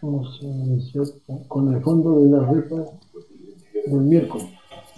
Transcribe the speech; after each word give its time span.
Vamos 0.00 0.40
a 0.40 0.46
iniciar 0.46 1.04
con 1.48 1.74
el 1.74 1.82
fondo 1.82 2.20
de 2.20 2.30
la 2.30 2.48
rifa 2.48 2.76
del 3.86 4.02
miércoles. 4.02 4.46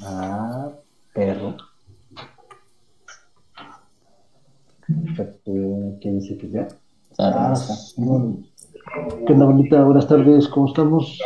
Ah, 0.03 0.71
perro. 1.15 1.57
Perfecto. 4.87 5.53
¿Qué 6.03 6.11
dice 6.11 6.37
que 6.37 6.51
ya? 6.51 6.69
Ah, 7.19 7.55
bueno. 7.97 8.43
¿Qué 9.27 9.33
onda, 9.33 9.47
bonita? 9.47 9.83
Buenas 9.85 10.07
tardes, 10.07 10.47
¿cómo 10.49 10.69
estamos? 10.69 11.19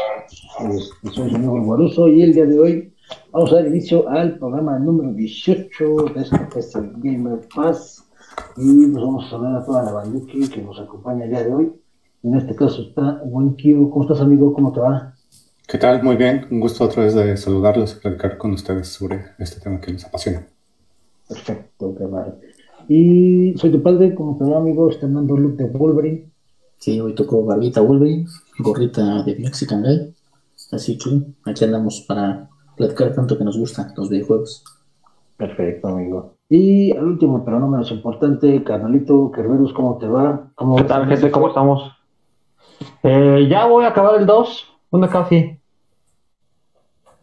Este, 0.60 1.10
soy 1.10 1.30
su 1.30 1.36
amigo 1.36 1.60
Guaruso 1.60 2.06
y 2.06 2.22
el 2.22 2.34
día 2.34 2.46
de 2.46 2.56
hoy 2.60 2.94
vamos 3.32 3.50
a 3.50 3.56
dar 3.56 3.66
inicio 3.66 4.08
al 4.08 4.38
programa 4.38 4.78
número 4.78 5.12
18 5.12 6.04
de 6.14 6.20
este 6.22 6.48
que 6.52 6.60
es 6.60 6.72
el 6.76 6.92
Gamer 6.98 7.40
Pass 7.52 8.05
y 8.56 8.64
nos 8.64 9.02
vamos 9.02 9.26
a 9.26 9.30
saludar 9.30 9.56
a 9.56 9.64
toda 9.64 9.82
la 9.82 9.92
banduki 9.92 10.48
que 10.48 10.62
nos 10.62 10.78
acompaña 10.80 11.24
el 11.24 11.30
día 11.30 11.44
de 11.44 11.54
hoy. 11.54 11.72
En 12.22 12.34
este 12.34 12.54
caso 12.54 12.82
está 12.82 13.22
Buen 13.24 13.54
Kio. 13.54 13.90
¿Cómo 13.90 14.04
estás, 14.04 14.20
amigo? 14.20 14.52
¿Cómo 14.52 14.72
te 14.72 14.80
va? 14.80 15.14
¿Qué 15.66 15.78
tal? 15.78 16.02
Muy 16.02 16.16
bien. 16.16 16.46
Un 16.50 16.60
gusto 16.60 16.84
otra 16.84 17.04
vez 17.04 17.14
de 17.14 17.36
saludarlos 17.36 17.96
y 17.96 18.00
platicar 18.00 18.38
con 18.38 18.52
ustedes 18.52 18.88
sobre 18.88 19.26
este 19.38 19.60
tema 19.60 19.80
que 19.80 19.92
nos 19.92 20.04
apasiona. 20.04 20.46
Perfecto, 21.28 21.94
qué 21.96 22.06
mal. 22.06 22.38
Y 22.88 23.54
soy 23.56 23.72
tu 23.72 23.82
padre, 23.82 24.14
¿cómo 24.14 24.36
te 24.38 24.44
va, 24.44 24.58
amigo? 24.58 24.90
Está 24.90 25.08
dando 25.08 25.36
look 25.36 25.56
de 25.56 25.64
Wolverine. 25.64 26.30
Sí, 26.78 27.00
hoy 27.00 27.14
tocó 27.14 27.44
barbita 27.44 27.80
Wolverine, 27.80 28.26
gorrita 28.58 29.22
de 29.24 29.36
Mexican 29.36 29.82
Guy. 29.82 30.14
Así 30.72 30.96
que 30.98 31.22
aquí 31.44 31.64
andamos 31.64 32.04
para 32.06 32.48
platicar 32.76 33.14
tanto 33.14 33.36
que 33.36 33.44
nos 33.44 33.58
gustan 33.58 33.92
los 33.96 34.08
videojuegos. 34.08 34.64
Perfecto, 35.36 35.88
amigo. 35.88 36.35
Y 36.48 36.96
al 36.96 37.04
último, 37.04 37.44
pero 37.44 37.58
no 37.58 37.66
menos 37.66 37.90
importante, 37.90 38.62
carnalito, 38.62 39.32
Kerberus, 39.32 39.72
¿cómo 39.72 39.98
te 39.98 40.06
va? 40.06 40.48
¿Cómo 40.54 40.76
¿Qué 40.76 40.84
tal, 40.84 41.06
gente? 41.06 41.30
¿Cómo 41.30 41.48
estamos? 41.48 41.92
Eh, 43.02 43.46
ya 43.50 43.66
voy 43.66 43.84
a 43.84 43.88
acabar 43.88 44.20
el 44.20 44.26
2, 44.26 44.78
una 44.90 45.08
casi. 45.08 45.58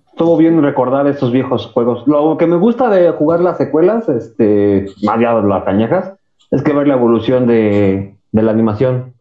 Estuvo 0.07 0.35
bien 0.35 0.61
recordar 0.61 1.07
estos 1.07 1.31
viejos 1.31 1.67
juegos. 1.67 2.05
Lo 2.05 2.37
que 2.37 2.47
me 2.47 2.57
gusta 2.57 2.89
de 2.89 3.11
jugar 3.11 3.39
las 3.39 3.57
secuelas, 3.57 4.09
este, 4.09 4.87
más 5.03 5.17
allá 5.17 5.35
de 5.35 5.47
las 5.47 5.63
cañejas, 5.63 6.13
es 6.51 6.61
que 6.61 6.73
ver 6.73 6.87
la 6.87 6.95
evolución 6.95 7.47
de, 7.47 8.17
de 8.31 8.41
la 8.41 8.51
animación. 8.51 9.13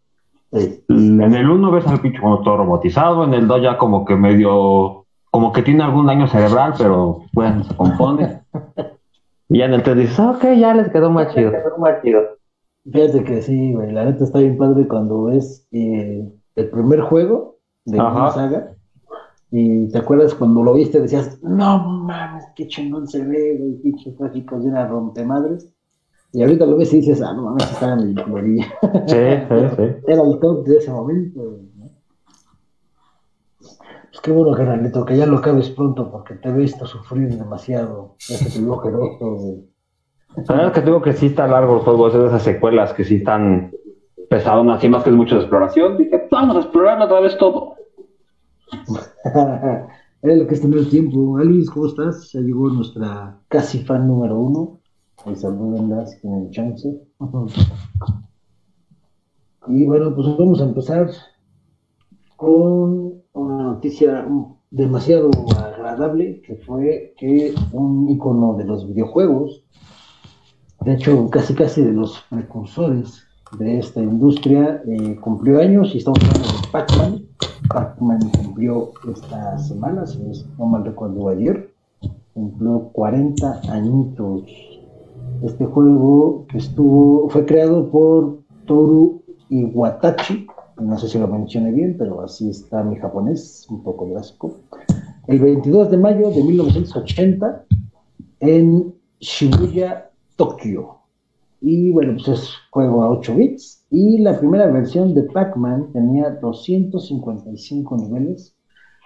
Sí. 0.52 0.84
En 0.88 1.34
el 1.34 1.48
1 1.48 1.70
ves 1.70 1.86
al 1.86 2.00
pinche 2.00 2.20
mono 2.20 2.40
todo 2.40 2.58
robotizado, 2.58 3.24
en 3.24 3.34
el 3.34 3.46
2 3.46 3.62
ya 3.62 3.78
como 3.78 4.04
que 4.04 4.16
medio, 4.16 5.06
como 5.30 5.52
que 5.52 5.62
tiene 5.62 5.84
algún 5.84 6.06
daño 6.06 6.26
cerebral, 6.26 6.74
pero 6.76 7.20
bueno, 7.32 7.62
se 7.64 7.76
compone. 7.76 8.40
y 9.52 9.58
ya 9.58 9.66
en 9.66 9.74
el 9.74 9.82
3 9.82 9.96
dices, 9.96 10.18
"Ah, 10.20 10.30
ok, 10.32 10.44
ya 10.58 10.74
les 10.74 10.88
quedó 10.90 11.10
más 11.10 11.32
chido. 11.34 11.50
Fíjate 12.90 13.22
que 13.24 13.42
sí, 13.42 13.72
güey, 13.74 13.92
la 13.92 14.04
neta 14.04 14.24
está 14.24 14.38
bien 14.40 14.56
padre 14.58 14.88
cuando 14.88 15.24
ves 15.24 15.66
eh, 15.70 16.28
el 16.56 16.70
primer 16.70 17.00
juego 17.02 17.58
de 17.84 17.98
una 18.10 18.30
saga 18.30 18.74
y 19.50 19.88
te 19.90 19.98
acuerdas 19.98 20.34
cuando 20.34 20.62
lo 20.62 20.74
viste 20.74 21.00
decías, 21.00 21.38
no 21.42 21.78
mames, 21.78 22.44
qué 22.56 22.66
chingón 22.66 23.06
se 23.06 23.22
ve, 23.24 23.56
güey, 23.58 23.74
pinches 23.82 24.16
gráficos 24.18 24.64
de 24.64 24.70
una 24.70 24.86
rompemadres. 24.88 25.68
Y 26.32 26.42
ahorita 26.42 26.64
lo 26.64 26.78
ves 26.78 26.92
y 26.94 26.96
dices, 26.96 27.20
ah, 27.20 27.34
no 27.34 27.42
mames, 27.42 27.70
está 27.70 27.92
en 27.92 27.98
el 28.00 28.14
colorilla. 28.24 28.64
Sí, 29.06 29.16
sí, 29.48 29.76
sí. 29.76 29.82
Era 30.06 30.22
el 30.22 30.38
top 30.40 30.66
de 30.66 30.78
ese 30.78 30.90
momento, 30.90 31.40
güey, 31.42 31.68
qué 34.22 34.30
bueno, 34.32 34.56
carnalito, 34.56 35.04
que 35.04 35.16
ya 35.16 35.26
lo 35.26 35.38
acabes 35.38 35.70
pronto 35.70 36.10
porque 36.10 36.34
te 36.34 36.48
he 36.48 36.52
visto 36.52 36.86
sufrir 36.86 37.36
demasiado. 37.36 38.16
Ya 38.28 38.36
se 38.36 38.50
te 38.50 38.58
vio 38.60 38.74
ojeroso, 38.74 39.36
güey. 39.36 39.68
La 40.36 40.54
verdad 40.54 40.66
es 40.68 40.72
que 40.72 40.80
tengo 40.80 41.02
que 41.02 41.12
sí 41.12 41.26
está 41.26 41.46
largo 41.46 41.74
el 41.74 41.80
juego, 41.80 42.08
es 42.08 42.14
de 42.14 42.26
esas 42.26 42.42
secuelas 42.42 42.94
que 42.94 43.04
sí 43.04 43.16
están 43.16 43.70
pesadonas, 44.30 44.78
así 44.78 44.88
más 44.88 45.04
que 45.04 45.10
es 45.10 45.16
mucho 45.16 45.34
de 45.34 45.42
exploración. 45.42 45.98
Dije, 45.98 46.18
"Pues 46.18 46.30
vamos 46.30 46.56
a 46.56 46.60
explorar 46.60 47.02
otra 47.02 47.20
vez 47.20 47.36
todo. 47.36 47.74
Es 50.22 50.38
lo 50.38 50.46
que 50.46 50.54
es 50.54 50.60
tener 50.60 50.88
tiempo. 50.88 51.36
Alice, 51.38 51.68
¿cómo 51.68 51.86
estás? 51.86 52.30
Ya 52.32 52.38
llegó 52.38 52.68
nuestra 52.68 53.36
casi 53.48 53.80
fan 53.84 54.06
número 54.06 54.38
uno. 54.38 54.78
Ahí 55.26 55.34
salúdenlas, 55.34 56.16
tienen 56.20 56.48
chance. 56.50 56.88
Y 59.68 59.86
bueno, 59.86 60.14
pues 60.14 60.26
vamos 60.36 60.60
a 60.60 60.64
empezar 60.64 61.08
con 62.36 63.21
una 63.34 63.62
noticia 63.64 64.26
demasiado 64.70 65.30
agradable, 65.56 66.42
que 66.42 66.56
fue 66.56 67.14
que 67.18 67.54
un 67.72 68.08
icono 68.10 68.54
de 68.54 68.64
los 68.64 68.86
videojuegos, 68.86 69.64
de 70.80 70.94
hecho 70.94 71.28
casi 71.30 71.54
casi 71.54 71.82
de 71.82 71.92
los 71.92 72.22
precursores 72.30 73.22
de 73.58 73.78
esta 73.78 74.00
industria, 74.00 74.82
eh, 74.86 75.16
cumplió 75.20 75.60
años 75.60 75.94
y 75.94 75.98
estamos 75.98 76.18
hablando 76.24 76.48
de 76.48 76.68
Pac-Man. 76.72 77.22
Pac-Man 77.68 78.30
cumplió 78.30 78.92
esta 79.12 79.58
semana, 79.58 80.06
si 80.06 80.18
no 80.58 80.66
mal 80.66 80.84
recuerdo 80.84 81.28
ayer, 81.28 81.72
cumplió 82.34 82.90
40 82.92 83.60
añitos. 83.68 84.42
Este 85.42 85.64
juego 85.66 86.46
que 86.48 86.58
estuvo, 86.58 87.28
fue 87.28 87.44
creado 87.44 87.90
por 87.90 88.38
Toru 88.66 89.22
Iwatachi, 89.48 90.46
no 90.82 90.98
sé 90.98 91.08
si 91.08 91.18
lo 91.18 91.28
mencioné 91.28 91.72
bien, 91.72 91.96
pero 91.98 92.22
así 92.22 92.50
está 92.50 92.82
mi 92.82 92.96
japonés, 92.96 93.66
un 93.70 93.82
poco 93.82 94.08
básico. 94.08 94.60
El 95.26 95.38
22 95.38 95.90
de 95.90 95.98
mayo 95.98 96.30
de 96.30 96.42
1980 96.42 97.64
en 98.40 98.94
Shibuya, 99.20 100.10
Tokio. 100.36 100.98
Y 101.60 101.92
bueno, 101.92 102.14
pues 102.14 102.28
es 102.28 102.50
juego 102.70 103.04
a 103.04 103.10
8 103.10 103.36
bits. 103.36 103.86
Y 103.90 104.18
la 104.18 104.38
primera 104.38 104.66
versión 104.66 105.14
de 105.14 105.22
Pac-Man 105.22 105.92
tenía 105.92 106.30
255 106.30 107.96
niveles. 107.96 108.56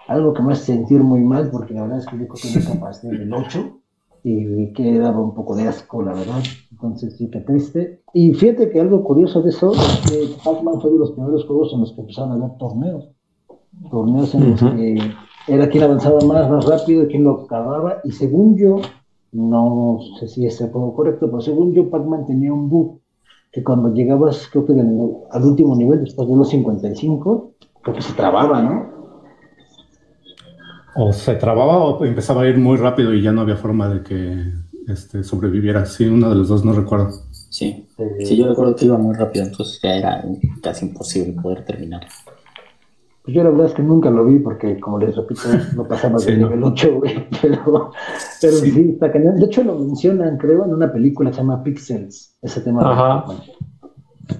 Algo 0.07 0.33
que 0.33 0.41
me 0.41 0.53
hace 0.53 0.73
sentir 0.73 1.03
muy 1.03 1.21
mal, 1.21 1.51
porque 1.51 1.73
la 1.73 1.83
verdad 1.83 1.99
es 1.99 2.07
que 2.07 2.17
yo 2.17 2.27
creo 2.27 2.41
que 2.41 2.59
nunca 2.59 2.79
pasé 2.79 3.09
del 3.09 3.31
8. 3.31 3.79
Y 4.23 4.73
que 4.73 4.99
daba 4.99 5.19
un 5.19 5.33
poco 5.33 5.55
de 5.55 5.67
asco, 5.67 6.01
la 6.01 6.13
verdad. 6.13 6.41
Entonces 6.71 7.17
sí 7.17 7.29
que 7.29 7.39
triste. 7.41 8.01
Y 8.13 8.33
fíjate 8.33 8.69
que 8.69 8.81
algo 8.81 9.03
curioso 9.03 9.41
de 9.41 9.49
eso 9.49 9.71
es 9.73 10.11
que 10.11 10.35
Pac-Man 10.43 10.81
fue 10.81 10.91
de 10.91 10.97
los 10.97 11.11
primeros 11.11 11.45
juegos 11.45 11.71
en 11.73 11.81
los 11.81 11.93
que 11.93 12.01
empezaron 12.01 12.31
a 12.31 12.35
haber 12.35 12.57
torneos. 12.57 13.09
Torneos 13.89 14.33
en 14.35 14.51
los 14.51 14.59
que 14.59 14.99
era 15.47 15.69
quien 15.69 15.83
avanzaba 15.83 16.19
más, 16.21 16.49
más 16.49 16.65
rápido, 16.65 17.07
quien 17.07 17.23
lo 17.23 17.43
acababa. 17.43 18.01
Y 18.03 18.11
según 18.11 18.57
yo, 18.57 18.81
no 19.31 19.99
sé 20.19 20.27
si 20.27 20.45
es 20.45 20.59
el 20.61 20.71
juego 20.71 20.93
correcto, 20.93 21.27
pero 21.27 21.41
según 21.41 21.73
yo, 21.73 21.89
Pac-Man 21.89 22.25
tenía 22.25 22.51
un 22.53 22.69
bug 22.69 22.99
que 23.51 23.63
cuando 23.63 23.93
llegabas, 23.93 24.49
creo 24.51 24.65
que 24.65 24.73
al 24.73 25.43
último 25.43 25.75
nivel, 25.75 26.01
después 26.01 26.27
de 26.27 26.35
los 26.35 26.49
55, 26.49 27.51
creo 27.81 27.95
que 27.95 28.01
se 28.01 28.13
trababa, 28.13 28.61
¿no? 28.61 28.96
O 30.97 31.13
se 31.13 31.35
trababa 31.35 31.77
o 31.77 32.03
empezaba 32.05 32.41
a 32.41 32.47
ir 32.47 32.57
muy 32.57 32.77
rápido 32.77 33.13
y 33.13 33.21
ya 33.21 33.31
no 33.31 33.41
había 33.41 33.55
forma 33.55 33.87
de 33.87 34.01
que 34.03 34.43
este, 34.87 35.23
sobreviviera. 35.23 35.85
Sí, 35.85 36.07
uno 36.07 36.29
de 36.29 36.35
los 36.35 36.47
dos 36.49 36.65
no 36.65 36.73
recuerdo. 36.73 37.11
Sí. 37.31 37.87
Sí, 38.23 38.35
yo 38.37 38.47
recuerdo 38.47 38.75
que 38.75 38.85
iba 38.85 38.97
muy 38.97 39.15
rápido, 39.15 39.45
entonces 39.45 39.79
ya 39.81 39.95
era 39.95 40.23
casi 40.61 40.85
imposible 40.85 41.39
poder 41.41 41.65
terminar. 41.65 42.01
Pues 43.23 43.35
yo 43.35 43.43
la 43.43 43.49
verdad 43.49 43.65
es 43.67 43.73
que 43.73 43.81
nunca 43.83 44.09
lo 44.09 44.25
vi 44.25 44.39
porque, 44.39 44.79
como 44.79 44.99
les 44.99 45.15
repito, 45.15 45.41
no 45.75 45.87
pasaba 45.87 46.17
Sí, 46.19 46.31
del 46.31 46.41
no. 46.41 46.47
nivel 46.49 46.63
8, 46.63 46.95
güey. 46.95 47.27
Pero, 47.41 47.91
pero 48.41 48.53
sí. 48.53 48.91
está 48.93 49.11
cañón. 49.11 49.35
De 49.35 49.45
hecho, 49.45 49.63
lo 49.63 49.75
mencionan, 49.77 50.37
creo, 50.37 50.63
en 50.65 50.73
una 50.73 50.91
película 50.91 51.29
que 51.29 51.35
se 51.35 51.41
llama 51.41 51.61
Pixels, 51.61 52.37
ese 52.41 52.61
tema 52.61 52.83
de 52.83 52.89
Ajá. 52.89 53.25
Pac-Man. 53.25 53.37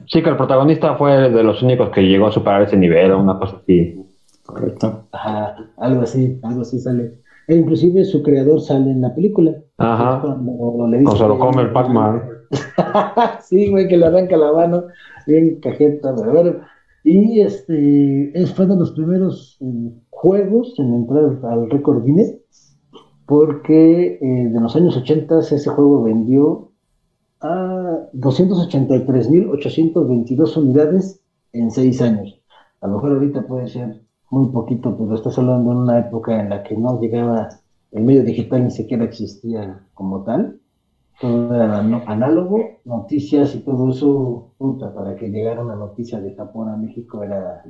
Sí, 0.07 0.21
que 0.23 0.29
el 0.29 0.37
protagonista 0.37 0.95
fue 0.95 1.29
de 1.29 1.43
los 1.43 1.61
únicos 1.61 1.89
que 1.89 2.01
llegó 2.01 2.27
a 2.27 2.31
superar 2.31 2.61
ese 2.63 2.77
nivel 2.77 3.11
o 3.11 3.19
una 3.21 3.37
cosa 3.37 3.57
así. 3.61 4.01
Correcto. 4.47 5.07
Ajá, 5.11 5.55
algo 5.77 6.01
así, 6.01 6.39
algo 6.41 6.61
así 6.61 6.79
sale. 6.79 7.21
E 7.47 7.55
inclusive 7.55 8.03
su 8.05 8.23
creador 8.23 8.61
sale 8.61 8.89
en 8.91 9.01
la 9.01 9.13
película. 9.13 9.53
Ajá. 9.77 10.21
cuando 10.21 10.87
le 10.87 10.97
O 10.97 10.99
dice 11.01 11.17
se 11.17 11.27
lo 11.27 11.37
come 11.37 11.63
el 11.63 11.73
Pac-Man. 11.73 12.21
sí, 13.41 13.69
güey, 13.69 13.89
que 13.89 13.97
le 13.97 14.05
arranca 14.05 14.37
la 14.37 14.53
mano, 14.53 14.85
bien 15.27 15.59
cajeta, 15.59 16.15
pero 16.15 16.31
bueno. 16.31 16.53
Y 17.03 17.41
este 17.41 18.31
es, 18.39 18.53
fue 18.53 18.67
de 18.67 18.77
los 18.77 18.93
primeros 18.93 19.57
eh, 19.61 19.91
juegos 20.09 20.73
en 20.79 20.93
entrar 20.93 21.37
al 21.43 21.69
récord 21.69 22.03
Guinness, 22.03 22.37
porque 23.25 24.17
eh, 24.21 24.49
de 24.49 24.59
los 24.59 24.75
años 24.75 24.97
80 24.97 25.39
ese 25.39 25.69
juego 25.69 26.03
vendió 26.03 26.71
a 27.41 28.07
283.822 28.13 30.57
unidades 30.57 31.21
en 31.53 31.69
6 31.69 32.01
años. 32.01 32.41
A 32.81 32.87
lo 32.87 32.95
mejor 32.95 33.11
ahorita 33.13 33.45
puede 33.45 33.67
ser 33.67 34.06
muy 34.29 34.47
poquito, 34.51 34.97
pero 34.97 35.15
estás 35.15 35.37
hablando 35.37 35.71
en 35.71 35.77
una 35.79 35.99
época 35.99 36.39
en 36.39 36.49
la 36.49 36.63
que 36.63 36.77
no 36.77 36.99
llegaba, 37.01 37.49
el 37.91 38.03
medio 38.03 38.23
digital 38.23 38.63
ni 38.65 38.71
siquiera 38.71 39.03
existía 39.05 39.85
como 39.93 40.23
tal 40.23 40.59
todo 41.19 41.55
era 41.55 41.79
ano- 41.79 42.03
análogo, 42.07 42.59
noticias 42.85 43.55
y 43.55 43.61
todo 43.61 43.89
eso, 43.91 44.53
puta, 44.57 44.93
para 44.93 45.15
que 45.15 45.29
llegara 45.29 45.61
una 45.63 45.75
noticia 45.75 46.19
de 46.21 46.35
Japón 46.35 46.69
a 46.69 46.77
México 46.77 47.23
era 47.23 47.63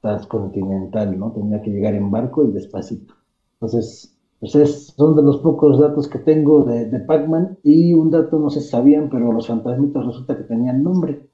transcontinental, 0.00 1.18
¿no? 1.18 1.32
Tenía 1.32 1.62
que 1.62 1.70
llegar 1.70 1.94
en 1.94 2.10
barco 2.10 2.44
y 2.44 2.52
despacito. 2.52 3.14
Entonces, 3.54 4.16
pues 4.40 4.54
es, 4.56 4.86
son 4.96 5.16
de 5.16 5.22
los 5.22 5.38
pocos 5.38 5.78
datos 5.80 6.08
que 6.08 6.18
tengo 6.20 6.64
de, 6.64 6.86
de 6.86 7.00
Pac-Man 7.00 7.58
y 7.64 7.94
un 7.94 8.10
dato 8.10 8.38
no 8.38 8.50
se 8.50 8.60
sabían, 8.60 9.10
pero 9.10 9.32
los 9.32 9.48
fantasmitas 9.48 10.06
resulta 10.06 10.36
que 10.36 10.44
tenían 10.44 10.82
nombre. 10.82 11.28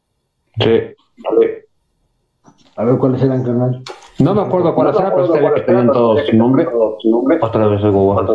Sí. 0.61 0.95
A 2.77 2.85
ver 2.85 2.99
cuáles 2.99 3.21
eran, 3.23 3.43
carnal. 3.43 3.85
No 4.21 4.35
me 4.35 4.43
acuerdo 4.43 4.75
cuál 4.75 4.95
era, 4.95 5.15
pero 5.15 5.27
sabía 5.27 5.55
que 5.55 5.61
tenían 5.63 5.91
todos 5.91 6.21
su 6.27 6.37
nombre. 6.37 6.67
Otra 7.41 7.67
vez 7.67 7.83
el 7.83 7.91
Google. 7.91 8.27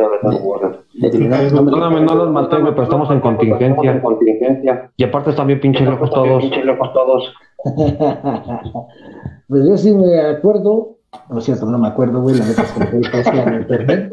Perdóname, 1.00 2.02
no 2.02 2.16
los 2.16 2.31
maté, 2.31 2.58
güey, 2.60 2.74
pero 2.74 2.84
estamos 2.84 3.10
en 3.12 3.22
contingencia. 3.22 4.92
Y 4.98 5.04
aparte 5.04 5.30
están 5.30 5.48
bien 5.48 5.62
pinches 5.62 5.88
locos 5.88 6.12
todos. 6.12 6.44
pues 9.48 9.68
yo 9.68 9.78
sí 9.78 9.94
me 9.94 10.20
acuerdo, 10.22 10.98
no 11.30 11.40
es 11.40 11.46
cierto, 11.46 11.66
no 11.66 11.78
me 11.78 11.88
acuerdo, 11.88 12.22
güey, 12.22 12.38
la 12.38 12.46
neta 12.46 12.62
es 12.62 12.72
que 12.72 12.80
me 12.80 12.88
fue 12.88 13.04
fácil 13.04 13.40
en 13.40 13.62
internet, 13.62 14.12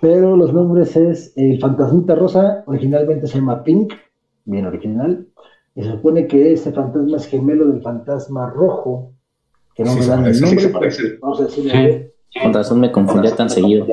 pero 0.00 0.36
los 0.36 0.52
nombres 0.52 0.94
es 0.96 1.32
el 1.36 1.58
fantasmita 1.58 2.14
rosa, 2.14 2.64
originalmente 2.66 3.26
se 3.26 3.38
llama 3.38 3.62
Pink, 3.62 3.94
bien 4.44 4.66
original, 4.66 5.26
y 5.74 5.82
se 5.82 5.90
supone 5.92 6.26
que 6.26 6.52
ese 6.52 6.72
fantasma 6.72 7.16
es 7.16 7.26
gemelo 7.26 7.68
del 7.68 7.80
fantasma 7.80 8.50
rojo, 8.50 9.12
que 9.74 9.84
no 9.84 9.90
Sí, 9.90 9.96
me 9.96 10.02
se 10.02 10.10
dan 10.10 10.18
el 10.20 10.24
parece, 10.24 10.38
sí, 10.38 10.44
nombre, 10.44 10.60
se 10.60 10.68
pero 10.68 10.78
parece. 10.78 11.02
vamos 11.20 11.40
a 11.40 11.44
decirle. 11.44 12.12
Sí. 12.30 12.40
Con 12.42 12.54
razón 12.54 12.80
me 12.80 12.90
confundía 12.92 13.36
tan 13.36 13.50
seguido. 13.50 13.86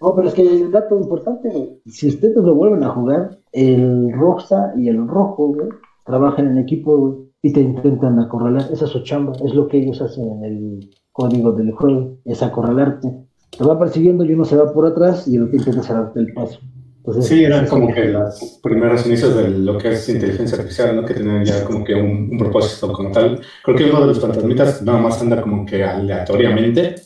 No, 0.00 0.14
pero 0.14 0.28
es 0.28 0.34
que 0.34 0.42
hay 0.42 0.62
un 0.62 0.70
dato 0.70 0.96
importante, 0.96 1.48
güey. 1.50 1.80
Si 1.86 2.08
ustedes 2.08 2.36
lo 2.36 2.54
vuelven 2.54 2.84
a 2.84 2.90
jugar, 2.90 3.38
el 3.52 4.12
rosa 4.12 4.72
y 4.76 4.88
el 4.88 5.06
rojo, 5.08 5.48
güey, 5.48 5.68
trabajan 6.04 6.46
en 6.46 6.58
equipo, 6.58 6.96
güey, 6.96 7.14
y 7.42 7.52
te 7.52 7.60
intentan 7.60 8.20
acorralar. 8.20 8.68
Esa 8.72 8.84
es 8.84 8.90
su 8.92 9.02
chamba, 9.02 9.32
es 9.44 9.52
lo 9.54 9.66
que 9.66 9.78
ellos 9.78 10.00
hacen 10.00 10.28
en 10.30 10.44
el 10.44 10.90
código 11.10 11.52
del 11.52 11.72
juego, 11.72 12.18
es 12.24 12.42
acorralarte. 12.42 13.12
Te 13.58 13.64
va 13.64 13.78
persiguiendo 13.78 14.24
y 14.24 14.32
uno 14.34 14.44
se 14.44 14.56
va 14.56 14.72
por 14.72 14.86
atrás 14.86 15.26
y 15.26 15.36
el 15.36 15.50
que 15.50 15.56
intenta 15.56 15.82
cerrarte 15.82 16.20
el 16.20 16.32
paso. 16.34 16.60
Entonces, 17.06 17.26
Sí, 17.28 17.44
eran 17.44 17.66
como 17.68 17.92
que 17.94 18.06
los 18.06 18.58
primeros 18.62 19.06
inicios 19.06 19.34
de 19.36 19.48
lo 19.48 19.78
que 19.78 19.92
es 19.92 20.08
inteligencia 20.08 20.56
artificial, 20.58 20.96
¿no? 20.96 21.04
Que 21.04 21.14
tenían 21.14 21.44
ya 21.44 21.64
como 21.64 21.84
que 21.84 21.94
un, 21.94 22.28
un 22.32 22.38
propósito 22.38 22.92
como 22.92 23.12
tal. 23.12 23.40
Creo 23.62 23.76
que 23.76 23.84
uno 23.84 24.00
de 24.00 24.06
los 24.08 24.20
fantasmitas 24.20 24.82
nada 24.82 24.98
más 24.98 25.20
anda 25.22 25.40
como 25.40 25.64
que 25.64 25.84
aleatoriamente. 25.84 26.96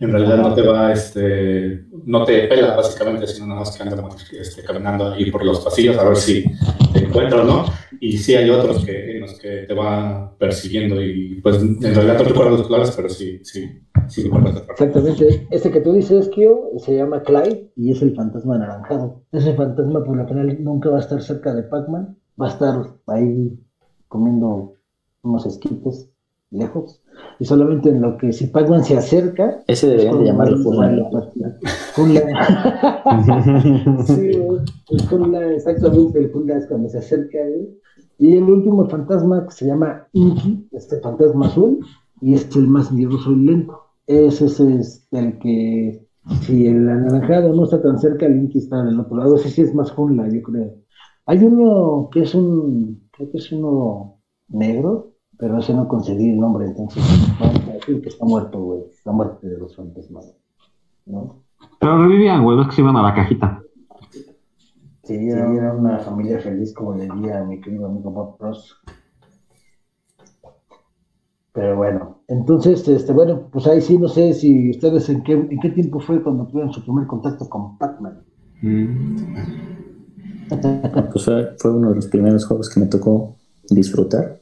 En 0.00 0.12
realidad 0.12 0.36
no 0.36 0.54
te 0.54 0.62
va, 0.62 0.92
este, 0.92 1.86
no 2.04 2.24
te 2.24 2.46
pela 2.46 2.76
básicamente, 2.76 3.26
sino 3.26 3.48
nada 3.48 3.60
más 3.60 3.76
que 3.76 3.82
anda 3.82 4.08
este, 4.38 4.62
caminando 4.62 5.12
ahí 5.12 5.28
por 5.28 5.44
los 5.44 5.58
pasillos 5.58 5.98
a 5.98 6.08
ver 6.08 6.16
si 6.16 6.44
te 6.92 7.00
encuentra 7.00 7.42
o 7.42 7.44
no. 7.44 7.64
Y 8.00 8.16
sí 8.16 8.36
hay 8.36 8.48
otros 8.48 8.84
que, 8.84 9.16
en 9.16 9.22
los 9.22 9.36
que 9.40 9.64
te 9.66 9.74
va 9.74 10.36
persiguiendo 10.38 11.02
y 11.02 11.40
pues 11.40 11.56
en 11.60 11.80
realidad 11.80 12.18
no 12.18 12.24
recuerdo 12.24 12.50
los 12.52 12.68
colores, 12.68 12.92
pero 12.94 13.08
sí, 13.08 13.40
sí, 13.42 13.68
sí 14.06 14.22
recuerdo. 14.22 14.64
Exactamente. 14.70 15.48
Este 15.50 15.70
que 15.72 15.80
tú 15.80 15.92
dices, 15.92 16.28
Kio, 16.28 16.70
se 16.78 16.94
llama 16.94 17.24
Clyde 17.24 17.72
y 17.74 17.90
es 17.90 18.00
el 18.00 18.14
fantasma 18.14 18.54
anaranjado. 18.54 19.24
Ese 19.32 19.54
fantasma, 19.54 20.04
por 20.04 20.16
lo 20.16 20.28
general, 20.28 20.62
nunca 20.62 20.90
va 20.90 20.98
a 20.98 21.00
estar 21.00 21.20
cerca 21.20 21.52
de 21.52 21.64
Pac-Man. 21.64 22.16
Va 22.40 22.46
a 22.46 22.50
estar 22.50 22.84
ahí 23.08 23.58
comiendo 24.06 24.74
unos 25.22 25.44
esquites 25.44 26.08
lejos. 26.50 27.02
Y 27.40 27.44
solamente 27.44 27.90
en 27.90 28.00
lo 28.00 28.16
que 28.16 28.32
si 28.32 28.48
Pac-Man 28.48 28.84
se 28.84 28.96
acerca. 28.96 29.62
Ese 29.66 29.88
deberían 29.88 30.18
de 30.18 30.24
llamarlo. 30.24 30.58
Furlan. 30.58 31.04
Sí. 34.06 34.30
El 34.90 35.34
exactamente. 35.52 36.18
El 36.18 36.30
Furlan 36.30 36.58
es 36.58 36.66
cuando 36.66 36.88
se 36.88 36.98
acerca, 36.98 37.38
güey. 37.38 37.78
Y 38.18 38.36
el 38.36 38.44
último 38.44 38.88
fantasma 38.88 39.46
que 39.46 39.52
se 39.52 39.66
llama 39.66 40.08
Inky, 40.12 40.68
este 40.72 41.00
fantasma 41.00 41.46
azul, 41.46 41.78
y 42.20 42.34
es 42.34 42.54
el 42.56 42.66
más 42.66 42.90
miedoso 42.90 43.32
y 43.32 43.46
lento. 43.46 43.80
Ese 44.06 44.46
es 44.46 44.58
este, 44.58 45.18
el 45.18 45.38
que, 45.38 46.06
si 46.42 46.66
el 46.66 46.88
anaranjado 46.88 47.54
no 47.54 47.64
está 47.64 47.80
tan 47.80 47.98
cerca, 47.98 48.26
el 48.26 48.36
Inky 48.36 48.58
está 48.58 48.82
del 48.82 48.98
otro 48.98 49.18
lado. 49.18 49.36
Ese 49.36 49.50
sí 49.50 49.62
es 49.62 49.74
más 49.74 49.92
Funla, 49.92 50.28
yo 50.28 50.42
creo. 50.42 50.74
Hay 51.26 51.44
uno 51.44 52.08
que 52.10 52.22
es 52.22 52.34
un, 52.34 53.08
creo 53.12 53.30
que 53.30 53.38
es 53.38 53.52
uno 53.52 54.20
negro, 54.48 55.07
pero 55.38 55.58
ese 55.58 55.72
no 55.72 55.86
conseguí 55.86 56.30
el 56.30 56.40
nombre, 56.40 56.66
entonces 56.66 57.02
vamos 57.38 57.68
a 57.68 57.72
decir 57.74 58.02
que 58.02 58.08
está 58.08 58.24
muerto, 58.24 58.60
güey. 58.60 58.80
Está 58.90 59.12
muerto 59.12 59.46
de 59.46 59.56
los 59.56 59.74
fantasmas, 59.74 60.34
¿no? 61.06 61.44
Pero 61.78 62.02
revivían, 62.02 62.42
güey, 62.42 62.58
ves 62.58 62.66
que 62.66 62.74
se 62.74 62.80
iban 62.82 62.96
a 62.96 63.02
la 63.02 63.14
cajita. 63.14 63.62
Sí, 65.04 65.28
era, 65.28 65.50
era 65.54 65.72
una 65.72 65.98
familia 66.00 66.40
feliz, 66.40 66.74
como 66.74 66.94
le 66.94 67.04
diría 67.04 67.40
a 67.40 67.44
mi 67.44 67.60
querido 67.60 67.86
amigo 67.86 68.10
Bob 68.10 68.36
Ross. 68.40 68.76
Pero 71.52 71.76
bueno, 71.76 72.18
entonces, 72.28 72.86
este, 72.86 73.12
bueno, 73.12 73.48
pues 73.50 73.66
ahí 73.66 73.80
sí, 73.80 73.96
no 73.96 74.08
sé 74.08 74.34
si 74.34 74.70
ustedes 74.70 75.08
en 75.08 75.22
qué, 75.22 75.32
en 75.32 75.60
qué 75.60 75.70
tiempo 75.70 75.98
fue 75.98 76.22
cuando 76.22 76.46
tuvieron 76.46 76.72
su 76.72 76.82
primer 76.82 77.06
contacto 77.06 77.48
con 77.48 77.78
Pac-Man. 77.78 78.24
Pues 80.48 81.26
fue, 81.26 81.54
fue 81.58 81.74
uno 81.74 81.90
de 81.90 81.96
los 81.96 82.06
primeros 82.06 82.46
juegos 82.46 82.70
que 82.70 82.80
me 82.80 82.86
tocó 82.86 83.36
disfrutar. 83.68 84.38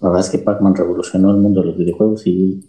La 0.00 0.08
verdad 0.08 0.24
es 0.26 0.30
que 0.30 0.38
Pac-Man 0.38 0.74
revolucionó 0.74 1.30
el 1.30 1.36
mundo 1.38 1.60
de 1.60 1.66
los 1.68 1.76
videojuegos 1.76 2.26
y 2.26 2.64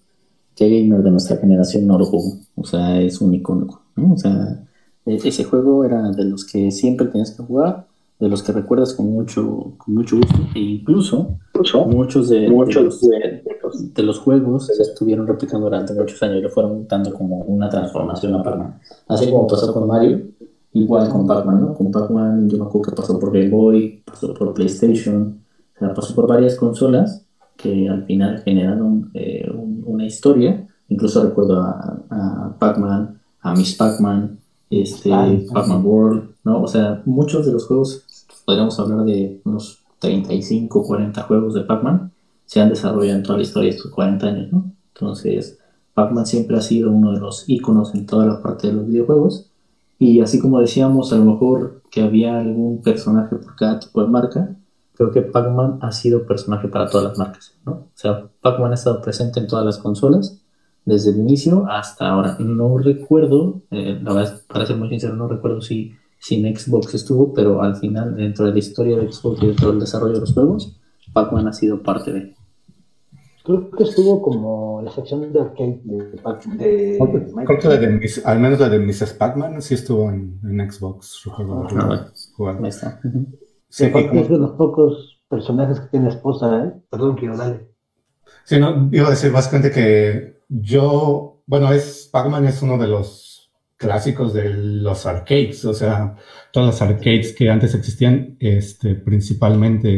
qué 0.56 0.70
gamer 0.70 1.02
de 1.04 1.12
nuestra 1.12 1.38
generación 1.38 1.88
no 1.88 1.98
lo 1.98 2.06
jugó. 2.06 2.38
O 2.56 2.66
sea, 2.66 3.02
es 3.02 3.22
un 3.22 3.34
icono. 3.34 3.82
¿no? 3.96 4.14
O 4.14 4.18
sea, 4.18 4.64
e- 5.06 5.20
ese 5.24 5.44
juego 5.46 5.86
era 5.86 6.12
de 6.12 6.26
los 6.26 6.46
que 6.46 6.72
siempre 6.72 7.08
tenías 7.08 7.32
que 7.32 7.44
jugar, 7.44 7.88
de 8.20 8.28
los 8.30 8.44
que 8.44 8.52
recuerdas 8.52 8.94
con 8.94 9.08
mucho, 9.12 9.74
con 9.78 9.96
mucho 9.96 10.18
gusto, 10.18 10.36
e 10.56 10.60
incluso 10.60 11.30
muchos 11.88 12.30
de, 12.30 12.42
de 12.42 12.84
los, 12.84 13.02
de 13.02 13.58
los- 13.64 13.94
de 13.94 14.04
los 14.04 14.20
juegos 14.20 14.68
se 14.68 14.82
estuvieron 14.82 15.26
replicando 15.26 15.66
durante 15.66 15.94
muchos 15.94 16.22
años 16.24 16.38
y 16.38 16.42
le 16.42 16.50
fueron 16.50 16.88
dando 16.88 17.14
como 17.14 17.38
una 17.44 17.70
transformación 17.70 18.36
a 18.36 18.44
Pac-Man. 18.44 18.80
Así 19.08 19.26
como 19.32 19.48
pasó 19.48 19.74
con 19.74 19.88
Mario, 19.88 20.22
igual 20.74 21.10
con 21.10 21.26
Pac-Man, 21.26 21.62
¿no? 21.62 21.74
Con 21.74 21.92
Pac-Man, 21.92 22.50
yo 22.50 22.58
me 22.58 22.66
acuerdo 22.66 22.90
que 22.90 22.96
pasó 22.96 23.18
por 23.20 23.32
Game 23.32 23.50
Boy, 23.50 24.04
pasó 24.06 24.34
por 24.34 24.54
PlayStation, 24.54 25.40
o 25.82 25.86
sea, 25.86 25.94
pasó 25.94 26.16
por 26.16 26.28
varias 26.28 26.56
consolas 26.56 27.26
que 27.58 27.90
al 27.90 28.06
final 28.06 28.42
generaron 28.44 29.10
eh, 29.14 29.50
un- 29.54 29.84
una 29.86 30.06
historia. 30.06 30.68
Incluso 30.90 31.24
recuerdo 31.24 31.62
a, 31.62 32.00
a 32.10 32.56
Pac-Man, 32.60 33.20
a 33.42 33.54
Miss 33.56 33.76
Pac-Man, 33.76 34.40
este. 34.70 35.10
Pac-Man 35.54 35.86
World, 35.86 36.30
¿no? 36.44 36.62
O 36.64 36.68
sea, 36.68 37.02
muchos 37.06 37.46
de 37.46 37.54
los 37.54 37.66
juegos, 37.68 38.04
podríamos 38.46 38.80
hablar 38.80 39.06
de 39.06 39.42
unos 39.46 39.80
35, 40.00 40.84
40 40.84 41.24
juegos 41.24 41.54
de 41.54 41.62
Pac-Man, 41.62 42.12
se 42.46 42.60
han 42.62 42.70
desarrollado 42.70 43.18
en 43.18 43.24
toda 43.24 43.38
la 43.38 43.44
historia 43.44 43.70
de 43.72 43.78
estos 43.78 43.92
40 43.92 44.28
años, 44.28 44.52
¿no? 44.52 44.72
Entonces, 44.94 45.58
Pac-Man 45.94 46.26
siempre 46.26 46.58
ha 46.58 46.62
sido 46.62 46.92
uno 46.92 47.14
de 47.14 47.20
los 47.20 47.48
íconos 47.48 47.94
en 47.96 48.06
toda 48.06 48.26
la 48.26 48.42
parte 48.42 48.68
de 48.68 48.74
los 48.74 48.88
videojuegos. 48.88 49.48
Y 50.00 50.20
así 50.22 50.40
como 50.40 50.60
decíamos, 50.60 51.14
a 51.14 51.18
lo 51.18 51.26
mejor 51.26 51.82
que 51.92 52.02
había 52.02 52.40
algún 52.40 52.82
personaje 52.82 53.36
por 53.36 53.56
cada 53.56 53.80
tipo 53.80 54.02
de 54.02 54.08
marca, 54.10 54.56
creo 55.10 55.12
que 55.12 55.22
Pac-Man 55.24 55.80
ha 55.82 55.92
sido 55.92 56.26
personaje 56.26 56.68
para 56.68 56.88
todas 56.88 57.08
las 57.10 57.18
marcas, 57.18 57.56
¿no? 57.66 57.72
O 57.72 57.88
sea, 57.96 58.28
Pac-Man 58.42 58.72
ha 58.72 58.76
estado 58.76 59.02
presente 59.02 59.40
en 59.40 59.48
todas 59.48 59.66
las 59.66 59.78
consolas, 59.80 60.42
desde 60.86 61.12
el 61.12 61.18
inicio 61.18 61.66
hasta 61.70 62.10
ahora. 62.10 62.38
No 62.40 62.78
recuerdo, 62.78 63.62
eh, 63.72 64.00
la 64.04 64.14
verdad, 64.14 64.42
para 64.48 64.66
ser 64.66 64.78
muy 64.78 64.90
sincero, 64.90 65.16
no 65.16 65.28
recuerdo 65.28 65.62
si, 65.62 65.94
si 66.20 66.44
en 66.46 66.56
Xbox 66.56 66.94
estuvo, 66.94 67.34
pero 67.34 67.62
al 67.62 67.76
final, 67.76 68.16
dentro 68.16 68.46
de 68.46 68.52
la 68.54 68.60
historia 68.60 68.98
de 68.98 69.12
Xbox 69.12 69.42
y 69.44 69.48
dentro 69.48 69.70
del 69.72 69.80
desarrollo 69.80 70.14
de 70.14 70.20
los 70.22 70.34
juegos, 70.34 70.78
Pac-Man 71.14 71.48
ha 71.48 71.54
sido 71.54 71.82
parte 71.82 72.12
de. 72.14 72.36
Creo 73.44 73.72
que 73.72 73.84
estuvo 73.84 74.22
como 74.22 74.84
la 74.84 74.92
sección 74.92 75.34
de 75.34 75.40
arcade 75.42 75.82
de, 75.84 76.22
Pac- 76.22 76.46
de 76.58 76.98
Creo 77.48 77.60
que 77.60 77.68
la 77.70 77.78
de 77.78 77.88
Miss- 77.90 78.22
al 78.24 78.40
menos 78.40 78.60
la 78.60 78.70
de 78.70 78.78
Mrs. 78.78 79.14
Pac-Man 79.14 79.62
sí 79.64 79.74
estuvo 79.74 80.10
en, 80.12 80.40
en 80.44 80.72
Xbox. 80.72 81.22
recuerdo 81.26 81.68
Ah, 81.76 81.86
bueno. 82.38 82.64
Ahí 82.64 82.70
está. 82.70 83.00
Ujú. 83.04 83.26
Sí, 83.72 83.86
Aparte 83.86 84.10
como- 84.10 84.22
es 84.22 84.30
de 84.30 84.38
los 84.38 84.52
pocos 84.52 85.22
personajes 85.30 85.80
que 85.80 85.88
tiene 85.88 86.10
esposa, 86.10 86.66
¿eh? 86.66 86.72
Perdón, 86.90 87.16
quiero 87.16 87.38
dale. 87.38 87.68
Sí, 88.44 88.60
no, 88.60 88.90
iba 88.92 89.08
a 89.08 89.12
decir 89.12 89.32
básicamente 89.32 89.72
que 89.72 90.42
yo, 90.50 91.42
bueno, 91.48 91.72
es 91.72 92.10
Pac-Man 92.12 92.46
es 92.46 92.62
uno 92.62 92.78
de 92.78 92.88
los 92.88 93.50
clásicos 93.78 94.34
de 94.34 94.50
los 94.50 95.06
arcades, 95.06 95.64
o 95.66 95.74
sea, 95.74 96.16
todos 96.52 96.68
los 96.68 96.82
arcades 96.82 97.34
que 97.34 97.50
antes 97.50 97.74
existían, 97.74 98.36
este, 98.40 98.94
principalmente 98.96 99.90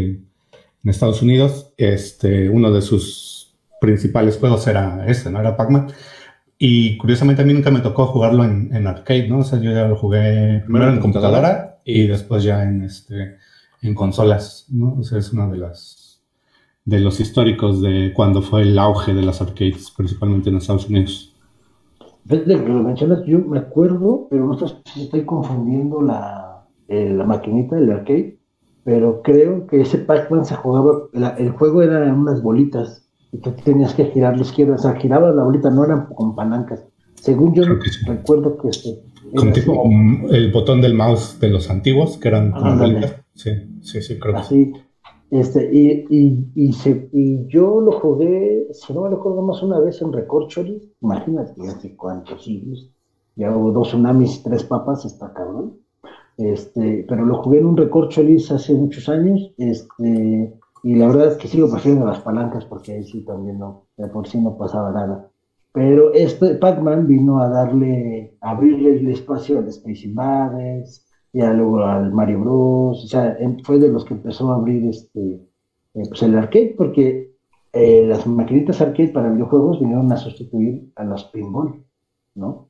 en 0.84 0.90
Estados 0.90 1.22
Unidos, 1.24 1.74
este, 1.78 2.48
uno 2.50 2.72
de 2.72 2.82
sus 2.82 3.56
principales 3.82 4.38
juegos 4.38 4.68
era 4.68 5.06
ese, 5.08 5.32
¿no? 5.32 5.40
Era 5.40 5.58
Pac-Man. 5.58 5.88
Y 6.60 6.96
curiosamente 6.98 7.42
a 7.42 7.46
mí 7.46 7.54
nunca 7.54 7.72
me 7.72 7.80
tocó 7.82 8.06
jugarlo 8.06 8.44
en, 8.44 8.70
en 8.74 8.86
arcade, 8.88 9.28
¿no? 9.28 9.40
O 9.40 9.44
sea, 9.44 9.60
yo 9.60 9.72
ya 9.72 9.88
lo 9.88 9.96
jugué 9.96 10.62
primero 10.66 10.90
en 10.90 11.00
computadora 11.00 11.80
y 11.84 12.08
después 12.08 12.44
ya 12.44 12.64
en, 12.64 12.84
este, 12.84 13.38
en 13.84 13.96
consolas, 13.96 14.66
¿no? 14.70 14.96
O 15.00 15.04
sea, 15.04 15.20
es 15.20 15.32
una 15.34 15.48
de 15.50 15.58
las 15.58 16.24
de 16.86 17.00
los 17.00 17.20
históricos 17.20 17.82
de 17.82 18.14
cuando 18.16 18.42
fue 18.42 18.64
el 18.64 18.80
auge 18.80 19.14
de 19.14 19.22
las 19.24 19.42
arcades, 19.42 19.92
principalmente 19.92 20.50
en 20.50 20.58
Estados 20.58 20.90
Unidos. 20.90 21.34
Desde 22.24 22.64
que 22.64 22.70
lo 22.70 22.84
mencionas, 22.84 23.26
yo 23.26 23.40
me 23.40 23.60
acuerdo, 23.60 24.28
pero 24.30 24.46
no 24.48 24.58
sé 24.58 24.68
si 24.86 25.04
estoy 25.04 25.26
confundiendo 25.26 26.02
la, 26.02 26.66
eh, 26.88 27.10
la 27.14 27.26
maquinita 27.26 27.76
del 27.76 27.92
arcade, 27.92 28.40
pero 28.84 29.22
creo 29.22 29.68
que 29.68 29.82
ese 29.82 29.98
Pac-Man 30.00 30.46
se 30.46 30.56
jugaba, 30.56 31.04
la- 31.14 31.36
el 31.38 31.52
juego 31.52 31.82
era 31.82 32.14
unas 32.14 32.42
bolitas, 32.42 33.06
y 33.32 33.40
tú 33.40 33.52
tenías 33.52 33.94
que 33.94 34.06
girar 34.06 34.36
la 34.38 34.44
izquierda, 34.44 34.76
o 34.76 34.78
sea, 34.78 34.96
girabas 34.96 35.36
la 35.36 35.44
bolita, 35.44 35.70
no 35.70 35.84
eran 35.84 36.06
con 36.14 36.36
palancas. 36.36 36.86
Según 37.16 37.54
yo 37.54 37.64
Creo 37.64 37.80
que 37.80 37.90
sí. 37.90 38.06
recuerdo 38.06 38.58
que 38.58 38.70
este, 38.70 39.02
Con 39.36 39.50
mm, 39.50 40.34
el 40.34 40.52
botón 40.52 40.82
del 40.82 40.94
mouse 40.94 41.40
de 41.40 41.50
los 41.50 41.70
antiguos, 41.70 42.18
que 42.18 42.28
eran 42.30 42.52
como 42.52 42.72
Ándale. 42.72 42.94
bolitas. 42.94 43.23
Sí, 43.34 43.52
sí, 43.82 44.02
sí, 44.02 44.20
creo 44.20 44.38
así. 44.38 44.74
Este, 45.32 45.68
y, 45.74 46.06
y, 46.10 46.52
y, 46.54 46.74
se, 46.74 47.10
y 47.12 47.48
yo 47.48 47.82
lo 47.82 47.94
jugué, 47.94 48.68
si 48.72 48.94
no 48.94 49.02
me 49.02 49.10
recuerdo 49.10 49.42
más 49.42 49.64
una 49.64 49.80
vez 49.80 50.00
en 50.02 50.14
Recorcholis, 50.14 50.84
imagínate 51.02 51.68
hace 51.68 51.96
cuántos 51.96 52.44
siglos, 52.44 52.92
ya 53.36 53.56
hubo 53.56 53.72
dos 53.72 53.88
tsunamis, 53.88 54.44
tres 54.44 54.64
papas, 54.64 55.06
está 55.06 55.34
cabrón. 55.34 55.80
Este, 56.38 57.06
pero 57.08 57.26
lo 57.26 57.42
jugué 57.42 57.60
en 57.60 57.66
un 57.66 57.78
Recorcholis 57.78 58.52
hace 58.52 58.76
muchos 58.76 59.10
años, 59.10 59.54
este, 59.58 60.54
y 60.84 60.96
la 60.96 61.08
verdad 61.08 61.32
es 61.32 61.38
que 61.38 61.48
sigo 61.48 61.70
prefiriendo 61.72 62.06
las 62.06 62.20
palancas 62.20 62.66
porque 62.66 62.94
ahí 62.94 63.04
sí 63.04 63.26
también 63.26 63.58
no, 63.58 63.88
de 63.98 64.08
por 64.10 64.28
sí 64.28 64.40
no 64.40 64.58
pasaba 64.58 64.92
nada. 64.92 65.32
Pero 65.72 66.14
este 66.14 66.56
Pac-Man 66.56 67.08
vino 67.08 67.40
a 67.40 67.50
darle, 67.50 68.38
a 68.42 68.52
abrirle 68.52 69.00
el 69.00 69.08
espacio 69.08 69.58
al 69.58 69.68
Space 69.70 70.06
Invaders, 70.06 71.08
ya 71.34 71.52
luego 71.52 71.84
al 71.84 72.12
Mario 72.14 72.40
Bros. 72.42 73.04
O 73.04 73.08
sea, 73.08 73.38
fue 73.64 73.80
de 73.80 73.90
los 73.90 74.06
que 74.06 74.14
empezó 74.14 74.52
a 74.52 74.56
abrir 74.56 74.86
este, 74.86 75.20
eh, 75.96 76.04
pues 76.08 76.22
el 76.22 76.38
arcade, 76.38 76.76
porque 76.78 77.34
eh, 77.74 78.06
las 78.08 78.26
maquinitas 78.28 78.80
arcade 78.80 79.10
para 79.10 79.32
videojuegos 79.32 79.80
vinieron 79.80 80.12
a 80.12 80.18
sustituir 80.18 80.92
a 80.96 81.04
las 81.04 81.26
pinball, 81.26 81.84
¿no? 82.36 82.70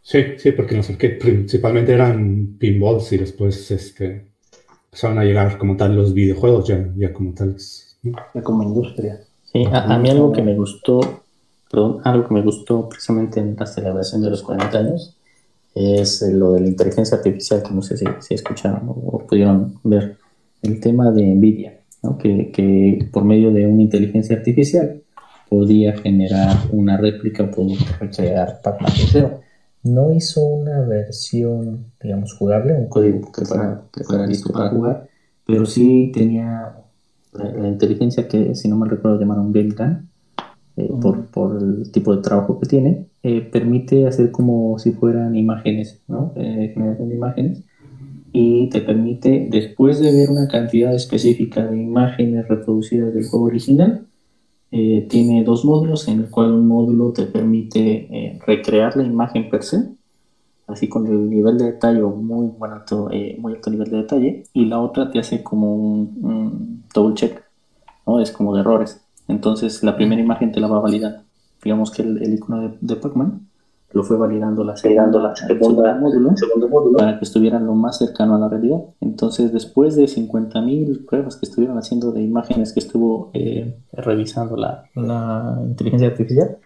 Sí, 0.00 0.18
sí, 0.38 0.52
porque 0.52 0.76
los 0.76 0.88
arcade 0.88 1.16
principalmente 1.16 1.92
eran 1.92 2.56
pinballs 2.58 3.12
y 3.12 3.18
después 3.18 3.70
este, 3.70 4.32
empezaron 4.86 5.18
a 5.18 5.24
llegar 5.24 5.58
como 5.58 5.76
tal 5.76 5.94
los 5.94 6.14
videojuegos 6.14 6.66
ya, 6.66 6.90
ya 6.96 7.12
como 7.12 7.34
tales. 7.34 7.98
Ya 8.02 8.42
como 8.42 8.62
industria. 8.62 9.20
Sí, 9.44 9.64
a, 9.66 9.94
a 9.94 9.98
mí 9.98 10.08
algo 10.08 10.32
que 10.32 10.42
me 10.42 10.54
gustó, 10.54 11.00
perdón, 11.70 12.00
algo 12.04 12.26
que 12.28 12.34
me 12.34 12.42
gustó 12.42 12.88
precisamente 12.88 13.40
en 13.40 13.56
la 13.56 13.66
celebración 13.66 14.22
de 14.22 14.30
los 14.30 14.42
40 14.42 14.78
años 14.78 15.18
es 15.74 16.22
lo 16.22 16.52
de 16.52 16.60
la 16.60 16.68
inteligencia 16.68 17.16
artificial, 17.16 17.62
que 17.62 17.74
no 17.74 17.82
sé 17.82 17.96
si, 17.96 18.04
si 18.20 18.34
escucharon 18.34 18.82
o 18.86 19.18
pudieron 19.26 19.74
ver, 19.82 20.16
el 20.62 20.80
tema 20.80 21.10
de 21.10 21.34
NVIDIA, 21.34 21.80
¿no? 22.02 22.16
que, 22.16 22.50
que, 22.52 23.08
por 23.12 23.24
medio 23.24 23.52
de 23.52 23.66
una 23.66 23.82
inteligencia 23.82 24.36
artificial 24.36 25.02
podía 25.48 25.96
generar 25.96 26.56
una 26.72 26.96
réplica 26.96 27.44
o 27.44 27.50
podía 27.50 27.78
recrear 28.00 28.60
Pac-Man 28.62 28.92
de 29.12 29.30
No 29.82 30.12
hizo 30.12 30.44
una 30.44 30.80
versión, 30.82 31.92
digamos, 32.02 32.34
jugable, 32.34 32.74
un 32.74 32.88
código 32.88 33.30
que 33.30 33.44
fuera, 33.44 33.82
que 33.92 34.04
fuera 34.04 34.26
listo 34.26 34.52
para 34.52 34.70
jugar, 34.70 35.08
pero 35.46 35.66
sí 35.66 36.10
tenía 36.14 36.76
la, 37.32 37.50
la 37.50 37.68
inteligencia 37.68 38.26
que, 38.26 38.54
si 38.54 38.68
no 38.68 38.76
me 38.76 38.88
recuerdo, 38.88 39.20
llamaron 39.20 39.52
Game 39.52 39.74
Gun, 39.76 40.08
eh, 40.76 40.90
por, 41.00 41.26
por, 41.26 41.62
el 41.62 41.92
tipo 41.92 42.16
de 42.16 42.22
trabajo 42.22 42.58
que 42.58 42.66
tiene, 42.66 43.06
eh, 43.24 43.40
permite 43.40 44.06
hacer 44.06 44.30
como 44.30 44.78
si 44.78 44.92
fueran 44.92 45.34
imágenes, 45.34 46.00
¿no? 46.06 46.32
Eh, 46.36 46.70
generación 46.74 47.08
de 47.08 47.14
imágenes, 47.16 47.64
y 48.32 48.68
te 48.68 48.80
permite, 48.80 49.48
después 49.50 49.98
de 49.98 50.12
ver 50.12 50.30
una 50.30 50.46
cantidad 50.46 50.94
específica 50.94 51.66
de 51.66 51.82
imágenes 51.82 52.46
reproducidas 52.46 53.12
del 53.12 53.26
juego 53.26 53.46
original, 53.46 54.06
eh, 54.70 55.06
tiene 55.08 55.42
dos 55.42 55.64
módulos, 55.64 56.06
en 56.08 56.20
el 56.20 56.30
cual 56.30 56.52
un 56.52 56.68
módulo 56.68 57.12
te 57.12 57.26
permite 57.26 58.08
eh, 58.10 58.38
recrear 58.46 58.96
la 58.96 59.04
imagen 59.04 59.50
per 59.50 59.62
se, 59.62 59.88
así 60.66 60.88
con 60.88 61.06
el 61.06 61.28
nivel 61.28 61.58
de 61.58 61.72
detalle 61.72 62.02
muy, 62.02 62.52
alto, 62.70 63.10
muy 63.38 63.54
alto 63.54 63.70
nivel 63.70 63.90
de 63.90 63.96
detalle, 63.96 64.44
y 64.52 64.66
la 64.66 64.80
otra 64.80 65.10
te 65.10 65.18
hace 65.18 65.42
como 65.42 65.74
un, 65.74 66.18
un 66.22 66.84
double 66.94 67.14
check, 67.14 67.42
¿no? 68.06 68.20
Es 68.20 68.30
como 68.30 68.54
de 68.54 68.60
errores 68.60 69.00
entonces 69.28 69.82
la 69.82 69.96
primera 69.96 70.20
imagen 70.20 70.52
te 70.52 70.60
la 70.60 70.68
va 70.68 70.80
validando. 70.80 71.23
Digamos 71.64 71.90
que 71.90 72.02
el, 72.02 72.22
el 72.22 72.34
icono 72.34 72.60
de, 72.60 72.78
de 72.80 72.96
Pac-Man 72.96 73.48
lo 73.94 74.02
fue 74.02 74.16
validando 74.16 74.64
la 74.64 74.76
segunda, 74.76 75.20
la 75.20 75.36
segunda 75.36 75.94
módulo, 75.94 76.36
segundo 76.36 76.68
módulo 76.68 76.98
para 76.98 77.16
que 77.16 77.24
estuvieran 77.24 77.64
lo 77.64 77.74
más 77.74 77.98
cercano 77.98 78.34
a 78.34 78.38
la 78.40 78.48
realidad. 78.48 78.80
Entonces, 79.00 79.52
después 79.52 79.94
de 79.94 80.06
50.000 80.06 81.06
pruebas 81.06 81.36
que 81.36 81.46
estuvieron 81.46 81.78
haciendo 81.78 82.10
de 82.10 82.20
imágenes 82.20 82.72
que 82.72 82.80
estuvo 82.80 83.30
eh, 83.34 83.76
revisando 83.92 84.56
la, 84.56 84.84
la, 84.96 85.60
inteligencia 85.64 86.08
artificial, 86.08 86.58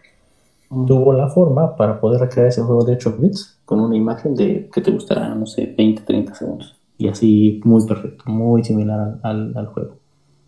mm. 0.71 0.87
tuvo 0.87 1.13
la 1.13 1.29
forma 1.29 1.77
para 1.77 2.01
poder 2.01 2.23
recrear 2.23 2.49
ese 2.49 2.63
juego 2.63 2.83
de 2.85 2.95
8 2.95 3.17
bits 3.21 3.61
con 3.67 3.81
una 3.81 3.95
imagen 3.95 4.35
de 4.35 4.71
que 4.73 4.81
te 4.81 4.91
gustará, 4.91 5.35
no 5.35 5.45
sé, 5.45 5.75
20, 5.77 6.03
30 6.03 6.35
segundos. 6.35 6.77
Y 6.97 7.09
así 7.09 7.61
muy 7.63 7.85
perfecto, 7.87 8.25
muy 8.27 8.65
similar 8.65 9.01
al, 9.01 9.21
al, 9.23 9.53
al 9.55 9.67
juego. 9.67 9.97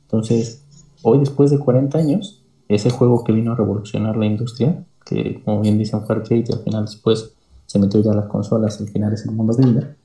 Entonces, 0.04 0.64
hoy 1.02 1.18
después 1.18 1.50
de 1.50 1.58
40 1.58 1.98
años, 1.98 2.39
ese 2.74 2.90
juego 2.90 3.24
que 3.24 3.32
vino 3.32 3.52
a 3.52 3.56
revolucionar 3.56 4.16
la 4.16 4.26
industria, 4.26 4.84
que 5.04 5.42
como 5.44 5.60
bien 5.60 5.76
dicen 5.76 6.02
fue 6.02 6.16
y 6.30 6.52
al 6.52 6.60
final 6.60 6.84
después 6.84 7.34
se 7.66 7.78
metió 7.78 8.00
ya 8.00 8.12
a 8.12 8.16
las 8.16 8.26
consolas, 8.26 8.80
al 8.80 8.88
final 8.88 9.12
es 9.12 9.26
el 9.26 9.32
mundo 9.32 9.54
gamer, 9.54 9.96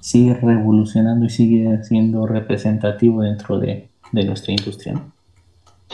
sigue 0.00 0.34
revolucionando 0.34 1.26
y 1.26 1.30
sigue 1.30 1.82
siendo 1.84 2.26
representativo 2.26 3.22
dentro 3.22 3.58
de, 3.58 3.88
de 4.12 4.24
nuestra 4.24 4.52
industria. 4.52 4.94
¿no? 4.94 5.12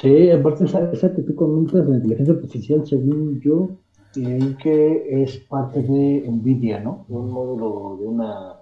Sí, 0.00 0.30
aparte 0.30 0.64
esa, 0.64 0.90
esa 0.92 1.14
que 1.14 1.22
tú 1.22 1.34
comentas, 1.34 1.86
la 1.86 1.96
inteligencia 1.96 2.34
artificial, 2.34 2.86
según 2.86 3.40
yo, 3.40 3.70
que 4.14 5.22
es 5.22 5.36
parte 5.38 5.82
de 5.82 6.24
NVIDIA, 6.26 6.80
¿no? 6.80 7.04
Un 7.08 7.30
módulo 7.30 7.98
de 8.00 8.06
una 8.06 8.54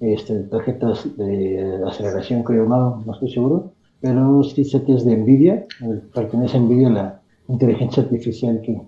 este, 0.00 0.40
tarjetas 0.40 1.16
de 1.16 1.80
aceleración, 1.86 2.42
creo, 2.42 2.66
no 2.66 3.12
estoy 3.12 3.30
seguro, 3.30 3.72
pero 4.00 4.42
sí 4.42 4.64
sé 4.64 4.82
que 4.84 4.94
es 4.94 5.04
de 5.04 5.16
NVIDIA, 5.16 5.66
pertenece 6.14 6.56
a 6.56 6.60
NVIDIA 6.60 6.90
la 6.90 7.22
inteligencia 7.48 8.02
artificial 8.02 8.60
que, 8.62 8.80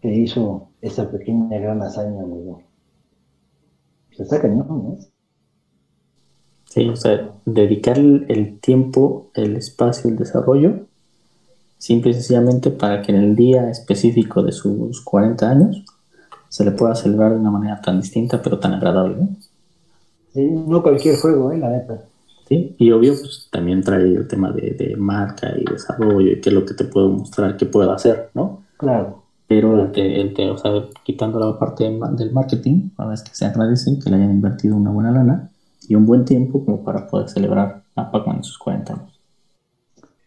que 0.00 0.14
hizo 0.14 0.68
esa 0.80 1.10
pequeña 1.10 1.58
gran 1.58 1.82
hazaña, 1.82 2.22
amigo. 2.22 2.62
Se 4.16 4.22
está 4.22 4.40
cañón, 4.40 4.66
¿no? 4.68 4.96
Sí, 6.64 6.88
o 6.88 6.96
sea, 6.96 7.32
dedicar 7.44 7.98
el 7.98 8.58
tiempo, 8.60 9.30
el 9.34 9.56
espacio, 9.56 10.10
el 10.10 10.16
desarrollo, 10.16 10.86
simple 11.78 12.10
y 12.10 12.14
sencillamente 12.14 12.70
para 12.70 13.02
que 13.02 13.12
en 13.12 13.18
el 13.18 13.36
día 13.36 13.70
específico 13.70 14.42
de 14.42 14.52
sus 14.52 15.02
40 15.02 15.48
años 15.48 15.84
se 16.48 16.64
le 16.64 16.72
pueda 16.72 16.94
celebrar 16.94 17.32
de 17.32 17.38
una 17.38 17.50
manera 17.50 17.80
tan 17.80 18.00
distinta 18.00 18.40
pero 18.42 18.58
tan 18.58 18.74
agradable. 18.74 19.16
¿no? 19.16 19.28
Sí, 20.32 20.50
no 20.50 20.82
cualquier 20.82 21.16
juego, 21.16 21.52
¿eh? 21.52 21.58
la 21.58 21.70
neta. 21.70 22.04
¿Sí? 22.46 22.74
Y 22.78 22.90
obvio, 22.90 23.12
pues 23.12 23.48
también 23.50 23.82
trae 23.82 24.02
el 24.02 24.26
tema 24.26 24.52
de, 24.52 24.72
de, 24.72 24.96
marca 24.96 25.52
y 25.56 25.64
desarrollo 25.64 26.32
y 26.32 26.40
qué 26.40 26.50
es 26.50 26.54
lo 26.54 26.64
que 26.64 26.74
te 26.74 26.84
puedo 26.84 27.08
mostrar, 27.08 27.56
qué 27.56 27.66
puedo 27.66 27.92
hacer, 27.92 28.30
¿no? 28.34 28.62
Claro. 28.76 29.22
Pero 29.48 29.80
el 29.80 29.92
te, 29.92 30.20
el 30.20 30.34
te, 30.34 30.50
o 30.50 30.58
sea, 30.58 30.72
quitando 31.04 31.38
la 31.38 31.58
parte 31.58 31.84
del 31.84 32.32
marketing, 32.32 32.90
la 32.98 33.06
verdad 33.06 33.22
es 33.22 33.30
que 33.30 33.36
se 33.36 33.46
agradece 33.46 33.98
que 34.02 34.10
le 34.10 34.16
hayan 34.16 34.30
invertido 34.30 34.76
una 34.76 34.90
buena 34.90 35.12
lana 35.12 35.50
y 35.88 35.94
un 35.94 36.04
buen 36.04 36.24
tiempo 36.24 36.64
como 36.64 36.82
para 36.82 37.06
poder 37.06 37.28
celebrar 37.28 37.82
a 37.94 38.10
Pac-Man 38.10 38.38
en 38.38 38.44
sus 38.44 38.58
40 38.58 38.92
años. 38.92 39.20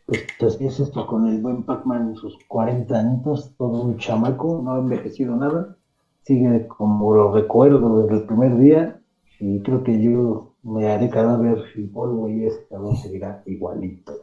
Pues 0.06 0.26
así 0.42 0.66
es 0.66 0.80
esto 0.80 1.06
con 1.06 1.28
el 1.28 1.42
buen 1.42 1.64
Pac-Man 1.64 2.10
en 2.10 2.16
sus 2.16 2.38
40 2.48 2.98
años, 2.98 3.52
todo 3.58 3.82
un 3.82 3.98
chamaco, 3.98 4.62
no 4.64 4.74
ha 4.74 4.80
envejecido 4.80 5.36
nada, 5.36 5.76
sigue 6.24 6.68
como 6.68 7.14
lo 7.14 7.34
recuerdo 7.34 8.02
desde 8.02 8.22
el 8.22 8.24
primer 8.26 8.58
día 8.58 9.00
y 9.40 9.62
creo 9.62 9.84
que 9.84 10.02
yo 10.02 10.49
me 10.64 10.88
haré 10.88 11.10
cadáver 11.10 11.64
sin 11.74 11.92
polvo 11.92 12.30
y 12.30 12.46
este 12.46 12.66
cabrón 12.68 12.96
seguirá 12.98 13.44
igualito. 13.46 14.14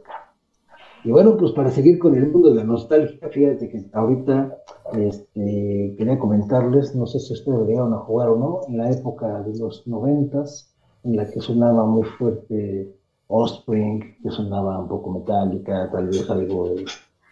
Y 1.03 1.11
bueno, 1.11 1.37
pues 1.37 1.51
para 1.51 1.71
seguir 1.71 1.99
con 1.99 2.15
el 2.15 2.31
mundo 2.31 2.49
de 2.49 2.55
la 2.55 2.63
nostalgia, 2.63 3.29
fíjate 3.29 3.69
que 3.69 3.85
ahorita 3.93 4.57
este, 4.93 5.95
quería 5.97 6.17
comentarles, 6.17 6.95
no 6.95 7.05
sé 7.05 7.19
si 7.19 7.33
ustedes 7.33 7.67
llegaron 7.67 7.93
a 7.93 7.99
jugar 7.99 8.29
o 8.29 8.37
no, 8.37 8.61
en 8.67 8.77
la 8.77 8.91
época 8.91 9.41
de 9.43 9.57
los 9.57 9.87
noventas, 9.87 10.73
en 11.03 11.15
la 11.15 11.29
que 11.29 11.39
sonaba 11.39 11.85
muy 11.85 12.03
fuerte 12.03 12.93
Offspring, 13.27 14.17
que 14.21 14.31
sonaba 14.31 14.79
un 14.79 14.87
poco 14.87 15.11
metálica, 15.11 15.89
tal 15.91 16.07
vez 16.07 16.29
algo 16.29 16.69
de 16.69 16.85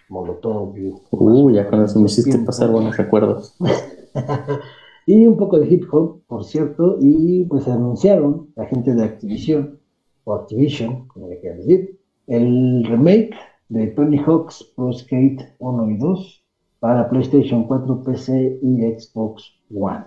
Molotov. 0.10 0.74
Uh, 1.12 1.52
ya 1.52 1.68
con 1.68 1.84
eso 1.84 2.00
me 2.00 2.06
hiciste 2.06 2.38
pasar 2.40 2.70
buenos 2.70 2.96
recuerdos. 2.98 3.56
y 5.06 5.28
un 5.28 5.38
poco 5.38 5.60
de 5.60 5.72
hip 5.72 5.86
hop, 5.92 6.22
por 6.28 6.44
cierto, 6.44 6.98
y 7.00 7.46
pues 7.46 7.68
anunciaron 7.68 8.52
la 8.56 8.66
gente 8.66 8.94
de 8.96 9.04
Activision, 9.04 9.80
o 10.24 10.34
Activision, 10.34 11.08
como 11.08 11.30
le 11.30 11.40
quieran 11.40 11.60
decir, 11.60 12.00
el 12.28 12.84
remake 12.86 13.36
de 13.70 13.88
Tony 13.88 14.18
Hawk's 14.18 14.74
Pro 14.76 14.92
Skate 14.92 15.56
1 15.60 15.92
y 15.92 15.98
2 15.98 16.44
para 16.80 17.10
PlayStation 17.10 17.66
4, 17.66 18.04
PC 18.04 18.60
y 18.62 18.82
Xbox 18.82 19.44
One. 19.74 20.06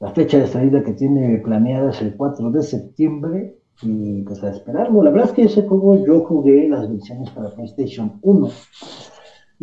La 0.00 0.12
fecha 0.12 0.38
de 0.38 0.46
salida 0.46 0.82
que 0.82 0.94
tiene 0.94 1.38
planeada 1.38 1.90
es 1.90 2.00
el 2.00 2.16
4 2.16 2.50
de 2.50 2.62
septiembre 2.62 3.58
y 3.82 4.22
pues 4.22 4.42
a 4.42 4.50
esperarlo. 4.50 5.02
La 5.02 5.10
verdad 5.10 5.28
es 5.28 5.34
que 5.34 5.42
ese 5.44 5.62
juego 5.62 6.04
yo 6.04 6.24
jugué 6.24 6.68
las 6.68 6.90
versiones 6.90 7.30
para 7.30 7.54
PlayStation 7.54 8.18
1 8.22 8.48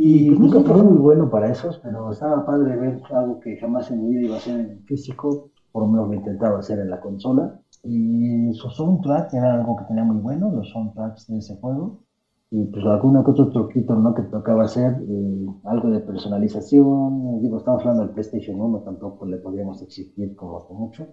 y 0.01 0.29
nunca 0.29 0.61
fue 0.61 0.81
muy 0.81 0.97
bueno 0.97 1.29
para 1.29 1.51
esos, 1.51 1.77
pero 1.79 2.09
estaba 2.11 2.45
padre 2.45 2.77
ver 2.77 3.01
algo 3.11 3.37
que 3.41 3.57
jamás 3.57 3.91
en 3.91 4.01
mi 4.01 4.15
vida 4.15 4.27
iba 4.27 4.37
a 4.37 4.39
ser 4.39 4.57
en 4.57 4.81
físico, 4.85 5.49
por 5.73 5.83
lo 5.83 5.89
menos 5.89 6.07
lo 6.07 6.13
intentaba 6.13 6.59
hacer 6.59 6.79
en 6.79 6.89
la 6.89 7.01
consola. 7.01 7.59
Y 7.83 8.53
su 8.53 8.69
soundtrack 8.69 9.33
era 9.33 9.55
algo 9.55 9.75
que 9.75 9.83
tenía 9.83 10.05
muy 10.05 10.21
bueno, 10.21 10.51
los 10.51 10.69
soundtracks 10.69 11.27
de 11.27 11.39
ese 11.39 11.57
juego. 11.57 11.99
Y 12.49 12.63
pues 12.67 12.85
alguno 12.85 13.25
que 13.25 13.31
otro 13.31 13.49
truquito 13.49 13.93
¿no? 13.95 14.13
que 14.13 14.21
tocaba 14.21 14.63
hacer, 14.63 15.03
eh, 15.05 15.45
algo 15.65 15.89
de 15.89 15.99
personalización. 15.99 17.41
Digo, 17.41 17.57
estamos 17.57 17.81
hablando 17.81 18.03
del 18.03 18.13
PlayStation 18.13 18.59
1, 18.59 18.79
tampoco 18.79 19.25
le 19.25 19.35
podíamos 19.35 19.81
exigir 19.81 20.33
como 20.33 20.65
mucho. 20.69 21.07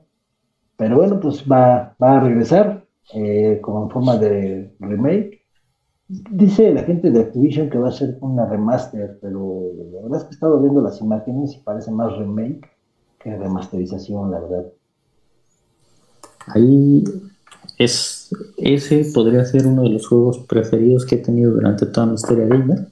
Pero 0.76 0.98
bueno, 0.98 1.18
pues 1.18 1.44
va, 1.50 1.96
va 2.00 2.18
a 2.18 2.20
regresar 2.20 2.84
eh, 3.14 3.58
como 3.60 3.82
en 3.82 3.90
forma 3.90 4.16
de 4.16 4.76
remake 4.78 5.45
Dice 6.08 6.72
la 6.72 6.84
gente 6.84 7.10
de 7.10 7.20
Activision 7.20 7.68
que 7.68 7.78
va 7.78 7.88
a 7.88 7.92
ser 7.92 8.16
una 8.20 8.46
remaster, 8.46 9.18
pero 9.20 9.72
la 9.92 10.02
verdad 10.02 10.18
es 10.18 10.24
que 10.24 10.30
he 10.30 10.34
estado 10.34 10.60
viendo 10.60 10.80
las 10.80 11.00
imágenes 11.00 11.54
y 11.54 11.58
parece 11.58 11.90
más 11.90 12.16
remake 12.16 12.70
que 13.18 13.36
remasterización, 13.36 14.30
la 14.30 14.38
verdad. 14.38 14.66
Ahí 16.46 17.02
es, 17.76 18.30
ese 18.56 19.04
podría 19.12 19.44
ser 19.44 19.66
uno 19.66 19.82
de 19.82 19.90
los 19.90 20.06
juegos 20.06 20.38
preferidos 20.38 21.04
que 21.04 21.16
he 21.16 21.18
tenido 21.18 21.52
durante 21.52 21.86
toda 21.86 22.06
mi 22.06 22.14
historia 22.14 22.46
gamer. 22.46 22.86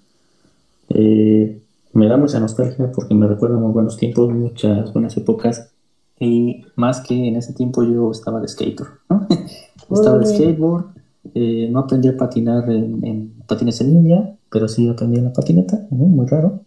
Eh, 0.89 1.63
me 1.93 2.09
da 2.09 2.17
mucha 2.17 2.41
nostalgia 2.41 2.91
porque 2.91 3.15
me 3.15 3.29
recuerda 3.29 3.57
muy 3.57 3.71
buenos 3.71 3.97
tiempos, 3.97 4.29
muchas 4.33 4.93
buenas 4.93 5.17
épocas. 5.17 5.71
Y 6.19 6.65
más 6.75 7.01
que 7.01 7.29
en 7.29 7.37
ese 7.37 7.53
tiempo 7.53 7.85
yo 7.85 8.11
estaba 8.11 8.41
de 8.41 8.49
skater, 8.49 8.87
estaba 9.91 10.19
de 10.19 10.27
skateboard 10.27 11.04
eh, 11.35 11.69
no 11.71 11.81
aprendí 11.81 12.09
a 12.09 12.17
patinar 12.17 12.69
en, 12.71 13.33
patines 13.47 13.81
en 13.81 13.95
línea, 13.95 14.37
pero 14.51 14.69
sí 14.69 14.89
aprendí 14.89 15.19
en 15.19 15.25
la 15.25 15.33
patineta, 15.33 15.87
muy 15.91 16.27
raro. 16.27 16.61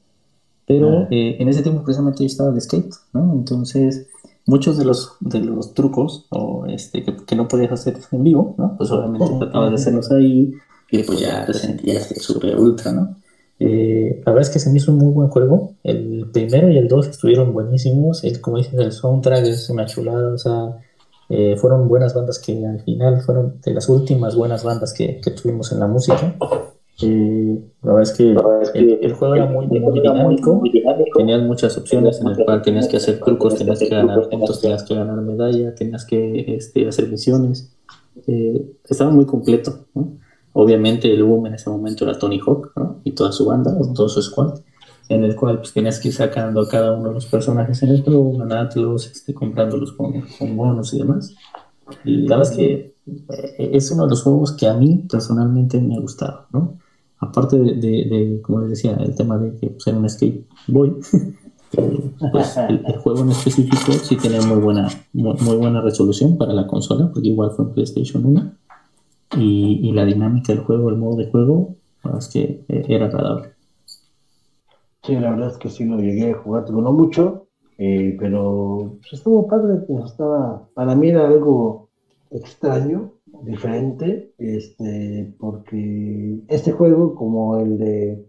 Pero 0.65 0.99
ah. 0.99 1.07
eh, 1.11 1.37
en 1.39 1.47
ese 1.47 1.61
tiempo 1.61 1.83
precisamente 1.83 2.19
yo 2.19 2.27
estaba 2.27 2.51
de 2.51 2.61
skate, 2.61 2.93
¿no? 3.13 3.33
Entonces, 3.33 4.07
muchos 4.45 4.77
de 4.77 4.85
los, 4.85 5.13
de 5.19 5.39
los 5.39 5.73
trucos 5.73 6.25
o 6.29 6.65
este, 6.67 7.03
que, 7.03 7.35
no 7.35 7.47
podías 7.47 7.71
hacer 7.71 7.97
en 8.11 8.23
vivo, 8.23 8.55
¿no? 8.57 8.75
Pues 8.77 8.91
obviamente 8.91 9.27
trataba 9.39 9.69
de 9.69 9.75
hacerlos 9.75 10.11
ahí 10.11 10.53
y 10.89 11.03
pues 11.03 11.19
ya 11.19 11.45
te 11.45 11.53
sentías 11.53 12.13
súper 12.21 12.57
ultra, 12.57 12.91
¿no? 12.91 13.15
Eh, 13.59 14.21
la 14.25 14.31
verdad 14.31 14.47
es 14.47 14.53
que 14.53 14.59
se 14.59 14.69
me 14.69 14.77
hizo 14.77 14.91
un 14.91 14.99
muy 14.99 15.13
buen 15.13 15.29
juego. 15.29 15.73
El 15.83 16.29
primero 16.31 16.69
y 16.69 16.77
el 16.77 16.87
dos 16.87 17.07
estuvieron 17.07 17.53
buenísimos. 17.53 18.23
El, 18.23 18.39
como 18.39 18.57
dices, 18.57 18.73
el 18.73 18.91
soundtrack 18.91 19.45
es 19.45 19.69
una 19.69 19.85
chulada. 19.85 20.33
O 20.33 20.37
sea, 20.37 20.77
eh, 21.29 21.55
fueron 21.57 21.87
buenas 21.87 22.13
bandas 22.13 22.39
que 22.39 22.65
al 22.65 22.79
final 22.81 23.21
fueron 23.21 23.59
de 23.61 23.73
las 23.73 23.89
últimas 23.89 24.35
buenas 24.35 24.63
bandas 24.63 24.93
que, 24.93 25.19
que 25.21 25.31
tuvimos 25.31 25.71
en 25.71 25.79
la 25.79 25.87
música. 25.87 26.35
Eh, 27.01 27.61
la 27.83 27.93
verdad 27.93 28.11
es 28.11 28.17
que, 28.17 28.35
el, 28.73 29.13
juego 29.13 29.35
era 29.35 29.45
muy, 29.45 29.67
muy, 29.67 29.99
dinámico, 29.99 30.63
tenías 31.15 31.43
muchas 31.43 31.77
opciones 31.77 32.19
en 32.21 32.27
el 32.29 32.43
cual 32.43 32.63
tenías 32.63 32.87
que 32.87 32.97
hacer 32.97 33.19
trucos, 33.19 33.55
tenías 33.55 33.77
que 33.77 33.89
ganar 33.89 34.27
puntos, 34.29 34.61
tenías 34.61 34.83
que 34.83 34.95
ganar 34.95 35.21
medalla, 35.21 35.75
tenías 35.75 36.05
que 36.05 36.55
este, 36.55 36.87
hacer 36.87 37.07
misiones. 37.09 37.71
Eh, 38.25 38.65
estaba 38.85 39.11
muy 39.11 39.25
completo. 39.25 39.85
Obviamente 40.53 41.13
el 41.13 41.23
boom 41.23 41.45
en 41.45 41.53
ese 41.53 41.69
momento 41.69 42.03
era 42.03 42.17
Tony 42.17 42.39
Hawk 42.39 42.71
y 43.03 43.11
toda 43.11 43.31
su 43.31 43.45
banda, 43.45 43.77
todo 43.93 44.09
su 44.09 44.21
squad 44.23 44.59
en 45.09 45.23
el 45.23 45.35
cual 45.35 45.59
pues, 45.59 45.73
tenías 45.73 45.99
que 45.99 46.09
ir 46.09 46.13
sacando 46.13 46.61
a 46.61 46.67
cada 46.67 46.93
uno 46.93 47.09
de 47.09 47.15
los 47.15 47.25
personajes 47.25 47.81
en 47.83 47.89
el 47.89 48.03
juego, 48.03 48.37
ganándolos, 48.37 49.07
este, 49.07 49.33
comprándolos 49.33 49.93
con, 49.93 50.21
con 50.37 50.57
bonos 50.57 50.93
y 50.93 50.99
demás. 50.99 51.35
Y 52.03 52.27
la 52.27 52.37
verdad 52.37 52.51
es 52.51 52.57
que 52.57 52.95
eh, 53.07 53.69
es 53.73 53.91
uno 53.91 54.03
de 54.03 54.09
los 54.09 54.23
juegos 54.23 54.51
que 54.53 54.67
a 54.67 54.73
mí 54.73 55.05
personalmente 55.09 55.79
me 55.79 55.95
ha 55.95 55.99
gustado, 55.99 56.45
¿no? 56.51 56.77
Aparte 57.19 57.57
de, 57.57 57.75
de, 57.75 58.41
como 58.43 58.61
les 58.61 58.69
decía, 58.69 58.95
el 58.95 59.15
tema 59.15 59.37
de 59.37 59.55
que 59.55 59.69
pues, 59.69 59.87
era 59.87 59.97
un 59.97 60.07
skate 60.09 60.45
boy, 60.67 60.95
eh, 61.77 62.11
pues 62.31 62.57
el, 62.57 62.83
juego 62.99 63.23
en 63.23 63.31
específico 63.31 63.91
sí 63.93 64.17
tenía 64.17 64.41
muy 64.41 64.59
buena, 64.59 64.87
muy, 65.13 65.55
buena 65.55 65.81
resolución 65.81 66.37
para 66.37 66.53
la 66.53 66.67
consola, 66.67 67.09
porque 67.11 67.29
igual 67.29 67.51
fue 67.51 67.65
en 67.65 67.73
PlayStation 67.73 68.25
1, 68.25 68.51
y, 69.37 69.79
y 69.89 69.91
la 69.93 70.05
dinámica 70.05 70.53
del 70.53 70.63
juego, 70.63 70.89
el 70.89 70.97
modo 70.97 71.17
de 71.17 71.31
juego, 71.31 71.75
la 72.03 72.11
verdad 72.11 72.27
es 72.27 72.33
que 72.33 72.65
eh, 72.67 72.85
era 72.87 73.07
agradable. 73.07 73.56
Sí, 75.07 75.15
la 75.15 75.29
verdad 75.29 75.51
es 75.51 75.57
que 75.57 75.69
sí 75.69 75.85
lo 75.85 75.99
llegué 75.99 76.31
a 76.31 76.37
jugar, 76.37 76.69
no 76.69 76.91
mucho, 76.91 77.45
eh, 77.77 78.13
pero 78.19 78.97
pues, 78.99 79.13
estuvo 79.13 79.47
padre, 79.47 79.77
pues, 79.87 80.03
estaba, 80.03 80.67
para 80.73 80.95
mí 80.95 81.07
era 81.07 81.25
algo 81.25 81.87
extraño, 82.29 83.13
diferente, 83.43 84.33
este, 84.37 85.33
porque 85.39 86.41
este 86.49 86.73
juego, 86.73 87.15
como 87.15 87.57
el 87.57 87.77
de 87.77 88.25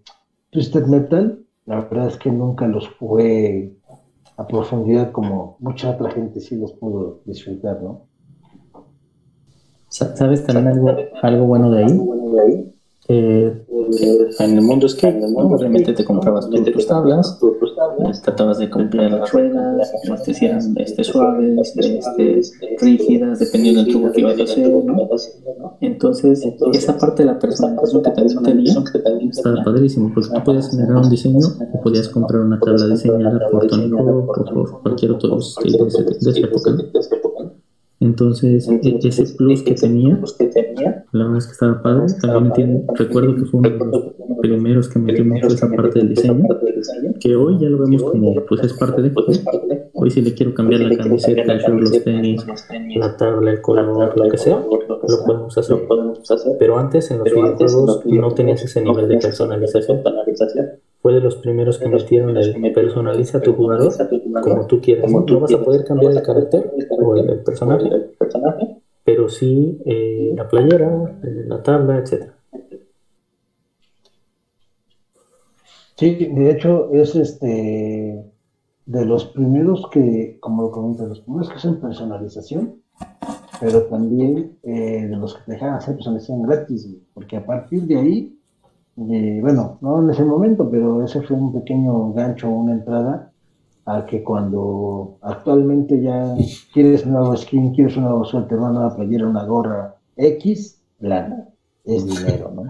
Twisted 0.51 0.87
Metal, 0.87 1.45
la 1.67 1.81
verdad 1.81 2.07
es 2.07 2.17
que 2.17 2.31
nunca 2.31 2.69
los 2.69 2.89
jugué 2.91 3.73
a 4.37 4.47
profundidad 4.47 5.11
como 5.11 5.57
mucha 5.59 5.91
otra 5.91 6.13
gente 6.13 6.39
sí 6.39 6.55
los 6.55 6.75
pudo 6.75 7.23
disfrutar, 7.25 7.83
¿no? 7.83 8.03
¿Sabes 9.89 10.45
también 10.45 10.69
algo, 10.69 10.95
algo 11.23 11.45
bueno 11.47 11.73
de 11.73 11.85
ahí? 11.85 12.73
Eh, 13.11 13.65
en 14.39 14.59
el 14.59 14.61
mundo 14.61 14.87
skate, 14.87 15.17
¿no? 15.17 15.39
Obviamente 15.39 15.95
te 15.95 16.05
comprabas 16.05 16.49
tus 16.51 16.87
tablas, 16.87 17.41
tratabas 18.23 18.59
de 18.59 18.69
comprar 18.69 19.11
las 19.11 19.33
ruedas, 19.33 19.93
te 20.25 20.31
hicieran 20.31 20.75
este, 20.77 21.05
suaves, 21.05 21.75
este, 21.75 22.41
rígidas, 22.81 23.39
dependiendo 23.39 23.83
del 23.83 23.93
tubo 23.93 24.13
que 24.13 24.21
ibas 24.21 24.39
a 24.39 24.43
hacer, 24.43 24.85
¿no? 24.85 25.09
Entonces, 25.81 26.47
esa 26.75 26.99
parte 26.99 27.23
de 27.23 27.33
la 27.33 27.39
personalización 27.39 28.03
que 28.03 28.11
también 28.11 28.43
tenía 28.43 28.75
estaba 29.31 29.65
padrísimo, 29.65 30.11
porque 30.13 30.29
tú 30.29 30.45
podías 30.45 30.71
generar 30.71 30.97
un 30.97 31.09
diseño 31.09 31.47
o 31.73 31.81
podías 31.81 32.09
comprar 32.11 32.43
una 32.43 32.61
tabla 32.61 32.89
diseñada 32.89 33.49
por 33.51 33.67
Tony 33.69 33.91
Hawk 33.91 34.39
o 34.39 34.45
por 34.53 34.83
cualquier 34.83 35.13
otro 35.13 35.41
skate 35.41 35.79
de, 35.81 36.31
esa 36.31 36.41
época. 36.41 36.77
Entonces, 38.01 38.69
e-, 38.69 38.99
ese 39.03 39.35
plus 39.35 39.63
que 39.63 39.75
tenía, 39.75 40.21
la 41.13 41.25
verdad 41.25 41.39
es 41.39 41.47
que 41.47 41.53
estaba 41.53 41.83
padre. 41.83 42.07
También 42.21 42.47
entiendo, 42.47 42.93
recuerdo 42.95 43.35
que 43.35 43.45
fue 43.45 43.61
uno 43.61 43.71
de 43.71 43.79
los 43.79 44.39
primeros 44.41 44.89
que 44.89 44.99
metió 44.99 45.25
mucho 45.25 45.49
esa 45.49 45.69
parte 45.69 45.99
del 45.99 46.11
diseño, 46.11 46.47
que 47.21 47.35
hoy 47.35 47.59
ya 47.59 47.69
lo 47.69 47.79
vemos 47.79 48.03
como, 48.05 48.35
pues 48.47 48.63
es 48.63 48.73
parte 48.75 49.03
de. 49.03 49.13
Hoy 49.95 50.11
si 50.11 50.23
le 50.23 50.33
quiero 50.33 50.55
cambiar 50.55 50.83
la 50.83 50.97
camiseta, 50.97 51.55
los 51.69 52.05
tenis, 52.05 52.47
la 52.97 53.17
tabla, 53.17 53.51
el 53.51 53.61
color, 53.61 54.17
lo 54.17 54.29
que 54.29 54.39
sea, 54.39 54.65
lo 55.09 55.25
podemos 55.27 55.59
hacer. 55.59 55.79
Pero 56.59 56.79
antes 56.79 57.11
en 57.11 57.19
los 57.19 57.33
videojuegos 57.33 58.05
no 58.07 58.31
tenías 58.33 58.63
ese 58.63 58.83
nivel 58.83 59.09
de 59.09 59.19
personalización 59.19 60.03
fue 61.09 61.15
de 61.15 61.21
los 61.23 61.37
primeros 61.37 61.79
que 61.79 61.89
metieron 61.89 62.37
el 62.37 62.73
personaliza 62.75 63.39
a 63.39 63.41
tu 63.41 63.55
jugador 63.55 63.91
como 64.43 64.67
tú 64.67 64.79
quieras. 64.79 65.11
No 65.11 65.41
vas 65.41 65.55
a 65.55 65.65
poder 65.65 65.83
cambiar 65.87 66.13
el 66.13 66.23
carácter 66.23 66.71
o 66.91 67.17
el, 67.17 67.41
personaje, 67.41 67.89
pero 69.05 69.27
sí 69.31 69.81
eh, 69.87 70.35
la 70.37 70.47
playera, 70.47 71.19
eh, 71.25 71.45
la 71.47 71.63
tabla, 71.63 71.97
etcétera. 71.97 72.35
Sí, 75.97 76.27
de 76.27 76.51
hecho 76.51 76.91
es 76.93 77.17
este 77.17 78.23
de 78.85 79.05
los 79.07 79.25
primeros 79.29 79.89
que, 79.91 80.37
como 80.41 80.65
lo 80.65 80.71
comenté, 80.71 81.07
los 81.07 81.21
primeros 81.21 81.49
que 81.49 81.55
hacen 81.55 81.81
personalización, 81.81 82.83
pero 83.63 83.85
también 83.85 84.59
eh, 84.63 85.07
de 85.09 85.17
los 85.17 85.37
que 85.37 85.43
te 85.47 85.53
dejan 85.53 85.73
hacer 85.73 85.95
personalización 85.95 86.43
gratis, 86.43 86.87
porque 87.15 87.39
a 87.39 87.47
partir 87.47 87.85
de 87.85 87.97
ahí 87.97 88.38
bueno, 88.99 89.79
no 89.81 90.03
en 90.03 90.11
ese 90.11 90.25
momento, 90.25 90.69
pero 90.69 91.05
ese 91.05 91.23
fue 91.23 91.37
un 91.37 91.53
pequeño 91.53 92.13
gancho, 92.13 92.49
una 92.49 92.73
entrada 92.73 93.31
a 93.87 94.05
que 94.05 94.23
cuando 94.23 95.19
actualmente 95.23 96.03
ya 96.03 96.35
quieres 96.73 97.07
un 97.07 97.13
nuevo 97.13 97.37
skin, 97.37 97.75
quieres 97.75 97.97
un 97.97 98.05
nuevo 98.05 98.25
suéter, 98.25 98.59
una 98.59 98.71
nueva 98.71 98.97
playera, 98.97 99.29
una 99.29 99.45
gorra 99.45 99.95
X, 100.17 100.83
lana, 100.99 101.49
es 101.85 102.07
dinero, 102.07 102.53
¿no? 102.55 102.65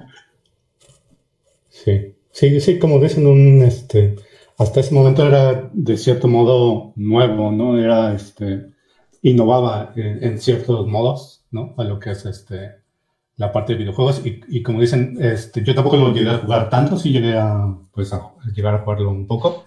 Sí, 1.68 2.14
sí, 2.30 2.60
sí, 2.60 2.78
como 2.78 2.98
dicen, 2.98 3.26
un, 3.26 3.62
este, 3.62 4.16
hasta 4.58 4.80
ese 4.80 4.94
momento 4.94 5.26
era 5.26 5.70
de 5.72 5.96
cierto 5.96 6.28
modo 6.28 6.92
nuevo, 6.96 7.50
¿no? 7.52 7.78
Era, 7.78 8.12
este, 8.14 8.66
innovaba 9.22 9.92
en, 9.96 10.22
en 10.22 10.38
ciertos 10.38 10.86
modos, 10.86 11.46
¿no? 11.50 11.74
A 11.78 11.84
lo 11.84 11.98
que 11.98 12.10
es, 12.10 12.26
este, 12.26 12.77
la 13.38 13.52
parte 13.52 13.72
de 13.72 13.78
videojuegos 13.78 14.20
y, 14.24 14.62
como 14.62 14.80
dicen, 14.80 15.16
este, 15.20 15.62
yo 15.64 15.74
tampoco 15.74 15.96
lo 15.96 16.12
llegué 16.12 16.30
a 16.30 16.38
jugar 16.38 16.68
tanto, 16.68 16.98
sí 16.98 17.10
llegué 17.10 17.38
a, 17.38 17.72
pues, 17.92 18.12
a 18.12 18.32
llegar 18.54 18.74
a 18.74 18.80
jugarlo 18.80 19.10
un 19.10 19.26
poco, 19.26 19.64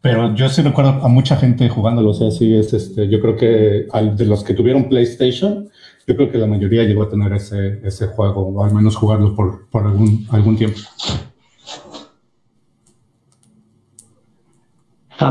pero 0.00 0.34
yo 0.34 0.48
sí 0.48 0.60
recuerdo 0.60 0.90
a 0.90 1.08
mucha 1.08 1.36
gente 1.36 1.68
jugándolo, 1.68 2.10
o 2.10 2.14
sea, 2.14 2.30
sí 2.32 2.54
es, 2.54 2.74
este, 2.74 3.08
yo 3.08 3.20
creo 3.20 3.36
que 3.36 3.86
de 4.16 4.26
los 4.26 4.42
que 4.42 4.54
tuvieron 4.54 4.88
PlayStation, 4.88 5.70
yo 6.06 6.16
creo 6.16 6.30
que 6.30 6.38
la 6.38 6.48
mayoría 6.48 6.82
llegó 6.82 7.04
a 7.04 7.08
tener 7.08 7.32
ese, 7.32 7.80
ese 7.84 8.08
juego, 8.08 8.48
o 8.48 8.64
al 8.64 8.74
menos 8.74 8.96
jugarlo 8.96 9.34
por, 9.34 9.68
por 9.70 9.86
algún, 9.86 10.26
algún 10.30 10.56
tiempo. 10.56 10.80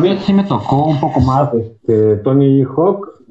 Mí 0.02 0.18
sí 0.26 0.34
me 0.34 0.44
tocó 0.46 0.86
un 0.86 1.00
poco 1.00 1.20
más 1.20 1.54
este, 1.54 2.16
Tony 2.18 2.64
Hawk 2.64 3.23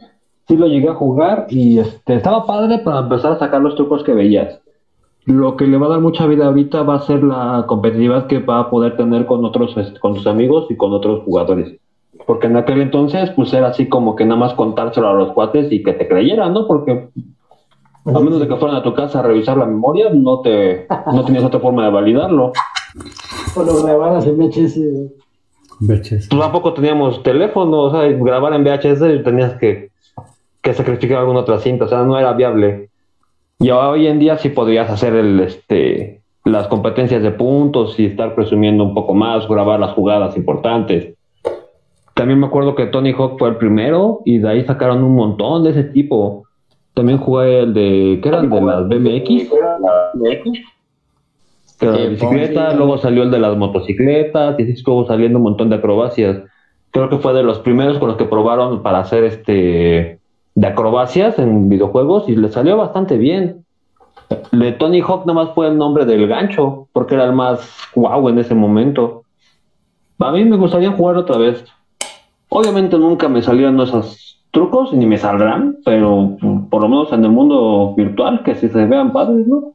sí 0.52 0.58
lo 0.58 0.66
llegué 0.66 0.88
a 0.88 0.94
jugar 0.94 1.46
y 1.48 1.78
este, 1.78 2.14
estaba 2.14 2.44
padre 2.44 2.78
para 2.80 3.00
empezar 3.00 3.32
a 3.32 3.38
sacar 3.38 3.62
los 3.62 3.74
trucos 3.74 4.04
que 4.04 4.12
veías. 4.12 4.60
Lo 5.24 5.56
que 5.56 5.66
le 5.66 5.78
va 5.78 5.86
a 5.86 5.90
dar 5.90 6.00
mucha 6.00 6.26
vida 6.26 6.46
ahorita 6.46 6.82
va 6.82 6.96
a 6.96 7.00
ser 7.00 7.22
la 7.22 7.64
competitividad 7.66 8.26
que 8.26 8.40
va 8.40 8.58
a 8.58 8.70
poder 8.70 8.98
tener 8.98 9.24
con 9.24 9.42
otros, 9.46 9.74
este, 9.78 9.98
con 9.98 10.14
sus 10.14 10.26
amigos 10.26 10.66
y 10.68 10.76
con 10.76 10.92
otros 10.92 11.22
jugadores. 11.24 11.78
Porque 12.26 12.48
en 12.48 12.56
aquel 12.56 12.82
entonces, 12.82 13.30
pues 13.30 13.52
era 13.54 13.68
así 13.68 13.88
como 13.88 14.14
que 14.14 14.26
nada 14.26 14.38
más 14.38 14.52
contárselo 14.52 15.08
a 15.08 15.14
los 15.14 15.32
cuates 15.32 15.72
y 15.72 15.82
que 15.82 15.94
te 15.94 16.06
creyeran, 16.06 16.52
¿no? 16.52 16.66
Porque 16.66 17.08
a 18.04 18.20
menos 18.20 18.38
de 18.38 18.46
que 18.46 18.56
fueran 18.56 18.76
a 18.76 18.82
tu 18.82 18.92
casa 18.92 19.20
a 19.20 19.22
revisar 19.22 19.56
la 19.56 19.64
memoria, 19.64 20.10
no 20.12 20.40
te, 20.40 20.86
no 21.14 21.24
tenías 21.24 21.44
otra 21.44 21.60
forma 21.60 21.84
de 21.84 21.92
validarlo. 21.92 22.52
O 23.56 23.62
lo 23.62 23.82
grabaras 23.82 24.26
en 24.26 24.36
VHS. 24.36 24.78
VHS. 25.80 26.28
Pues 26.28 26.28
tampoco 26.28 26.74
teníamos 26.74 27.22
teléfono, 27.22 27.84
o 27.84 27.90
sea, 27.90 28.06
grabar 28.08 28.52
en 28.52 28.64
VHS 28.64 29.24
tenías 29.24 29.54
que 29.54 29.91
que 30.62 30.74
sacrificar 30.74 31.18
alguna 31.18 31.40
otra 31.40 31.58
cinta, 31.58 31.84
o 31.84 31.88
sea, 31.88 32.02
no 32.04 32.18
era 32.18 32.32
viable. 32.32 32.88
Y 33.58 33.70
hoy 33.70 34.06
en 34.06 34.18
día 34.18 34.38
sí 34.38 34.48
podrías 34.48 34.90
hacer 34.90 35.14
el, 35.14 35.40
este, 35.40 36.22
las 36.44 36.68
competencias 36.68 37.22
de 37.22 37.32
puntos 37.32 37.98
y 37.98 38.06
estar 38.06 38.34
presumiendo 38.34 38.84
un 38.84 38.94
poco 38.94 39.14
más, 39.14 39.46
grabar 39.48 39.80
las 39.80 39.92
jugadas 39.92 40.36
importantes. 40.36 41.14
También 42.14 42.38
me 42.38 42.46
acuerdo 42.46 42.74
que 42.74 42.86
Tony 42.86 43.12
Hawk 43.12 43.38
fue 43.38 43.48
el 43.48 43.56
primero 43.56 44.20
y 44.24 44.38
de 44.38 44.48
ahí 44.48 44.64
sacaron 44.64 45.02
un 45.02 45.14
montón 45.14 45.64
de 45.64 45.70
ese 45.70 45.84
tipo. 45.84 46.44
También 46.94 47.18
jugué 47.18 47.60
el 47.60 47.74
de, 47.74 48.20
¿qué 48.22 48.28
era? 48.28 48.40
El 48.40 48.50
de 48.50 48.60
las 48.60 48.88
BMX. 48.88 49.50
Que 51.78 51.86
Eh, 51.88 52.08
bicicleta, 52.10 52.74
luego 52.74 52.98
salió 52.98 53.24
el 53.24 53.30
de 53.30 53.40
las 53.40 53.56
motocicletas 53.56 54.58
y 54.58 54.62
así 54.62 54.72
estuvo 54.72 55.06
saliendo 55.06 55.38
un 55.38 55.44
montón 55.44 55.70
de 55.70 55.76
acrobacias. 55.76 56.42
Creo 56.90 57.08
que 57.08 57.18
fue 57.18 57.32
de 57.32 57.42
los 57.42 57.58
primeros 57.60 57.98
con 57.98 58.08
los 58.08 58.16
que 58.16 58.26
probaron 58.26 58.82
para 58.82 59.00
hacer 59.00 59.24
este 59.24 60.20
de 60.54 60.66
acrobacias 60.66 61.38
en 61.38 61.68
videojuegos 61.68 62.28
y 62.28 62.36
le 62.36 62.50
salió 62.50 62.76
bastante 62.76 63.16
bien. 63.16 63.64
El 64.52 64.58
de 64.58 64.72
Tony 64.72 65.00
Hawk 65.00 65.26
nomás 65.26 65.50
fue 65.54 65.68
el 65.68 65.76
nombre 65.76 66.04
del 66.04 66.26
gancho, 66.26 66.88
porque 66.92 67.14
era 67.14 67.24
el 67.24 67.32
más 67.32 67.68
guau 67.94 68.28
en 68.28 68.38
ese 68.38 68.54
momento. 68.54 69.24
A 70.18 70.30
mí 70.32 70.44
me 70.44 70.56
gustaría 70.56 70.92
jugar 70.92 71.16
otra 71.16 71.38
vez. 71.38 71.64
Obviamente 72.48 72.98
nunca 72.98 73.28
me 73.28 73.42
salieron 73.42 73.80
esos 73.80 74.40
trucos, 74.50 74.92
ni 74.92 75.06
me 75.06 75.18
saldrán, 75.18 75.78
pero 75.84 76.36
por 76.70 76.82
lo 76.82 76.88
menos 76.88 77.12
en 77.12 77.24
el 77.24 77.30
mundo 77.30 77.94
virtual, 77.96 78.42
que 78.44 78.54
si 78.54 78.68
se 78.68 78.84
vean 78.86 79.12
padres, 79.12 79.46
¿no? 79.46 79.72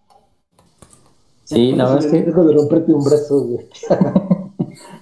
Sí, 1.43 1.71
la 1.71 1.85
verdad 1.85 2.05
es 2.05 2.11
que 2.11 2.23
Dejo 2.23 2.43
de 2.43 2.53
romperte 2.53 2.93
un 2.93 3.03
brazo, 3.03 3.41
güey. 3.41 3.65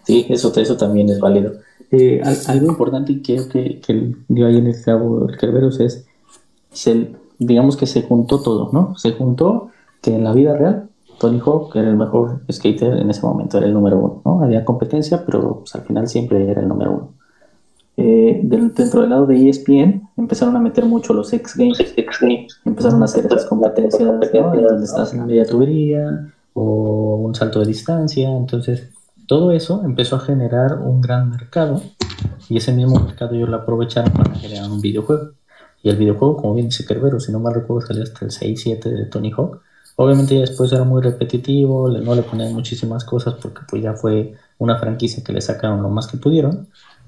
Sí, 0.03 0.25
eso, 0.29 0.53
eso 0.55 0.77
también 0.77 1.09
es 1.09 1.19
válido. 1.19 1.53
Eh, 1.91 2.21
al- 2.23 2.37
algo 2.47 2.67
importante 2.67 3.21
que, 3.21 3.79
que 3.85 4.15
dio 4.27 4.47
ahí 4.47 4.57
en 4.57 4.67
el 4.67 4.81
clavo 4.81 5.27
el 5.29 5.37
Kerberos 5.37 5.79
es, 5.79 6.05
se, 6.71 7.11
digamos 7.39 7.77
que 7.77 7.85
se 7.87 8.03
juntó 8.03 8.41
todo, 8.41 8.69
¿no? 8.73 8.95
Se 8.97 9.13
juntó 9.13 9.69
que 10.01 10.15
en 10.15 10.23
la 10.23 10.33
vida 10.33 10.55
real 10.57 10.89
Tony 11.19 11.39
Hawk 11.45 11.75
era 11.75 11.89
el 11.89 11.95
mejor 11.97 12.41
skater 12.51 12.97
en 12.97 13.09
ese 13.09 13.21
momento, 13.25 13.57
era 13.57 13.67
el 13.67 13.73
número 13.73 13.97
uno, 13.99 14.21
¿no? 14.25 14.43
Había 14.43 14.65
competencia, 14.65 15.23
pero 15.25 15.59
pues, 15.59 15.75
al 15.75 15.81
final 15.83 16.07
siempre 16.07 16.49
era 16.49 16.61
el 16.61 16.67
número 16.67 16.91
uno. 16.91 17.09
Eh, 17.97 18.41
del- 18.43 18.73
dentro 18.73 19.01
del 19.01 19.09
lado 19.11 19.25
de 19.25 19.35
ESPN 19.47 20.01
empezaron 20.17 20.55
a 20.57 20.59
meter 20.59 20.85
mucho 20.85 21.13
los 21.13 21.31
X 21.31 21.55
Games, 21.57 21.79
empezaron 22.65 23.01
a 23.01 23.05
hacer 23.05 23.25
esas 23.25 23.45
competencias, 23.45 24.01
¿no? 24.33 24.51
Donde 24.69 24.85
estás 24.85 25.13
en 25.13 25.25
media 25.25 25.45
tubería 25.45 26.33
o 26.53 27.15
un 27.25 27.35
salto 27.35 27.61
de 27.61 27.67
distancia, 27.67 28.29
entonces 28.35 28.89
todo 29.27 29.51
eso 29.51 29.81
empezó 29.83 30.15
a 30.15 30.19
generar 30.19 30.79
un 30.79 31.01
gran 31.01 31.29
mercado 31.29 31.81
y 32.49 32.57
ese 32.57 32.71
mismo 32.73 32.99
mercado 32.99 33.35
ellos 33.35 33.49
lo 33.49 33.57
aprovecharon 33.57 34.13
para 34.13 34.33
generar 34.35 34.69
un 34.69 34.81
videojuego. 34.81 35.31
Y 35.83 35.89
el 35.89 35.97
videojuego, 35.97 36.37
como 36.37 36.53
bien 36.55 36.67
dice 36.67 36.85
Kerbero, 36.85 37.19
si 37.19 37.31
no 37.31 37.39
mal 37.39 37.53
recuerdo, 37.53 37.87
salió 37.87 38.03
hasta 38.03 38.25
el 38.25 38.31
6-7 38.31 38.83
de 38.83 39.05
Tony 39.05 39.31
Hawk. 39.31 39.61
Obviamente 39.97 40.35
ya 40.35 40.41
después 40.41 40.71
era 40.73 40.83
muy 40.83 41.01
repetitivo, 41.01 41.89
no 41.89 42.15
le 42.15 42.23
ponían 42.23 42.53
muchísimas 42.53 43.05
cosas 43.05 43.35
porque 43.41 43.61
pues 43.69 43.81
ya 43.81 43.93
fue 43.93 44.33
una 44.57 44.77
franquicia 44.77 45.23
que 45.23 45.31
le 45.31 45.41
sacaron 45.41 45.81
lo 45.81 45.89
más 45.89 46.07
que 46.07 46.17
pudieron, 46.17 46.67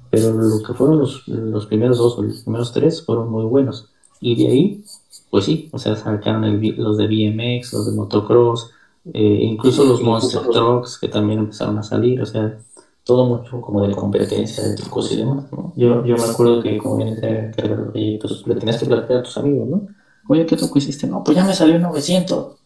pero 0.10 0.32
lo 0.32 0.64
que 0.64 0.74
fueron 0.74 1.00
los, 1.00 1.28
los 1.28 1.66
primeros 1.66 1.98
dos 1.98 2.18
o 2.18 2.24
los 2.24 2.44
primeros 2.44 2.72
tres 2.72 3.04
fueron 3.06 3.30
muy 3.30 3.46
buenos. 3.46 3.90
Y 4.22 4.42
de 4.42 4.52
ahí, 4.52 4.84
pues 5.30 5.46
sí, 5.46 5.70
o 5.74 5.80
sea, 5.80 5.96
sacaron 5.96 6.46
el 6.46 6.76
los 6.78 6.98
de 6.98 7.08
BMX, 7.08 7.74
los 7.74 7.88
de 7.88 7.92
motocross, 7.92 8.72
eh, 9.14 9.40
incluso 9.42 9.84
los 9.86 10.02
Monster 10.02 10.42
Trucks 10.52 10.98
que 11.00 11.08
también 11.08 11.40
empezaron 11.40 11.78
a 11.78 11.84
salir, 11.84 12.22
o 12.22 12.26
sea, 12.26 12.58
todo 13.04 13.26
mucho 13.26 13.62
como 13.62 13.88
de 13.88 13.96
competencia, 13.96 14.64
de 14.68 14.76
trucos 14.76 15.12
y 15.12 15.18
demás, 15.18 15.46
¿no? 15.52 15.74
Yo, 15.76 16.06
yo 16.06 16.18
me 16.18 16.24
acuerdo 16.24 16.62
que 16.62 16.78
como 16.78 16.98
bien 16.98 17.16
decía 17.16 17.52
y 17.94 18.18
pues 18.18 18.46
le 18.46 18.56
tenías 18.56 18.78
que 18.78 18.86
platicar 18.86 19.18
a 19.18 19.24
tus 19.24 19.38
amigos, 19.38 19.68
¿no? 19.70 19.88
Oye, 20.28 20.46
¿qué 20.46 20.58
truco 20.58 20.78
hiciste? 20.78 21.08
No, 21.08 21.24
pues 21.24 21.38
ya 21.38 21.46
me 21.46 21.54
salió 21.54 21.80
900. 21.80 22.58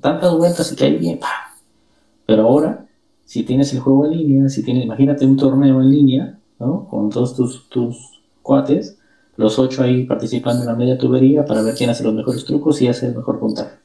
Tantas 0.00 0.34
vueltas 0.34 0.72
y 0.72 0.76
caí 0.76 0.96
bien. 0.96 1.18
¡pah! 1.18 1.54
Pero 2.24 2.44
ahora, 2.44 2.86
si 3.26 3.42
tienes 3.42 3.72
el 3.74 3.80
juego 3.80 4.06
en 4.06 4.12
línea, 4.12 4.48
si 4.48 4.62
tienes, 4.62 4.84
imagínate 4.84 5.26
un 5.26 5.36
torneo 5.36 5.82
en 5.82 5.90
línea, 5.90 6.38
¿no? 6.58 6.88
Con 6.88 7.10
todos 7.10 7.36
tus, 7.36 7.68
tus 7.68 8.22
cuates, 8.40 8.96
los 9.36 9.58
ocho 9.58 9.82
ahí 9.82 10.06
participando 10.06 10.62
en 10.62 10.68
la 10.68 10.76
media 10.76 10.96
tubería 10.96 11.44
para 11.44 11.60
ver 11.60 11.74
quién 11.74 11.90
hace 11.90 12.04
los 12.04 12.14
mejores 12.14 12.44
trucos 12.46 12.80
y 12.80 12.88
hace 12.88 13.08
el 13.08 13.16
mejor 13.16 13.38
puntaje. 13.38 13.83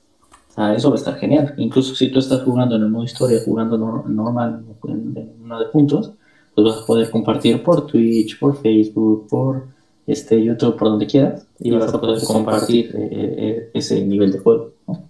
Sea, 0.60 0.76
eso 0.76 0.90
va 0.90 0.96
a 0.96 0.98
estar 0.98 1.16
genial. 1.16 1.54
Incluso 1.58 1.96
si 1.96 2.12
tú 2.12 2.20
estás 2.20 2.44
jugando 2.44 2.76
en 2.76 2.84
el 2.84 2.90
modo 2.90 3.06
historia, 3.06 3.40
jugando 3.46 3.78
nor- 3.78 4.06
normal, 4.06 4.66
en, 4.88 5.18
en 5.18 5.44
una 5.46 5.58
de 5.60 5.66
puntos, 5.68 6.12
pues 6.54 6.68
vas 6.68 6.84
a 6.84 6.86
poder 6.86 7.10
compartir 7.10 7.64
por 7.64 7.88
Twitch, 7.88 8.38
por 8.40 8.58
Facebook, 8.58 9.28
por 9.30 9.64
este 10.06 10.44
YouTube, 10.44 10.76
por 10.76 10.90
donde 10.90 11.08
quieras, 11.08 11.48
y 11.60 11.72
vas 11.72 11.94
a 11.94 12.02
poder 12.02 12.20
compartir 12.26 12.94
eh, 12.94 13.10
eh, 13.12 13.70
ese 13.74 14.04
nivel 14.06 14.32
de 14.34 14.40
juego. 14.40 14.72
¿no? 14.88 15.04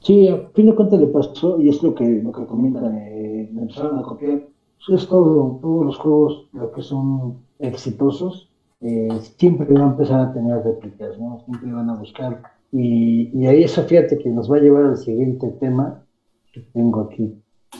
Sí, 0.00 0.26
a 0.28 0.38
fin 0.54 0.66
de 0.66 0.74
cuentas 0.74 0.98
le 0.98 1.06
pasó, 1.06 1.60
y 1.60 1.68
es 1.68 1.82
lo 1.82 1.94
que, 1.94 2.22
lo 2.22 2.32
que 2.32 2.46
comentan, 2.46 2.96
eh, 2.96 3.48
me 3.52 3.62
empezaron 3.62 3.98
a 3.98 4.02
copiar. 4.02 4.42
Pues 4.86 5.02
es 5.02 5.08
todo, 5.08 5.58
todos 5.62 5.86
los 5.86 5.96
juegos, 5.98 6.46
lo 6.52 6.72
que 6.72 6.82
son 6.82 7.36
exitosos, 7.60 8.48
eh, 8.80 9.08
siempre 9.38 9.72
van 9.72 9.82
a 9.82 9.90
empezar 9.92 10.20
a 10.20 10.32
tener 10.32 10.64
réplicas, 10.64 11.16
¿no? 11.18 11.42
Siempre 11.44 11.72
van 11.72 11.90
a 11.90 11.94
buscar. 11.94 12.55
Y, 12.72 13.46
ahí 13.46 13.64
eso, 13.64 13.82
fíjate, 13.84 14.18
que 14.18 14.28
nos 14.30 14.50
va 14.50 14.56
a 14.56 14.60
llevar 14.60 14.84
al 14.84 14.96
siguiente 14.96 15.48
tema 15.60 16.04
que 16.52 16.60
tengo 16.72 17.02
aquí, 17.02 17.34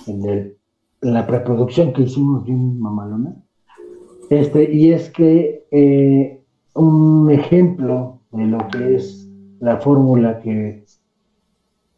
en, 0.07 0.25
el, 0.25 0.57
en 1.03 1.15
la 1.15 1.27
preproducción 1.27 1.93
que 1.93 2.03
hicimos 2.03 2.45
bien 2.45 2.79
mamalona. 2.79 3.37
Este, 4.31 4.73
y 4.73 4.93
es 4.93 5.11
que 5.11 5.67
eh, 5.71 6.43
un 6.75 7.31
ejemplo 7.31 8.21
de 8.33 8.47
lo 8.47 8.59
que 8.69 8.97
es 8.97 9.29
la 9.61 9.79
fórmula 9.79 10.41
que 10.41 10.85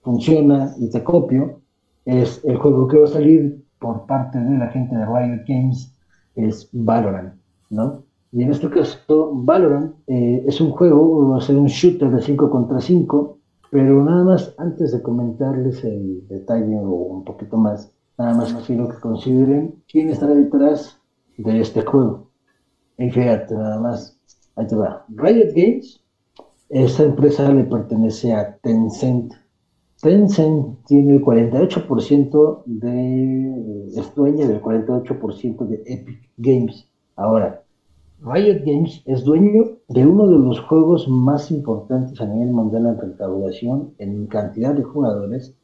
funciona 0.02 0.74
y 0.78 0.90
te 0.90 1.02
copio, 1.02 1.60
es 2.04 2.42
el 2.44 2.56
juego 2.56 2.88
que 2.88 2.98
va 2.98 3.04
a 3.04 3.08
salir 3.08 3.62
por 3.78 4.06
parte 4.06 4.38
de 4.38 4.58
la 4.58 4.68
gente 4.68 4.96
de 4.96 5.04
Riot 5.04 5.44
Games, 5.46 5.94
es 6.34 6.68
Valorant, 6.72 7.34
¿no? 7.70 8.04
Y 8.30 8.42
en 8.42 8.50
este 8.50 8.68
caso, 8.68 9.32
Valorant 9.32 9.94
eh, 10.06 10.44
es 10.46 10.60
un 10.60 10.70
juego, 10.70 11.30
va 11.30 11.38
a 11.38 11.40
ser 11.40 11.56
un 11.56 11.66
shooter 11.66 12.10
de 12.10 12.20
5 12.20 12.50
contra 12.50 12.80
5, 12.80 13.38
pero 13.70 14.04
nada 14.04 14.24
más, 14.24 14.54
antes 14.58 14.92
de 14.92 15.02
comentarles 15.02 15.82
el 15.84 16.26
detalle 16.28 16.78
o 16.78 16.90
un 16.90 17.24
poquito 17.24 17.56
más, 17.56 17.90
nada 18.18 18.34
más 18.34 18.52
quiero 18.66 18.88
que 18.88 18.98
consideren 19.00 19.82
quién 19.90 20.10
está 20.10 20.26
detrás 20.26 20.98
de 21.38 21.60
este 21.60 21.82
juego. 21.82 22.28
Y 22.98 23.10
fíjate, 23.10 23.54
nada 23.54 23.80
más, 23.80 24.18
ahí 24.56 24.66
te 24.66 24.76
va. 24.76 25.06
Riot 25.08 25.52
Games, 25.54 26.02
esa 26.68 27.04
empresa 27.04 27.50
le 27.50 27.64
pertenece 27.64 28.34
a 28.34 28.56
Tencent. 28.58 29.32
Tencent 30.02 30.84
tiene 30.86 31.16
el 31.16 31.22
48% 31.22 32.62
de, 32.66 33.92
es 33.96 34.14
dueña 34.14 34.46
del 34.46 34.60
48% 34.60 35.66
de 35.66 35.82
Epic 35.86 36.30
Games. 36.36 36.88
Ahora, 37.16 37.62
Riot 38.20 38.64
Games 38.64 39.02
es 39.06 39.22
dueño 39.22 39.78
de 39.88 40.04
uno 40.04 40.26
de 40.26 40.38
los 40.38 40.60
juegos 40.60 41.08
más 41.08 41.50
importantes 41.50 42.20
a 42.20 42.26
nivel 42.26 42.52
mundial 42.52 42.86
en 42.86 42.98
recaudación, 42.98 43.94
en 43.98 44.26
cantidad 44.26 44.74
de 44.74 44.82
jugadores 44.82 45.54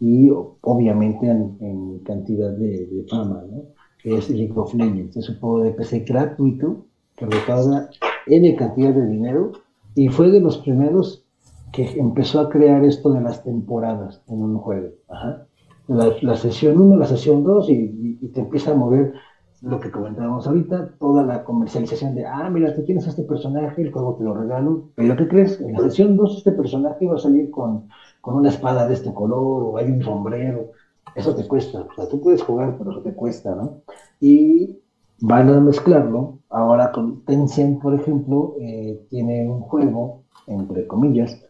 y 0.00 0.30
obviamente 0.30 1.28
en, 1.28 2.00
cantidad 2.04 2.50
de, 2.52 3.04
fama, 3.10 3.42
¿no? 3.50 3.64
que 4.02 4.16
es 4.16 4.30
League 4.30 4.54
of 4.56 4.72
Legends. 4.74 5.16
Es 5.16 5.28
un 5.28 5.38
juego 5.38 5.62
de 5.64 5.72
PC 5.72 6.00
gratuito 6.00 6.86
que 7.16 7.26
recauda 7.26 7.90
N 8.26 8.56
cantidad 8.56 8.94
de 8.94 9.06
dinero 9.06 9.52
y 9.94 10.08
fue 10.08 10.30
de 10.30 10.40
los 10.40 10.58
primeros 10.58 11.24
que 11.72 11.98
empezó 11.98 12.40
a 12.40 12.48
crear 12.48 12.84
esto 12.84 13.12
de 13.12 13.20
las 13.20 13.44
temporadas 13.44 14.22
en 14.28 14.42
un 14.42 14.58
juego. 14.58 14.88
Ajá. 15.08 15.46
La, 15.88 16.14
la 16.22 16.36
sesión 16.36 16.80
1, 16.80 16.96
la 16.96 17.06
sesión 17.06 17.44
2 17.44 17.68
y, 17.68 17.72
y, 17.72 18.18
y, 18.20 18.28
te 18.28 18.40
empieza 18.40 18.72
a 18.72 18.74
mover 18.74 19.14
lo 19.62 19.80
que 19.80 19.90
comentábamos 19.90 20.46
ahorita, 20.46 20.94
toda 20.98 21.24
la 21.24 21.44
comercialización 21.44 22.14
de, 22.14 22.24
ah, 22.24 22.48
mira, 22.50 22.74
tú 22.74 22.84
tienes 22.84 23.06
este 23.06 23.22
personaje, 23.24 23.82
el 23.82 23.92
juego 23.92 24.14
te 24.16 24.24
lo 24.24 24.34
regalo, 24.34 24.90
pero 24.94 25.16
¿qué 25.16 25.26
crees? 25.26 25.60
En 25.60 25.72
la 25.72 25.80
sesión 25.80 26.16
2 26.16 26.38
este 26.38 26.52
personaje 26.52 27.06
va 27.06 27.16
a 27.16 27.18
salir 27.18 27.50
con, 27.50 27.88
con 28.20 28.36
una 28.36 28.50
espada 28.50 28.86
de 28.86 28.94
este 28.94 29.12
color 29.12 29.62
o 29.64 29.76
hay 29.76 29.90
un 29.90 30.02
sombrero, 30.02 30.70
eso 31.14 31.34
te 31.34 31.46
cuesta, 31.48 31.80
o 31.80 31.94
sea, 31.94 32.08
tú 32.08 32.20
puedes 32.20 32.42
jugar, 32.42 32.76
pero 32.78 32.92
eso 32.92 33.02
te 33.02 33.14
cuesta, 33.14 33.54
¿no? 33.54 33.82
Y 34.20 34.78
van 35.20 35.48
a 35.48 35.60
mezclarlo, 35.60 36.38
ahora 36.48 36.92
con 36.92 37.24
Tencent, 37.24 37.80
por 37.82 37.94
ejemplo, 37.94 38.54
eh, 38.60 39.04
tiene 39.10 39.48
un 39.48 39.60
juego, 39.60 40.22
entre 40.46 40.86
comillas, 40.86 41.44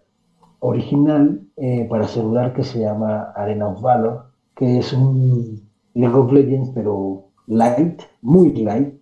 original 0.61 1.43
eh, 1.57 1.87
para 1.89 2.09
celular 2.09 2.55
que 2.55 2.65
se 2.65 2.81
llama 2.81 3.33
Arena 3.37 3.69
of 3.69 3.83
Valor, 3.83 4.25
que 4.57 4.79
es 4.79 4.93
un 4.93 5.69
League 5.95 6.15
of 6.15 6.33
Legends, 6.33 6.71
pero 6.75 7.28
light, 7.49 8.03
muy 8.23 8.53
light, 8.55 8.95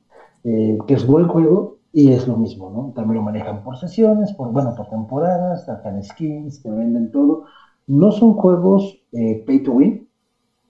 eh, 0.45 0.79
que 0.87 0.95
es 0.95 1.07
buen 1.07 1.29
juego 1.29 1.81
y 1.93 2.13
es 2.13 2.29
lo 2.29 2.37
mismo, 2.39 2.71
¿no? 2.71 2.93
También 2.95 3.17
lo 3.19 3.23
manejan 3.25 3.63
por 3.65 3.77
sesiones, 3.79 4.33
por, 4.35 4.53
bueno, 4.53 4.75
por 4.77 4.89
temporadas, 4.91 5.67
sacan 5.67 6.03
skins, 6.03 6.63
te 6.63 6.71
venden 6.71 7.11
todo. 7.13 7.45
No 7.87 8.13
son 8.13 8.35
juegos 8.35 9.03
eh, 9.13 9.45
pay 9.47 9.63
to 9.63 9.73
win, 9.73 10.09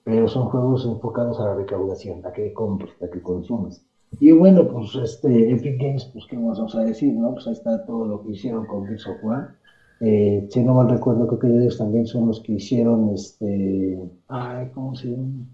pero 0.03 0.27
son 0.27 0.49
juegos 0.49 0.85
enfocados 0.85 1.39
a 1.39 1.45
la 1.45 1.55
recaudación, 1.55 2.25
a 2.25 2.33
que 2.33 2.53
compres, 2.53 2.93
a 3.03 3.09
que 3.09 3.21
consumes. 3.23 3.85
Y 4.19 4.31
bueno, 4.33 4.67
pues 4.69 4.95
este 4.95 5.51
Epic 5.53 5.81
Games, 5.81 6.05
pues 6.13 6.25
qué 6.29 6.37
más 6.37 6.57
vamos 6.59 6.75
a 6.75 6.83
decir, 6.83 7.13
¿no? 7.15 7.33
Pues 7.33 7.47
ahí 7.47 7.53
está 7.53 7.85
todo 7.85 8.05
lo 8.07 8.23
que 8.23 8.31
hicieron 8.31 8.65
con 8.67 8.85
Gears 8.87 9.07
of 9.07 9.23
War 9.23 9.57
Eh, 9.99 10.47
si 10.51 10.63
no 10.63 10.75
mal 10.75 10.89
recuerdo, 10.89 11.27
creo 11.27 11.39
que 11.39 11.47
ellos 11.49 11.77
también 11.77 12.05
son 12.07 12.27
los 12.27 12.41
que 12.41 12.53
hicieron 12.53 13.09
este. 13.13 13.99
Ay, 14.27 14.71
¿cómo 14.73 14.95
se 14.95 15.09
llama? 15.09 15.45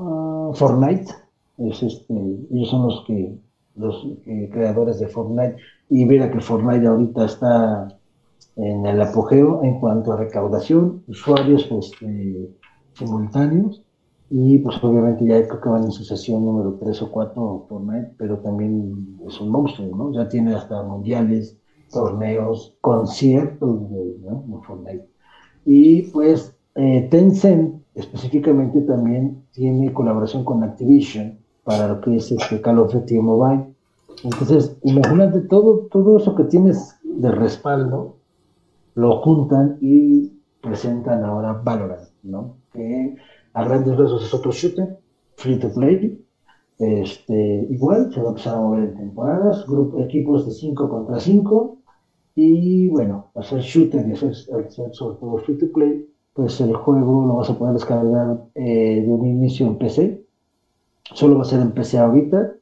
Ah, 0.00 0.50
Fortnite. 0.54 1.12
Es 1.58 1.82
este, 1.82 2.14
ellos 2.50 2.70
son 2.70 2.86
los 2.86 3.04
que 3.06 3.38
los 3.76 4.06
eh, 4.26 4.48
creadores 4.52 4.98
de 4.98 5.08
Fortnite. 5.08 5.56
Y 5.90 6.04
mira 6.04 6.30
que 6.30 6.40
Fortnite 6.40 6.86
ahorita 6.86 7.24
está 7.24 7.88
en 8.56 8.86
el 8.86 9.00
apogeo 9.00 9.62
en 9.62 9.78
cuanto 9.78 10.12
a 10.12 10.16
recaudación, 10.16 11.04
usuarios 11.06 11.68
este, 11.70 12.50
simultáneos. 12.94 13.82
Y 14.30 14.58
pues 14.58 14.82
obviamente 14.82 15.24
ya 15.26 15.46
creo 15.46 15.60
que 15.60 15.68
van 15.68 15.84
en 15.84 15.90
su 15.90 16.04
sesión 16.04 16.44
número 16.44 16.78
3 16.80 17.02
o 17.02 17.10
4 17.10 17.66
Fortnite, 17.68 18.14
pero 18.16 18.38
también 18.38 19.18
es 19.26 19.40
un 19.40 19.50
monstruo, 19.50 19.96
¿no? 19.96 20.12
Ya 20.12 20.28
tiene 20.28 20.54
hasta 20.54 20.82
mundiales, 20.84 21.58
torneos, 21.92 22.76
conciertos 22.80 23.90
de, 23.90 24.16
Fortnite. 24.66 25.08
Y 25.66 26.02
pues 26.12 26.56
eh, 26.76 27.08
Tencent 27.10 27.79
específicamente 27.94 28.80
también 28.82 29.44
tiene 29.52 29.92
colaboración 29.92 30.44
con 30.44 30.62
Activision 30.62 31.38
para 31.64 31.88
lo 31.88 32.00
que 32.00 32.16
es 32.16 32.30
este 32.32 32.60
Call 32.60 32.78
of 32.78 32.92
Duty 32.92 33.18
Mobile. 33.18 33.66
Entonces, 34.24 34.76
imagínate 34.82 35.40
todo, 35.42 35.88
todo 35.90 36.16
eso 36.16 36.34
que 36.34 36.44
tienes 36.44 36.98
de 37.02 37.30
respaldo, 37.30 38.16
lo 38.94 39.20
juntan 39.22 39.78
y 39.80 40.32
presentan 40.60 41.24
ahora 41.24 41.60
Valorant, 41.64 42.08
¿no? 42.22 42.56
Que 42.72 43.16
a 43.54 43.64
grandes 43.64 43.96
rasgos 43.96 44.24
es 44.24 44.34
otro 44.34 44.52
shooter, 44.52 44.98
free 45.36 45.58
to 45.58 45.72
play. 45.72 46.24
Este, 46.78 47.66
igual 47.70 48.12
se 48.12 48.20
va 48.20 48.26
a 48.26 48.30
empezar 48.30 48.56
a 48.56 48.60
mover 48.60 48.84
en 48.84 48.96
temporadas, 48.96 49.66
grupos, 49.66 50.02
equipos 50.02 50.46
de 50.46 50.52
5 50.52 50.88
contra 50.88 51.20
5, 51.20 51.78
y 52.34 52.88
bueno, 52.88 53.30
hacer 53.34 53.60
shooter 53.60 54.08
y 54.08 54.12
hacer, 54.12 54.34
sobre 54.34 55.16
todo 55.18 55.38
free 55.38 55.58
to 55.58 55.66
play, 55.72 56.08
pues 56.40 56.58
el 56.62 56.74
juego 56.74 57.26
lo 57.26 57.36
vas 57.36 57.50
a 57.50 57.58
poder 57.58 57.74
descargar 57.74 58.44
eh, 58.54 59.04
de 59.06 59.12
un 59.12 59.26
inicio 59.26 59.66
en 59.66 59.76
PC. 59.76 60.24
Solo 61.12 61.36
va 61.36 61.42
a 61.42 61.44
ser 61.44 61.60
en 61.60 61.72
PC 61.72 61.98
ahorita. 61.98 62.52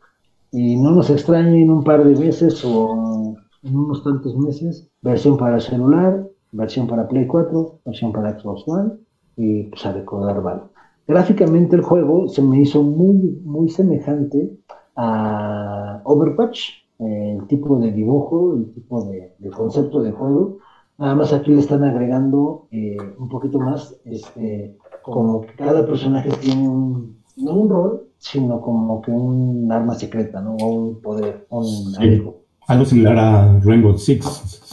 Y 0.50 0.74
no 0.74 0.90
nos 0.90 1.10
extrañe 1.10 1.62
en 1.62 1.70
un 1.70 1.84
par 1.84 2.04
de 2.04 2.16
meses 2.16 2.64
o 2.64 3.36
en 3.62 3.76
unos 3.76 4.02
tantos 4.02 4.36
meses, 4.36 4.88
versión 5.00 5.36
para 5.36 5.60
celular, 5.60 6.26
versión 6.50 6.88
para 6.88 7.06
Play 7.06 7.28
4, 7.28 7.78
versión 7.84 8.10
para 8.10 8.36
Xbox 8.36 8.66
One 8.66 8.94
y 9.36 9.62
pues 9.64 9.86
a 9.86 9.92
recordar 9.92 10.42
vale. 10.42 10.62
Gráficamente 11.06 11.76
el 11.76 11.82
juego 11.82 12.26
se 12.26 12.42
me 12.42 12.60
hizo 12.60 12.82
muy, 12.82 13.40
muy 13.44 13.68
semejante 13.68 14.58
a 14.96 16.00
Overwatch, 16.02 16.70
el 16.98 17.46
tipo 17.46 17.78
de 17.78 17.92
dibujo, 17.92 18.56
el 18.56 18.72
tipo 18.74 19.04
de, 19.04 19.36
concepto 19.56 20.02
de 20.02 20.10
juego. 20.10 20.58
Nada 20.98 21.14
más 21.14 21.32
aquí 21.32 21.52
le 21.52 21.60
están 21.60 21.84
agregando 21.84 22.66
eh, 22.72 22.96
un 23.18 23.28
poquito 23.28 23.60
más, 23.60 23.94
este, 24.04 24.76
como 25.02 25.42
que 25.42 25.54
cada 25.54 25.86
personaje 25.86 26.28
tiene 26.40 26.68
un, 26.68 27.22
no 27.36 27.52
un 27.52 27.70
rol, 27.70 28.08
sino 28.18 28.60
como 28.60 29.00
que 29.00 29.12
un 29.12 29.70
arma 29.70 29.94
secreta, 29.94 30.40
¿no? 30.40 30.56
O 30.56 30.66
un 30.66 31.00
poder, 31.00 31.46
un 31.50 31.94
algo. 31.98 32.42
Algo 32.66 32.84
similar 32.84 33.16
a 33.16 33.60
Rainbow 33.60 33.96
Six 33.96 34.24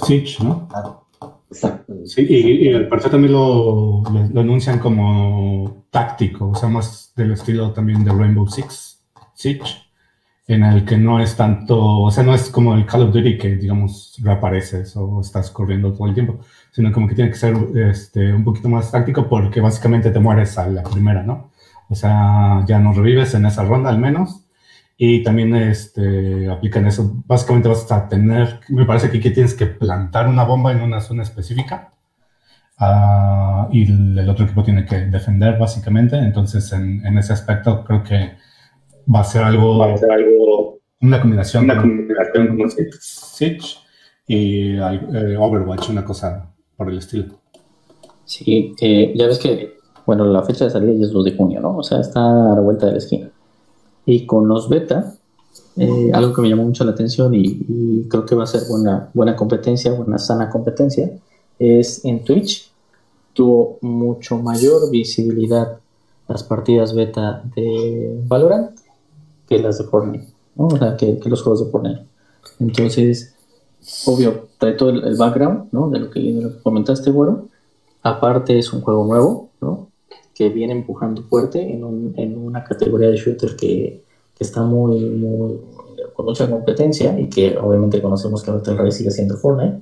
Siege, 0.04 0.44
¿no? 0.44 0.68
exacto. 1.48 1.94
Sí, 2.06 2.26
y, 2.28 2.74
al 2.74 2.88
parecer 2.88 3.12
también 3.12 3.34
lo, 3.34 4.02
lo, 4.34 4.42
anuncian 4.42 4.80
como 4.80 5.86
táctico, 5.92 6.50
o 6.50 6.56
sea, 6.56 6.70
más 6.70 7.14
del 7.16 7.34
estilo 7.34 7.72
también 7.72 8.04
de 8.04 8.12
Rainbow 8.12 8.48
Six 8.48 9.06
Siege 9.36 9.85
en 10.48 10.64
el 10.64 10.86
que 10.86 10.98
no 10.98 11.20
es 11.20 11.36
tanto, 11.36 11.80
o 11.80 12.12
sea, 12.12 12.24
no 12.24 12.34
es 12.36 12.50
como 12.50 12.76
el 12.76 12.86
Call 12.86 13.04
of 13.04 13.14
Duty 13.14 13.38
que, 13.38 13.56
digamos, 13.56 14.16
reapareces 14.22 14.96
o 14.96 15.22
estás 15.22 15.50
corriendo 15.50 15.94
todo 15.94 16.08
el 16.08 16.14
tiempo, 16.14 16.40
sino 16.72 16.92
como 16.92 17.08
que 17.08 17.16
tiene 17.16 17.32
que 17.32 17.38
ser 17.38 17.56
este, 17.76 18.32
un 18.34 18.44
poquito 18.44 18.70
más 18.70 18.92
táctico 18.92 19.28
porque 19.28 19.60
básicamente 19.60 20.12
te 20.12 20.20
mueres 20.20 20.58
a 20.58 20.68
la 20.68 20.84
primera, 20.84 21.24
¿no? 21.24 21.52
O 21.90 21.96
sea, 21.96 22.64
ya 22.68 22.80
no 22.80 22.94
revives 22.94 23.34
en 23.34 23.46
esa 23.46 23.64
ronda 23.64 23.90
al 23.90 24.00
menos. 24.00 24.42
Y 24.98 25.24
también 25.24 25.54
este, 25.56 26.50
aplican 26.50 26.86
eso. 26.88 27.24
Básicamente 27.28 27.68
vas 27.68 27.92
a 27.92 28.08
tener, 28.08 28.62
me 28.70 28.86
parece 28.86 29.10
que 29.12 29.18
aquí 29.18 29.32
tienes 29.32 29.54
que 29.54 29.66
plantar 29.66 30.28
una 30.28 30.44
bomba 30.44 30.72
en 30.72 30.82
una 30.82 31.02
zona 31.02 31.24
específica. 31.24 31.92
Uh, 32.80 33.68
y 33.72 33.86
el, 33.86 34.30
otro 34.30 34.46
equipo 34.46 34.64
tiene 34.64 34.86
que 34.86 34.98
defender, 35.08 35.58
básicamente. 35.60 36.18
Entonces, 36.18 36.72
en, 36.72 37.06
en 37.06 37.18
ese 37.18 37.34
aspecto, 37.34 37.84
creo 37.84 38.04
que 38.04 38.38
va 39.14 39.22
a 39.22 39.24
ser 39.24 39.44
algo, 39.44 39.78
va 39.78 39.94
a 39.94 39.98
ser 39.98 40.12
algo 40.12 40.80
una 41.02 41.22
combinación, 41.22 41.66
una 41.66 41.82
combinación 41.82 42.58
con 42.58 42.72
Siege 43.00 43.78
y 44.28 44.76
eh, 44.76 45.38
Overwatch, 45.38 45.90
una 45.90 46.04
cosa 46.04 46.52
por 46.76 46.90
el 46.90 46.98
estilo. 46.98 47.36
Sí, 48.26 48.74
eh, 48.82 49.14
ya 49.16 49.28
ves 49.28 49.38
que, 49.38 49.78
bueno, 50.06 50.26
la 50.26 50.44
fecha 50.44 50.66
de 50.66 50.72
salida 50.72 50.94
ya 50.94 51.06
es 51.06 51.12
2 51.12 51.26
de 51.26 51.36
junio, 51.36 51.62
¿no? 51.62 51.78
O 51.78 51.84
sea, 51.84 52.00
está 52.00 52.22
a 52.22 52.56
la 52.56 52.62
vuelta 52.62 52.88
de 52.88 52.94
la 52.94 52.98
esquina. 52.98 53.30
Y 54.06 54.26
con 54.26 54.48
los 54.48 54.68
beta, 54.68 55.14
eh, 55.78 56.12
algo 56.14 56.34
que 56.34 56.42
me 56.42 56.50
llamó 56.50 56.64
mucho 56.64 56.84
la 56.86 56.92
atención 56.92 57.34
y, 57.34 57.66
y, 57.68 58.08
creo 58.10 58.26
que 58.26 58.36
va 58.36 58.44
a 58.44 58.48
ser 58.48 58.62
buena, 58.70 59.10
buena 59.14 59.36
competencia, 59.36 59.94
buena 59.94 60.18
sana 60.18 60.50
competencia, 60.50 61.12
es 61.60 62.04
en 62.06 62.24
Twitch. 62.24 62.72
Tuvo 63.34 63.78
mucho 63.82 64.38
mayor 64.38 64.90
visibilidad 64.90 65.80
las 66.28 66.44
partidas 66.44 66.96
beta 66.96 67.44
de 67.56 68.22
Valorant 68.26 68.85
que 69.48 69.60
las 69.60 69.78
de 69.78 69.86
Fortnite, 69.86 70.28
¿no? 70.56 70.68
O 70.68 70.78
sea, 70.78 70.98
que, 70.98 71.20
los 71.26 71.42
juegos 71.42 71.66
de 71.66 71.72
Fortnite. 71.72 72.06
Entonces, 72.60 73.36
obvio, 74.06 74.48
trae 74.58 74.74
todo 74.74 74.90
el, 74.90 75.16
background, 75.16 75.70
¿no? 75.72 75.90
De 75.90 76.00
lo, 76.00 76.10
que, 76.10 76.52
comentaste, 76.64 77.12
bueno. 77.12 77.48
Aparte 78.04 78.58
es 78.58 78.72
un 78.72 78.82
juego 78.82 79.06
nuevo, 79.06 79.50
¿no? 79.62 79.90
Que 80.34 80.50
viene 80.50 80.74
empujando 80.74 81.24
fuerte 81.24 81.74
en, 81.74 81.84
un, 81.84 82.14
en 82.18 82.38
una 82.38 82.64
categoría 82.64 83.10
de 83.10 83.18
shooter 83.18 83.56
que, 83.56 84.04
que 84.36 84.44
está 84.44 84.64
muy, 84.64 85.10
muy, 85.10 85.60
con 86.14 86.26
mucha 86.26 86.50
competencia 86.50 87.20
y 87.20 87.30
que 87.30 87.58
obviamente 87.58 88.02
conocemos 88.02 88.44
que 88.44 88.52
ahorita 88.52 88.72
el 88.72 88.92
sigue 88.92 89.12
siendo 89.12 89.38
Fortnite, 89.38 89.80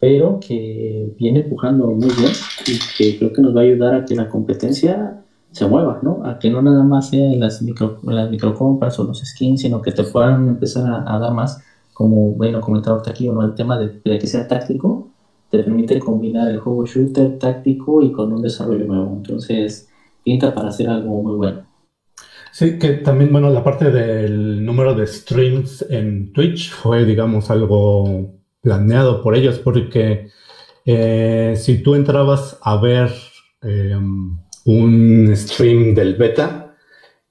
pero 0.00 0.38
que 0.40 1.12
viene 1.18 1.40
empujando 1.40 1.86
muy 1.86 2.08
bien 2.08 2.32
y 2.66 2.78
que 2.96 3.18
creo 3.18 3.32
que 3.32 3.42
nos 3.42 3.56
va 3.56 3.60
a 3.60 3.64
ayudar 3.64 3.94
a 3.94 4.04
que 4.04 4.14
la 4.14 4.28
competencia 4.28 5.22
se 5.52 5.66
mueva, 5.66 5.98
¿no? 6.02 6.24
A 6.24 6.38
que 6.38 6.50
no 6.50 6.62
nada 6.62 6.82
más 6.84 7.10
sea 7.10 7.30
las, 7.36 7.62
micro, 7.62 7.98
las 8.02 8.30
microcompras 8.30 8.98
o 8.98 9.04
los 9.04 9.20
skins, 9.20 9.62
sino 9.62 9.80
que 9.82 9.92
te 9.92 10.04
puedan 10.04 10.48
empezar 10.48 11.04
a, 11.06 11.18
dar 11.18 11.32
más, 11.32 11.62
como 11.92 12.32
bueno 12.32 12.60
comentaba 12.60 13.02
aquí, 13.06 13.28
¿no? 13.28 13.42
El 13.44 13.54
tema 13.54 13.78
de, 13.78 14.00
que 14.02 14.26
sea 14.26 14.46
táctico, 14.46 15.10
te 15.50 15.58
permite 15.58 15.98
combinar 15.98 16.50
el 16.50 16.58
juego 16.58 16.84
shooter 16.84 17.38
táctico 17.38 18.02
y 18.02 18.12
con 18.12 18.32
un 18.32 18.42
desarrollo 18.42 18.86
nuevo. 18.86 19.14
Entonces, 19.16 19.88
pinta 20.22 20.54
para 20.54 20.68
hacer 20.68 20.88
algo 20.88 21.22
muy 21.22 21.36
bueno. 21.36 21.66
Sí, 22.52 22.78
que 22.78 22.90
también, 22.94 23.32
bueno, 23.32 23.50
la 23.50 23.64
parte 23.64 23.90
del 23.90 24.64
número 24.64 24.94
de 24.94 25.06
streams 25.06 25.86
en 25.90 26.32
Twitch 26.32 26.72
fue, 26.72 27.04
digamos, 27.04 27.50
algo 27.50 28.34
planeado 28.60 29.22
por 29.22 29.34
ellos, 29.34 29.58
porque 29.58 30.28
eh, 30.84 31.54
si 31.56 31.82
tú 31.82 31.94
entrabas 31.94 32.58
a 32.62 32.76
ver... 32.76 33.10
Eh, 33.62 33.96
un 34.68 35.34
stream 35.34 35.94
del 35.94 36.16
beta 36.16 36.76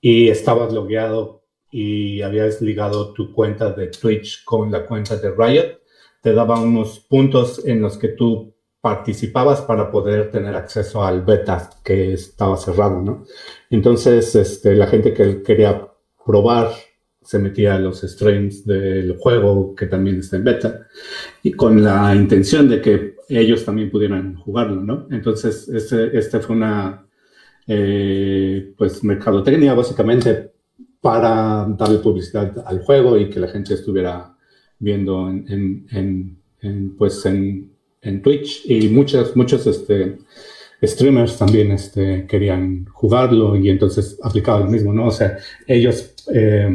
y 0.01 0.27
estabas 0.27 0.73
logueado 0.73 1.43
y 1.69 2.23
habías 2.23 2.63
ligado 2.63 3.13
tu 3.13 3.31
cuenta 3.31 3.71
de 3.73 3.89
Twitch 3.89 4.43
con 4.43 4.71
la 4.71 4.87
cuenta 4.87 5.17
de 5.17 5.29
Riot, 5.29 5.79
te 6.23 6.33
daba 6.33 6.59
unos 6.59 6.99
puntos 6.99 7.63
en 7.63 7.79
los 7.79 7.99
que 7.99 8.07
tú 8.07 8.55
participabas 8.81 9.61
para 9.61 9.91
poder 9.91 10.31
tener 10.31 10.55
acceso 10.55 11.03
al 11.03 11.21
beta 11.21 11.69
que 11.83 12.13
estaba 12.13 12.57
cerrado, 12.57 13.03
¿no? 13.03 13.25
Entonces, 13.69 14.33
este, 14.33 14.73
la 14.73 14.87
gente 14.87 15.13
que 15.13 15.43
quería 15.43 15.87
probar 16.25 16.71
se 17.21 17.37
metía 17.37 17.75
a 17.75 17.79
los 17.79 18.01
streams 18.01 18.65
del 18.65 19.15
juego 19.19 19.75
que 19.75 19.85
también 19.85 20.17
está 20.19 20.37
en 20.37 20.43
beta 20.43 20.87
y 21.43 21.51
con 21.51 21.83
la 21.83 22.15
intención 22.15 22.67
de 22.67 22.81
que 22.81 23.15
ellos 23.29 23.63
también 23.63 23.91
pudieran 23.91 24.37
jugarlo, 24.37 24.81
¿no? 24.81 25.07
Entonces, 25.11 25.69
este, 25.69 26.17
este 26.17 26.39
fue 26.39 26.55
una 26.55 27.06
eh, 27.67 28.73
pues 28.77 29.03
mercadotecnia 29.03 29.73
básicamente 29.73 30.51
para 31.01 31.65
darle 31.77 31.99
publicidad 31.99 32.63
al 32.65 32.79
juego 32.79 33.17
y 33.17 33.29
que 33.29 33.39
la 33.39 33.47
gente 33.47 33.73
estuviera 33.73 34.35
viendo 34.79 35.29
en, 35.29 35.85
en, 35.91 36.37
en, 36.61 36.95
pues 36.95 37.25
en, 37.25 37.71
en, 38.01 38.21
Twitch 38.21 38.63
y 38.65 38.89
muchos, 38.89 39.35
muchos 39.35 39.67
este, 39.67 40.17
streamers 40.83 41.37
también 41.37 41.71
este, 41.71 42.25
querían 42.27 42.85
jugarlo 42.85 43.55
y 43.55 43.69
entonces 43.69 44.17
aplicaba 44.23 44.61
lo 44.61 44.67
mismo, 44.67 44.93
¿no? 44.93 45.07
O 45.07 45.11
sea, 45.11 45.37
ellos 45.65 46.13
eh, 46.33 46.69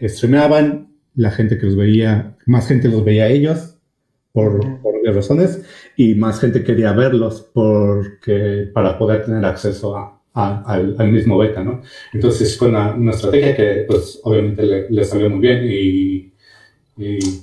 streameaban, 0.00 0.88
la 1.14 1.30
gente 1.30 1.58
que 1.58 1.66
los 1.66 1.76
veía, 1.76 2.36
más 2.46 2.68
gente 2.68 2.88
los 2.88 3.04
veía 3.04 3.24
a 3.24 3.28
ellos 3.28 3.76
por, 4.32 4.80
por 4.80 5.00
razones 5.14 5.62
y 5.96 6.14
más 6.14 6.40
gente 6.40 6.62
quería 6.62 6.92
verlos 6.92 7.48
porque, 7.52 8.70
para 8.72 8.98
poder 8.98 9.24
tener 9.24 9.44
acceso 9.44 9.96
a, 9.96 10.19
al, 10.34 11.12
mismo 11.12 11.38
beta, 11.38 11.62
¿no? 11.62 11.82
Entonces 12.12 12.56
fue 12.58 12.68
una, 12.68 12.96
estrategia 13.10 13.56
que, 13.56 13.84
pues, 13.86 14.20
obviamente 14.24 14.88
le, 14.88 15.04
salió 15.04 15.30
muy 15.30 15.40
bien 15.40 15.64
y, 15.64 16.32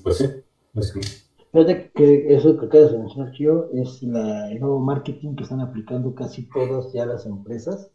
pues 0.04 0.17
sí, 0.17 0.26
básicamente. 0.73 1.28
Fíjate 1.52 1.91
que 1.95 2.36
eso 2.36 2.60
que 2.60 2.65
acabas 2.67 2.91
de 2.91 3.00
mencionar, 3.00 3.32
yo 3.34 3.69
es 3.73 4.04
la, 4.04 4.52
el 4.52 4.60
nuevo 4.60 4.80
marketing 4.80 5.36
que 5.36 5.43
están 5.43 5.62
aplicando 5.62 6.13
casi 6.13 6.43
todas 6.50 6.93
ya 6.93 7.06
las 7.06 7.26
empresas 7.26 7.89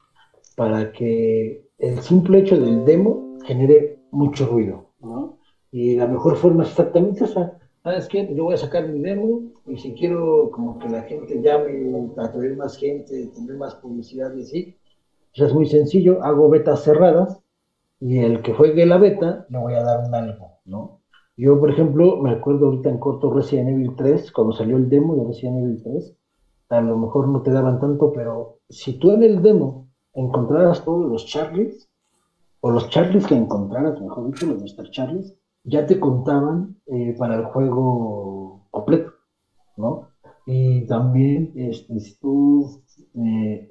para 0.56 0.90
que 0.92 1.64
el 1.78 2.00
simple 2.00 2.40
hecho 2.40 2.58
del 2.58 2.84
demo 2.84 3.38
genere 3.44 3.98
mucho 4.10 4.46
ruido, 4.46 4.90
¿no? 5.00 5.38
Y 5.70 5.96
la 5.96 6.06
mejor 6.06 6.36
forma 6.36 6.64
es 6.64 6.70
exactamente 6.70 7.24
esa. 7.24 7.58
¿Sabes 7.82 8.06
qué? 8.08 8.32
Yo 8.34 8.44
voy 8.44 8.54
a 8.54 8.58
sacar 8.58 8.88
mi 8.88 9.00
demo 9.00 9.52
y 9.66 9.76
si 9.76 9.92
quiero 9.94 10.50
como 10.52 10.78
que 10.78 10.88
la 10.88 11.02
gente 11.02 11.40
llame, 11.42 12.10
atraer 12.16 12.56
más 12.56 12.76
gente, 12.76 13.26
tener 13.34 13.56
más 13.56 13.74
publicidad 13.76 14.34
y 14.36 14.42
así, 14.42 14.76
pues 15.34 15.48
es 15.48 15.54
muy 15.54 15.66
sencillo, 15.66 16.22
hago 16.22 16.48
betas 16.48 16.82
cerradas 16.82 17.42
y 18.00 18.18
el 18.18 18.42
que 18.42 18.52
juegue 18.52 18.84
la 18.86 18.98
beta 18.98 19.46
le 19.48 19.58
voy 19.58 19.74
a 19.74 19.82
dar 19.82 20.06
un 20.06 20.14
algo, 20.14 20.58
¿no? 20.64 21.00
Yo, 21.36 21.58
por 21.58 21.70
ejemplo, 21.70 22.18
me 22.18 22.30
acuerdo 22.30 22.66
ahorita 22.66 22.90
en 22.90 22.98
corto 22.98 23.32
Resident 23.32 23.70
Evil 23.70 23.94
3, 23.96 24.32
cuando 24.32 24.52
salió 24.52 24.76
el 24.76 24.88
demo 24.90 25.16
de 25.16 25.24
Resident 25.24 25.58
Evil 25.58 25.82
3, 25.82 26.16
a 26.68 26.80
lo 26.80 26.98
mejor 26.98 27.28
no 27.28 27.42
te 27.42 27.50
daban 27.50 27.80
tanto, 27.80 28.12
pero 28.12 28.58
si 28.68 28.98
tú 28.98 29.12
en 29.12 29.22
el 29.22 29.42
demo 29.42 29.88
encontraras 30.12 30.84
todos 30.84 31.10
los 31.10 31.26
Charlies, 31.26 31.88
o 32.60 32.70
los 32.70 32.90
Charlies 32.90 33.26
que 33.26 33.34
encontraras, 33.34 34.00
mejor 34.00 34.26
dicho, 34.26 34.46
los 34.46 34.62
Mr. 34.62 34.90
Charlies, 34.90 35.34
ya 35.64 35.86
te 35.86 35.98
contaban 35.98 36.76
eh, 36.86 37.14
para 37.18 37.36
el 37.36 37.44
juego 37.46 38.66
completo, 38.70 39.12
¿no? 39.76 40.08
Y 40.46 40.86
también, 40.86 41.52
este, 41.54 41.98
si 42.00 42.18
tú 42.18 42.82
eh, 43.14 43.68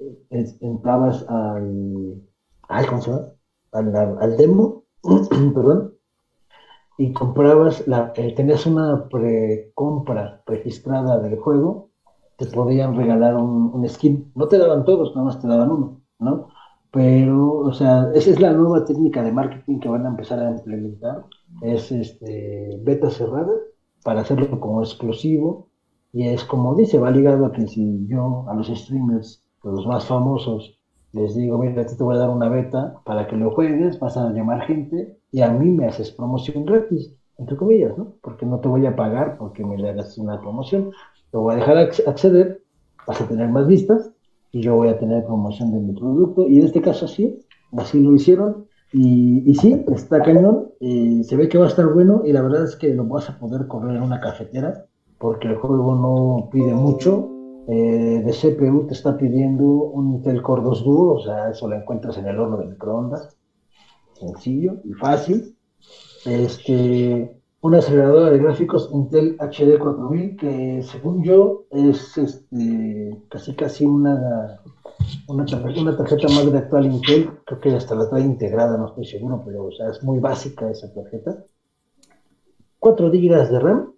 entrabas 0.60 1.24
al. 1.28 2.22
Al, 3.72 3.96
al 3.96 4.36
demo, 4.36 4.84
perdón, 5.54 5.94
y 6.98 7.12
comprabas, 7.12 7.86
la, 7.88 8.12
eh, 8.16 8.34
tenías 8.34 8.66
una 8.66 9.08
precompra 9.08 10.42
registrada 10.46 11.18
del 11.18 11.38
juego, 11.38 11.90
te 12.36 12.46
podían 12.46 12.96
regalar 12.96 13.36
un, 13.36 13.70
un, 13.74 13.88
skin. 13.88 14.30
No 14.34 14.48
te 14.48 14.58
daban 14.58 14.84
todos, 14.84 15.14
nada 15.14 15.26
más 15.26 15.40
te 15.40 15.48
daban 15.48 15.70
uno, 15.70 16.02
¿no? 16.18 16.48
Pero, 16.90 17.58
o 17.58 17.72
sea, 17.72 18.10
esa 18.14 18.30
es 18.30 18.40
la 18.40 18.52
nueva 18.52 18.84
técnica 18.84 19.22
de 19.22 19.32
marketing 19.32 19.80
que 19.80 19.88
van 19.88 20.04
a 20.04 20.10
empezar 20.10 20.38
a 20.38 20.50
implementar. 20.50 21.24
Es 21.62 21.90
este 21.90 22.78
beta 22.82 23.10
cerrada 23.10 23.52
para 24.04 24.20
hacerlo 24.20 24.60
como 24.60 24.82
exclusivo. 24.82 25.68
Y 26.12 26.28
es 26.28 26.44
como 26.44 26.74
dice, 26.74 26.98
va 26.98 27.10
ligado 27.10 27.46
a 27.46 27.52
que 27.52 27.66
si 27.66 28.06
yo 28.06 28.44
a 28.48 28.54
los 28.54 28.68
streamers, 28.68 29.42
los 29.64 29.86
más 29.86 30.04
famosos, 30.04 30.78
les 31.12 31.34
digo, 31.34 31.58
mira, 31.58 31.86
te 31.86 32.02
voy 32.02 32.16
a 32.16 32.20
dar 32.20 32.30
una 32.30 32.48
beta 32.48 33.00
para 33.04 33.26
que 33.26 33.36
lo 33.36 33.50
juegues, 33.50 33.98
vas 33.98 34.16
a 34.16 34.30
llamar 34.32 34.62
gente 34.62 35.18
y 35.30 35.40
a 35.40 35.50
mí 35.50 35.70
me 35.70 35.86
haces 35.86 36.10
promoción 36.10 36.64
gratis, 36.64 37.14
entre 37.38 37.56
comillas, 37.56 37.96
¿no? 37.96 38.14
Porque 38.22 38.46
no 38.46 38.60
te 38.60 38.68
voy 38.68 38.86
a 38.86 38.96
pagar 38.96 39.36
porque 39.38 39.64
me 39.64 39.78
le 39.78 39.90
hagas 39.90 40.16
una 40.18 40.40
promoción. 40.40 40.90
Te 41.30 41.38
voy 41.38 41.54
a 41.54 41.56
dejar 41.56 41.78
acceder, 41.78 42.62
vas 43.06 43.20
a 43.20 43.28
tener 43.28 43.48
más 43.48 43.66
vistas 43.66 44.10
y 44.52 44.60
yo 44.62 44.76
voy 44.76 44.88
a 44.88 44.98
tener 44.98 45.24
promoción 45.24 45.72
de 45.72 45.80
mi 45.80 45.92
producto. 45.94 46.48
Y 46.48 46.58
en 46.58 46.66
este 46.66 46.82
caso 46.82 47.08
sí, 47.08 47.40
así 47.76 48.00
lo 48.00 48.14
hicieron. 48.14 48.66
Y, 48.92 49.50
y 49.50 49.54
sí, 49.54 49.82
está 49.88 50.22
cañón, 50.22 50.68
eh, 50.80 51.22
se 51.24 51.36
ve 51.36 51.48
que 51.48 51.56
va 51.56 51.64
a 51.64 51.68
estar 51.68 51.90
bueno 51.90 52.22
y 52.26 52.32
la 52.32 52.42
verdad 52.42 52.64
es 52.64 52.76
que 52.76 52.92
lo 52.94 53.06
vas 53.06 53.30
a 53.30 53.38
poder 53.38 53.66
correr 53.66 53.96
en 53.96 54.02
una 54.02 54.20
cafetera 54.20 54.86
porque 55.22 55.46
el 55.46 55.56
juego 55.56 55.94
no 55.94 56.50
pide 56.50 56.74
mucho. 56.74 57.28
Eh, 57.68 58.22
de 58.24 58.32
CPU 58.32 58.88
te 58.88 58.94
está 58.94 59.16
pidiendo 59.16 59.64
un 59.64 60.16
Intel 60.16 60.42
Core 60.42 60.62
2 60.62 60.82
Duo, 60.82 61.14
o 61.14 61.20
sea, 61.22 61.48
eso 61.48 61.68
lo 61.68 61.76
encuentras 61.76 62.18
en 62.18 62.26
el 62.26 62.40
horno 62.40 62.56
de 62.56 62.66
microondas. 62.66 63.38
Sencillo 64.14 64.80
y 64.84 64.92
fácil. 64.94 65.56
Este, 66.26 67.40
una 67.60 67.78
aceleradora 67.78 68.30
de 68.30 68.38
gráficos 68.38 68.90
Intel 68.92 69.36
HD 69.38 69.78
4000 69.78 70.36
que 70.36 70.82
según 70.82 71.22
yo 71.22 71.66
es 71.70 72.18
este, 72.18 73.22
casi 73.28 73.54
casi 73.54 73.84
una, 73.84 74.60
una, 75.28 75.44
tarjeta, 75.46 76.28
más 76.28 76.50
de 76.50 76.58
actual 76.58 76.86
Intel, 76.86 77.30
creo 77.44 77.60
que 77.60 77.76
hasta 77.76 77.94
la 77.94 78.10
trae 78.10 78.22
integrada, 78.22 78.76
no 78.76 78.88
estoy 78.88 79.04
seguro, 79.04 79.40
pero 79.46 79.66
o 79.66 79.70
sea, 79.70 79.88
es 79.88 80.02
muy 80.02 80.18
básica 80.18 80.68
esa 80.68 80.92
tarjeta. 80.92 81.44
4 82.80 83.08
GB 83.08 83.48
de 83.48 83.60
RAM 83.60 83.92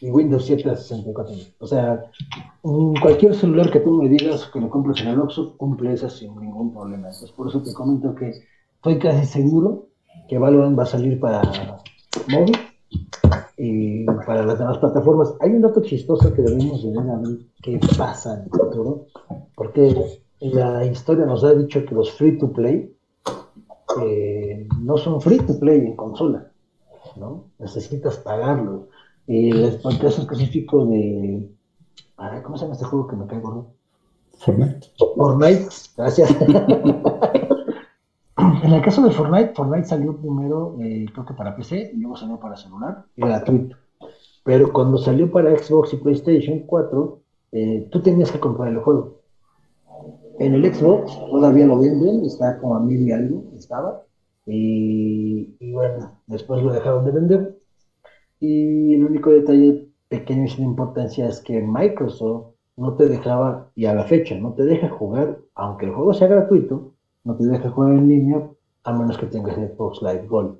y 0.00 0.10
Windows 0.10 0.46
7 0.46 0.70
a 0.70 0.76
64 0.76 1.34
O 1.60 1.66
sea, 1.66 2.04
cualquier 2.62 3.34
celular 3.34 3.70
que 3.70 3.80
tú 3.80 4.02
me 4.02 4.08
digas 4.08 4.48
que 4.52 4.60
lo 4.60 4.70
compres 4.70 5.00
en 5.00 5.08
el 5.08 5.20
Oxxo 5.20 5.56
cumple 5.56 5.92
eso 5.92 6.08
sin 6.08 6.38
ningún 6.38 6.72
problema. 6.72 7.08
Entonces, 7.08 7.32
por 7.32 7.48
eso 7.48 7.62
te 7.62 7.72
comento 7.72 8.14
que 8.14 8.32
estoy 8.76 8.98
casi 8.98 9.26
seguro 9.26 9.88
que 10.28 10.38
Valorant 10.38 10.78
va 10.78 10.82
a 10.82 10.86
salir 10.86 11.18
para 11.18 11.42
móvil 12.28 12.56
y 13.56 14.04
para 14.04 14.44
las 14.44 14.58
demás 14.58 14.78
plataformas. 14.78 15.34
Hay 15.40 15.50
un 15.50 15.62
dato 15.62 15.82
chistoso 15.82 16.32
que 16.32 16.42
debemos 16.42 16.82
de 16.82 16.90
ver 16.90 17.10
a 17.10 17.16
ver 17.16 17.38
qué 17.62 17.80
pasa 17.96 18.34
en 18.34 18.44
el 18.44 18.50
futuro, 18.50 19.06
porque 19.54 19.94
la 20.40 20.84
historia 20.84 21.26
nos 21.26 21.42
ha 21.44 21.54
dicho 21.54 21.84
que 21.84 21.94
los 21.94 22.12
free 22.12 22.38
to 22.38 22.52
play 22.52 22.94
eh, 24.02 24.68
no 24.80 24.96
son 24.96 25.20
free 25.20 25.38
to 25.38 25.58
play 25.58 25.80
en 25.80 25.96
consola, 25.96 26.52
¿no? 27.16 27.46
Necesitas 27.58 28.18
pagarlo. 28.18 28.88
Y 29.28 29.50
el 29.50 29.80
caso 30.00 30.22
específico 30.22 30.86
de. 30.86 31.48
¿Cómo 32.42 32.56
se 32.56 32.64
llama 32.64 32.74
este 32.74 32.86
juego 32.86 33.06
que 33.06 33.16
me 33.16 33.26
cae 33.26 33.40
gordo? 33.40 33.68
Fortnite. 34.38 34.88
Fortnite, 35.16 35.68
gracias. 35.96 36.36
En 38.62 38.72
el 38.72 38.82
caso 38.82 39.02
de 39.02 39.10
Fortnite, 39.10 39.54
Fortnite 39.54 39.88
salió 39.88 40.16
primero, 40.16 40.76
eh, 40.80 41.06
creo 41.12 41.24
que 41.24 41.34
para 41.34 41.56
PC, 41.56 41.92
y 41.94 41.98
luego 41.98 42.16
salió 42.16 42.38
para 42.38 42.56
celular, 42.56 43.04
y 43.16 43.22
gratuito. 43.22 43.76
Pero 44.44 44.72
cuando 44.72 44.98
salió 44.98 45.30
para 45.30 45.56
Xbox 45.56 45.92
y 45.92 45.96
PlayStation 45.96 46.60
4, 46.60 47.20
eh, 47.52 47.88
tú 47.90 48.00
tenías 48.00 48.30
que 48.30 48.38
comprar 48.40 48.68
el 48.68 48.78
juego. 48.78 49.20
En 50.38 50.54
el 50.54 50.72
Xbox 50.72 51.18
todavía 51.30 51.66
lo 51.66 51.78
venden, 51.78 52.24
está 52.24 52.58
como 52.58 52.76
a 52.76 52.80
mil 52.80 53.08
y 53.08 53.12
algo, 53.12 53.44
estaba. 53.56 54.02
Y, 54.46 55.72
bueno, 55.72 56.20
después 56.26 56.62
lo 56.62 56.72
dejaron 56.72 57.04
de 57.04 57.10
vender. 57.10 57.57
Y 58.40 58.94
el 58.94 59.04
único 59.04 59.30
detalle 59.30 59.88
pequeño 60.08 60.44
y 60.44 60.48
sin 60.48 60.64
importancia 60.64 61.28
es 61.28 61.40
que 61.40 61.60
Microsoft 61.60 62.54
no 62.76 62.94
te 62.94 63.08
dejaba, 63.08 63.70
y 63.74 63.86
a 63.86 63.94
la 63.94 64.04
fecha, 64.04 64.36
no 64.36 64.54
te 64.54 64.64
deja 64.64 64.88
jugar, 64.88 65.40
aunque 65.54 65.86
el 65.86 65.92
juego 65.92 66.14
sea 66.14 66.28
gratuito, 66.28 66.94
no 67.24 67.36
te 67.36 67.44
deja 67.44 67.70
jugar 67.70 67.94
en 67.94 68.08
línea 68.08 68.48
a 68.84 68.92
menos 68.92 69.18
que 69.18 69.26
tengas 69.26 69.56
Xbox 69.56 70.00
Live 70.00 70.26
Gold. 70.28 70.58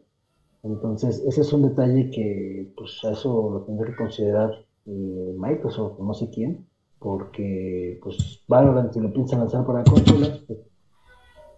Entonces, 0.64 1.22
ese 1.26 1.42
es 1.42 1.52
un 1.52 1.62
detalle 1.62 2.10
que, 2.10 2.72
pues, 2.76 2.98
eso 3.04 3.50
lo 3.52 3.62
tendré 3.62 3.92
que 3.92 3.96
considerar 3.96 4.50
eh, 4.86 5.34
Microsoft, 5.38 6.00
no 6.00 6.12
sé 6.12 6.28
quién, 6.30 6.66
porque, 6.98 8.00
pues, 8.02 8.42
Valorant, 8.48 8.92
si 8.92 9.00
lo 9.00 9.12
piensan 9.12 9.38
lanzar 9.40 9.64
para 9.64 9.84
consolas, 9.84 10.42
pues, 10.46 10.58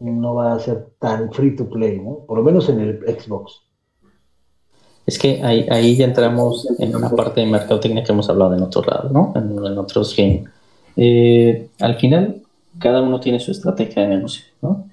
no 0.00 0.35
va 0.35 0.52
a 0.52 0.59
ser 0.59 0.88
tan 0.98 1.33
free 1.33 1.56
to 1.56 1.68
play, 1.68 2.00
¿no? 2.00 2.24
Por 2.26 2.38
lo 2.38 2.44
menos 2.44 2.68
en 2.68 2.80
el 2.80 3.00
Xbox. 3.18 3.62
Es 5.06 5.18
que 5.18 5.42
ahí, 5.42 5.66
ahí 5.70 5.96
ya 5.96 6.04
entramos 6.04 6.68
en 6.78 6.94
una 6.94 7.10
parte 7.10 7.40
de 7.40 7.46
mercadotecnia 7.46 8.04
que 8.04 8.12
hemos 8.12 8.28
hablado 8.28 8.54
en 8.54 8.62
otro 8.62 8.82
lado, 8.82 9.10
¿no? 9.10 9.32
En, 9.34 9.78
otros 9.78 10.14
games. 10.16 10.44
Eh, 10.96 11.68
al 11.80 11.96
final, 11.96 12.42
cada 12.78 13.02
uno 13.02 13.18
tiene 13.18 13.40
su 13.40 13.50
estrategia 13.50 14.02
de 14.02 14.16
negocio, 14.16 14.44
¿no? 14.62 14.86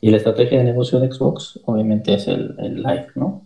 Y 0.00 0.10
la 0.10 0.18
estrategia 0.18 0.58
de 0.58 0.64
negocio 0.64 1.00
de 1.00 1.10
Xbox, 1.10 1.60
obviamente, 1.64 2.14
es 2.14 2.28
el, 2.28 2.54
el 2.58 2.82
Live, 2.82 3.08
¿no? 3.14 3.42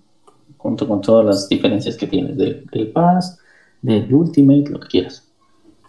Junto 0.56 0.88
con 0.88 1.00
todas 1.00 1.24
las 1.24 1.48
diferencias 1.48 1.96
que 1.96 2.08
tienes 2.08 2.36
del, 2.36 2.66
del 2.72 2.88
Pass, 2.88 3.38
del 3.80 4.12
Ultimate, 4.12 4.70
lo 4.70 4.80
que 4.80 4.88
quieras. 4.88 5.28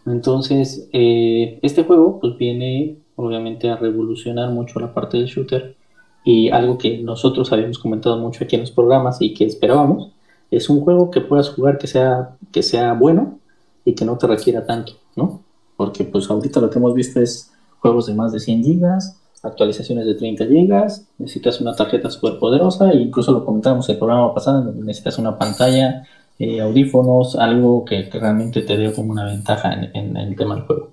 Entonces, 0.06 0.90
eh, 0.94 1.60
este 1.62 1.84
juego, 1.84 2.20
pues 2.20 2.38
viene, 2.38 2.98
obviamente, 3.16 3.70
a 3.70 3.78
revolucionar 3.78 4.52
mucho 4.52 4.80
la 4.80 4.94
parte 4.94 5.18
del 5.18 5.28
shooter. 5.28 5.76
Y 6.24 6.50
algo 6.50 6.78
que 6.78 7.00
nosotros 7.00 7.52
habíamos 7.52 7.80
comentado 7.80 8.18
mucho 8.18 8.44
aquí 8.44 8.56
en 8.56 8.62
los 8.62 8.72
programas 8.72 9.22
y 9.22 9.34
que 9.34 9.46
esperábamos, 9.46 10.12
es 10.52 10.70
un 10.70 10.82
juego 10.82 11.12
que 11.12 11.22
puedas 11.22 11.50
jugar 11.50 11.78
que 11.78 11.88
sea, 11.88 12.36
que 12.52 12.64
sea 12.64 12.94
bueno 12.94 13.40
y 13.86 13.94
que 13.94 14.06
no 14.06 14.18
te 14.18 14.28
requiera 14.28 14.66
tanto, 14.66 14.94
¿no? 15.16 15.42
Porque 15.78 16.04
pues 16.04 16.30
ahorita 16.30 16.60
lo 16.60 16.70
que 16.70 16.80
hemos 16.80 16.94
visto 16.94 17.20
es 17.22 17.52
juegos 17.80 18.08
de 18.08 18.14
más 18.14 18.32
de 18.32 18.40
100 18.40 18.64
gigas, 18.64 19.20
actualizaciones 19.44 20.06
de 20.06 20.16
30 20.16 20.46
GB, 20.46 20.88
necesitas 21.20 21.62
una 21.62 21.76
tarjeta 21.76 22.10
súper 22.10 22.40
poderosa, 22.40 22.92
e 22.92 22.98
incluso 22.98 23.32
lo 23.32 23.46
comentamos 23.46 23.88
el 23.90 23.98
programa 23.98 24.34
pasado, 24.34 24.72
necesitas 24.74 25.18
una 25.18 25.38
pantalla, 25.38 26.04
eh, 26.40 26.62
audífonos, 26.62 27.36
algo 27.36 27.86
que, 27.86 28.10
realmente 28.12 28.62
te 28.62 28.78
dé 28.78 28.94
como 28.94 29.12
una 29.12 29.26
ventaja 29.26 29.74
en, 29.94 30.18
el 30.18 30.36
tema 30.36 30.56
del 30.56 30.66
juego. 30.66 30.92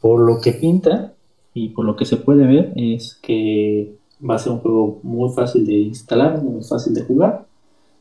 Por 0.00 0.20
lo 0.20 0.40
que 0.40 0.52
pinta 0.52 1.12
y 1.54 1.70
por 1.70 1.84
lo 1.84 1.96
que 1.96 2.04
se 2.04 2.16
puede 2.16 2.46
ver 2.46 2.72
es 2.76 3.18
que 3.22 3.96
va 4.28 4.36
a 4.36 4.38
ser 4.38 4.52
un 4.52 4.60
juego 4.60 5.00
muy 5.02 5.30
fácil 5.30 5.66
de 5.66 5.74
instalar, 5.74 6.42
muy 6.42 6.62
fácil 6.62 6.94
de 6.94 7.02
jugar, 7.02 7.47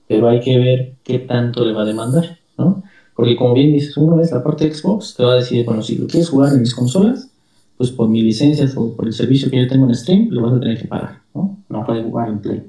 pero 0.08 0.30
hay 0.30 0.39
que 0.39 0.58
ver 0.58 0.93
qué 1.03 1.20
tanto 1.20 1.66
le 1.66 1.74
va 1.74 1.82
a 1.82 1.86
demandar, 1.86 2.38
¿no? 2.58 2.84
Porque 3.16 3.36
como 3.36 3.53
bien 3.53 3.74
dices, 3.74 3.97
uno 3.97 4.22
es 4.22 4.32
la 4.32 4.43
parte 4.43 4.66
de 4.66 4.74
Xbox, 4.74 5.16
te 5.16 5.24
va 5.24 5.34
a 5.34 5.36
decir, 5.36 5.66
bueno, 5.66 5.82
si 5.82 5.95
lo 5.95 6.08
quieres 6.08 6.30
jugar 6.30 6.53
en 6.53 6.60
mis 6.60 6.76
consolas, 6.76 7.30
pues 7.78 7.91
por 7.91 8.10
mi 8.10 8.22
licencia 8.22 8.68
o 8.76 8.95
por 8.95 9.08
el 9.08 9.14
servicio 9.14 9.49
que 9.49 9.58
yo 9.62 9.68
tengo 9.68 9.86
en 9.86 9.95
Stream, 9.95 10.28
lo 10.30 10.43
vas 10.43 10.53
a 10.53 10.60
tener 10.60 10.80
que 10.80 10.88
pagar, 10.88 11.22
¿no? 11.34 11.58
No 11.70 11.86
puedes 11.86 12.05
jugar 12.05 12.30
en 12.30 12.39
Play, 12.39 12.64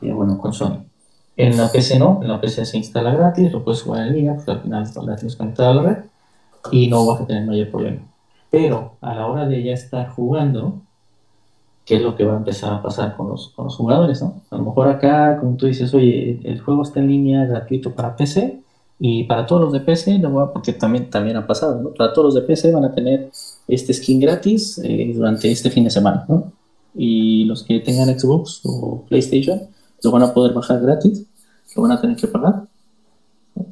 y 0.00 0.10
bueno, 0.10 0.38
con 0.38 0.52
Sony. 0.52 0.84
En 1.36 1.56
la 1.56 1.70
PC 1.70 1.98
no, 1.98 2.20
en 2.22 2.28
la 2.28 2.40
PC 2.40 2.64
se 2.64 2.78
instala 2.78 3.14
gratis, 3.14 3.52
lo 3.52 3.62
puedes 3.62 3.82
jugar 3.82 4.08
en 4.08 4.14
línea, 4.14 4.34
pues 4.34 4.48
al 4.48 4.60
final 4.60 4.84
la 5.06 5.16
tienes 5.16 5.36
conectada 5.36 5.70
a 5.70 5.74
la 5.74 5.82
red 5.82 6.04
y 6.72 6.88
no 6.88 7.06
vas 7.06 7.20
a 7.20 7.26
tener 7.26 7.46
mayor 7.46 7.70
problema. 7.70 8.02
Pero 8.50 8.96
a 9.00 9.14
la 9.14 9.26
hora 9.26 9.46
de 9.46 9.62
ya 9.62 9.72
estar 9.72 10.08
jugando, 10.08 10.82
¿qué 11.88 11.96
es 11.96 12.02
lo 12.02 12.14
que 12.14 12.24
va 12.24 12.34
a 12.34 12.36
empezar 12.36 12.74
a 12.74 12.82
pasar 12.82 13.16
con 13.16 13.30
los, 13.30 13.48
con 13.48 13.64
los 13.64 13.74
jugadores? 13.74 14.20
¿no? 14.20 14.42
A 14.50 14.58
lo 14.58 14.64
mejor 14.64 14.88
acá, 14.88 15.38
como 15.40 15.56
tú 15.56 15.64
dices, 15.64 15.94
oye, 15.94 16.38
el 16.44 16.60
juego 16.60 16.82
está 16.82 17.00
en 17.00 17.08
línea 17.08 17.46
gratuito 17.46 17.94
para 17.94 18.14
PC 18.14 18.60
y 19.00 19.24
para 19.24 19.46
todos 19.46 19.62
los 19.62 19.72
de 19.72 19.80
PC, 19.80 20.20
porque 20.52 20.74
también, 20.74 21.08
también 21.08 21.38
ha 21.38 21.46
pasado, 21.46 21.80
¿no? 21.80 21.90
para 21.94 22.12
todos 22.12 22.26
los 22.26 22.34
de 22.34 22.42
PC 22.42 22.72
van 22.72 22.84
a 22.84 22.92
tener 22.94 23.30
este 23.66 23.94
skin 23.94 24.20
gratis 24.20 24.78
eh, 24.84 25.12
durante 25.14 25.50
este 25.50 25.70
fin 25.70 25.84
de 25.84 25.90
semana. 25.90 26.26
¿no? 26.28 26.52
Y 26.94 27.44
los 27.44 27.62
que 27.62 27.80
tengan 27.80 28.18
Xbox 28.18 28.60
o 28.64 29.04
PlayStation 29.08 29.62
lo 30.02 30.10
van 30.10 30.24
a 30.24 30.34
poder 30.34 30.52
bajar 30.52 30.82
gratis, 30.82 31.24
lo 31.74 31.82
van 31.82 31.92
a 31.92 32.00
tener 32.00 32.16
que 32.16 32.26
pagar 32.26 32.64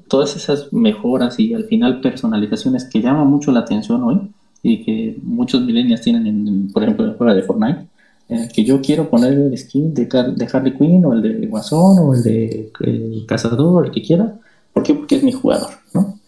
todas 0.08 0.34
esas 0.36 0.72
mejoras 0.72 1.38
y 1.38 1.52
al 1.52 1.64
final 1.64 2.00
personalizaciones 2.00 2.84
que 2.84 3.02
llaman 3.02 3.26
mucho 3.28 3.52
la 3.52 3.60
atención 3.60 4.02
hoy 4.04 4.32
y 4.62 4.82
que 4.84 5.18
muchos 5.22 5.60
millennials 5.62 6.00
tienen, 6.00 6.26
en, 6.26 6.72
por 6.72 6.82
ejemplo, 6.82 7.04
en 7.04 7.12
el 7.12 7.16
juego 7.16 7.34
de 7.34 7.42
Fortnite, 7.42 7.86
que 8.28 8.64
yo 8.64 8.80
quiero 8.80 9.08
poner 9.08 9.34
el 9.34 9.56
skin 9.56 9.94
de, 9.94 10.06
de, 10.06 10.48
Harley 10.52 10.76
Quinn 10.76 11.04
o 11.04 11.12
el 11.12 11.22
de 11.22 11.46
Guasón 11.46 11.98
o 12.00 12.14
el 12.14 12.22
de 12.22 12.72
el 12.80 13.24
Cazador, 13.26 13.86
el 13.86 13.92
que 13.92 14.02
quiera. 14.02 14.34
¿Por 14.72 14.82
qué? 14.82 14.94
Porque 14.94 15.16
es 15.16 15.22
mi 15.22 15.32
jugador, 15.32 15.70
¿no? 15.94 16.18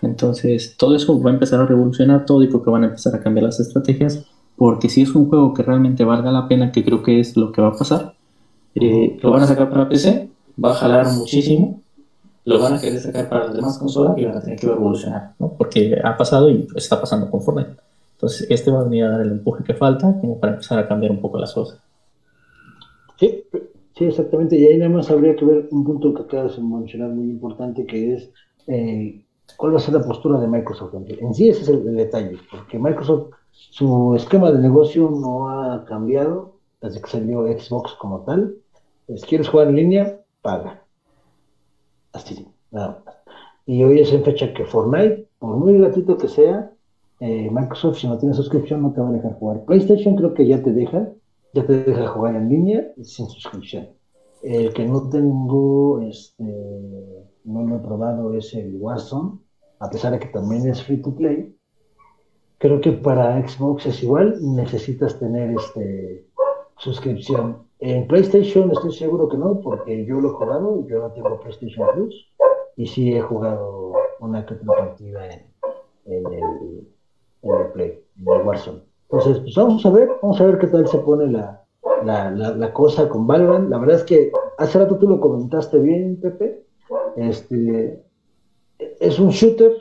Entonces, 0.00 0.76
todo 0.76 0.94
eso 0.94 1.20
va 1.20 1.30
a 1.30 1.34
empezar 1.34 1.60
a 1.60 1.66
revolucionar 1.66 2.24
todo 2.24 2.42
y 2.42 2.48
creo 2.48 2.62
que 2.62 2.70
van 2.70 2.84
a 2.84 2.86
empezar 2.86 3.14
a 3.14 3.20
cambiar 3.20 3.44
las 3.44 3.58
estrategias, 3.58 4.24
porque 4.56 4.88
si 4.88 5.02
es 5.02 5.14
un 5.14 5.28
juego 5.28 5.52
que 5.52 5.62
realmente 5.64 6.04
valga 6.04 6.30
la 6.30 6.46
pena, 6.46 6.70
que 6.70 6.84
creo 6.84 7.02
que 7.02 7.18
es 7.18 7.36
lo 7.36 7.50
que 7.50 7.60
va 7.60 7.68
a 7.68 7.76
pasar, 7.76 8.14
eh, 8.76 9.18
lo 9.20 9.32
van 9.32 9.42
a 9.42 9.46
sacar 9.46 9.68
para 9.68 9.88
PC, 9.88 10.30
va 10.62 10.70
a 10.70 10.74
jalar 10.74 11.12
muchísimo, 11.12 11.80
lo 12.44 12.60
van 12.60 12.74
a 12.74 12.80
querer 12.80 13.00
sacar 13.00 13.28
para 13.28 13.46
las 13.46 13.56
demás 13.56 13.78
consolas 13.78 14.16
y 14.16 14.24
van 14.24 14.36
a 14.36 14.40
tener 14.40 14.58
que 14.58 14.66
evolucionar, 14.66 15.34
¿no? 15.38 15.52
Porque 15.58 15.98
ha 16.02 16.16
pasado 16.16 16.48
y 16.50 16.68
está 16.76 17.00
pasando 17.00 17.28
con 17.30 17.42
Fortnite. 17.42 17.87
Entonces, 18.18 18.50
este 18.50 18.72
va 18.72 18.80
a 18.80 18.84
venir 18.84 19.04
a 19.04 19.10
dar 19.10 19.20
el 19.20 19.30
empuje 19.30 19.62
que 19.62 19.74
falta 19.74 20.12
para 20.40 20.54
empezar 20.54 20.76
a 20.80 20.88
cambiar 20.88 21.12
un 21.12 21.20
poco 21.20 21.38
las 21.38 21.54
cosas. 21.54 21.80
Sí, 23.16 23.44
sí, 23.96 24.06
exactamente. 24.06 24.58
Y 24.58 24.66
ahí 24.66 24.76
nada 24.76 24.90
más 24.90 25.08
habría 25.08 25.36
que 25.36 25.44
ver 25.44 25.68
un 25.70 25.84
punto 25.84 26.12
que 26.12 26.22
acabas 26.22 26.56
de 26.56 26.62
mencionar 26.64 27.10
muy 27.10 27.30
importante, 27.30 27.86
que 27.86 28.14
es 28.14 28.30
eh, 28.66 29.24
cuál 29.56 29.72
va 29.72 29.76
a 29.76 29.80
ser 29.80 29.94
la 29.94 30.02
postura 30.02 30.40
de 30.40 30.48
Microsoft. 30.48 30.94
En 30.94 31.32
sí 31.32 31.48
ese 31.48 31.62
es 31.62 31.68
el, 31.68 31.94
detalle, 31.94 32.38
porque 32.50 32.76
Microsoft, 32.76 33.34
su 33.52 34.16
esquema 34.16 34.50
de 34.50 34.62
negocio 34.62 35.10
no 35.10 35.48
ha 35.48 35.84
cambiado 35.84 36.56
desde 36.82 37.00
que 37.00 37.10
salió 37.10 37.46
Xbox 37.46 37.92
como 38.00 38.24
tal. 38.24 38.56
Si 39.14 39.26
quieres 39.28 39.48
jugar 39.48 39.68
en 39.68 39.76
línea, 39.76 40.20
paga 40.42 40.82
Así, 42.12 42.48
nada 42.72 43.00
más. 43.04 43.14
Y 43.64 43.84
hoy 43.84 44.00
es 44.00 44.12
en 44.12 44.24
fecha 44.24 44.52
que 44.52 44.64
Fortnite, 44.64 45.28
por 45.38 45.56
muy 45.56 45.78
gratuito 45.78 46.18
que 46.18 46.26
sea, 46.26 46.72
eh, 47.20 47.50
Microsoft, 47.50 47.98
si 47.98 48.06
no 48.06 48.18
tiene 48.18 48.34
suscripción, 48.34 48.82
no 48.82 48.92
te 48.92 49.00
va 49.00 49.08
a 49.08 49.12
dejar 49.12 49.34
jugar. 49.34 49.64
PlayStation 49.64 50.14
creo 50.16 50.34
que 50.34 50.46
ya 50.46 50.62
te 50.62 50.72
deja, 50.72 51.08
ya 51.52 51.66
te 51.66 51.84
deja 51.84 52.06
jugar 52.08 52.36
en 52.36 52.48
línea 52.48 52.92
sin 53.02 53.26
suscripción. 53.26 53.88
El 54.42 54.72
que 54.72 54.86
no 54.86 55.08
tengo, 55.08 56.00
este, 56.02 56.44
no 57.44 57.66
lo 57.66 57.76
he 57.76 57.80
probado, 57.80 58.34
es 58.34 58.54
el 58.54 58.76
Warzone, 58.76 59.38
a 59.80 59.90
pesar 59.90 60.12
de 60.12 60.20
que 60.20 60.28
también 60.28 60.68
es 60.68 60.82
free 60.82 61.02
to 61.02 61.14
play. 61.14 61.54
Creo 62.58 62.80
que 62.80 62.92
para 62.92 63.46
Xbox 63.46 63.86
es 63.86 64.02
igual, 64.02 64.36
necesitas 64.40 65.18
tener 65.18 65.54
este, 65.56 66.26
suscripción. 66.76 67.68
En 67.80 68.06
PlayStation 68.06 68.70
estoy 68.70 68.92
seguro 68.92 69.28
que 69.28 69.36
no, 69.36 69.60
porque 69.60 70.04
yo 70.04 70.20
lo 70.20 70.30
he 70.30 70.32
jugado, 70.34 70.86
yo 70.88 71.00
no 71.00 71.12
tengo 71.12 71.40
PlayStation 71.40 71.86
Plus, 71.94 72.28
y 72.76 72.86
sí 72.86 73.14
he 73.14 73.20
jugado 73.20 73.92
una 74.20 74.44
que 74.46 74.54
otra 74.54 74.66
partida 74.76 75.26
en, 75.26 75.46
en, 76.06 76.32
el, 76.32 76.88
en 77.42 77.60
el 77.60 77.72
Play, 77.72 78.04
en 78.16 78.22
el 78.22 78.46
Warzone. 78.46 78.82
Entonces, 79.10 79.40
pues 79.40 79.54
vamos 79.54 79.86
a 79.86 79.90
ver, 79.90 80.10
vamos 80.22 80.40
a 80.40 80.44
ver 80.44 80.58
qué 80.58 80.66
tal 80.66 80.86
se 80.86 80.98
pone 80.98 81.26
la, 81.28 81.64
la, 82.04 82.30
la, 82.30 82.72
cosa 82.72 83.08
con 83.08 83.26
Valorant. 83.26 83.70
La 83.70 83.78
verdad 83.78 83.96
es 83.96 84.04
que 84.04 84.30
hace 84.58 84.78
rato 84.78 84.98
tú 84.98 85.08
lo 85.08 85.20
comentaste 85.20 85.78
bien, 85.78 86.20
Pepe. 86.20 86.64
Este, 87.16 88.04
es 89.00 89.18
un 89.18 89.30
shooter 89.30 89.72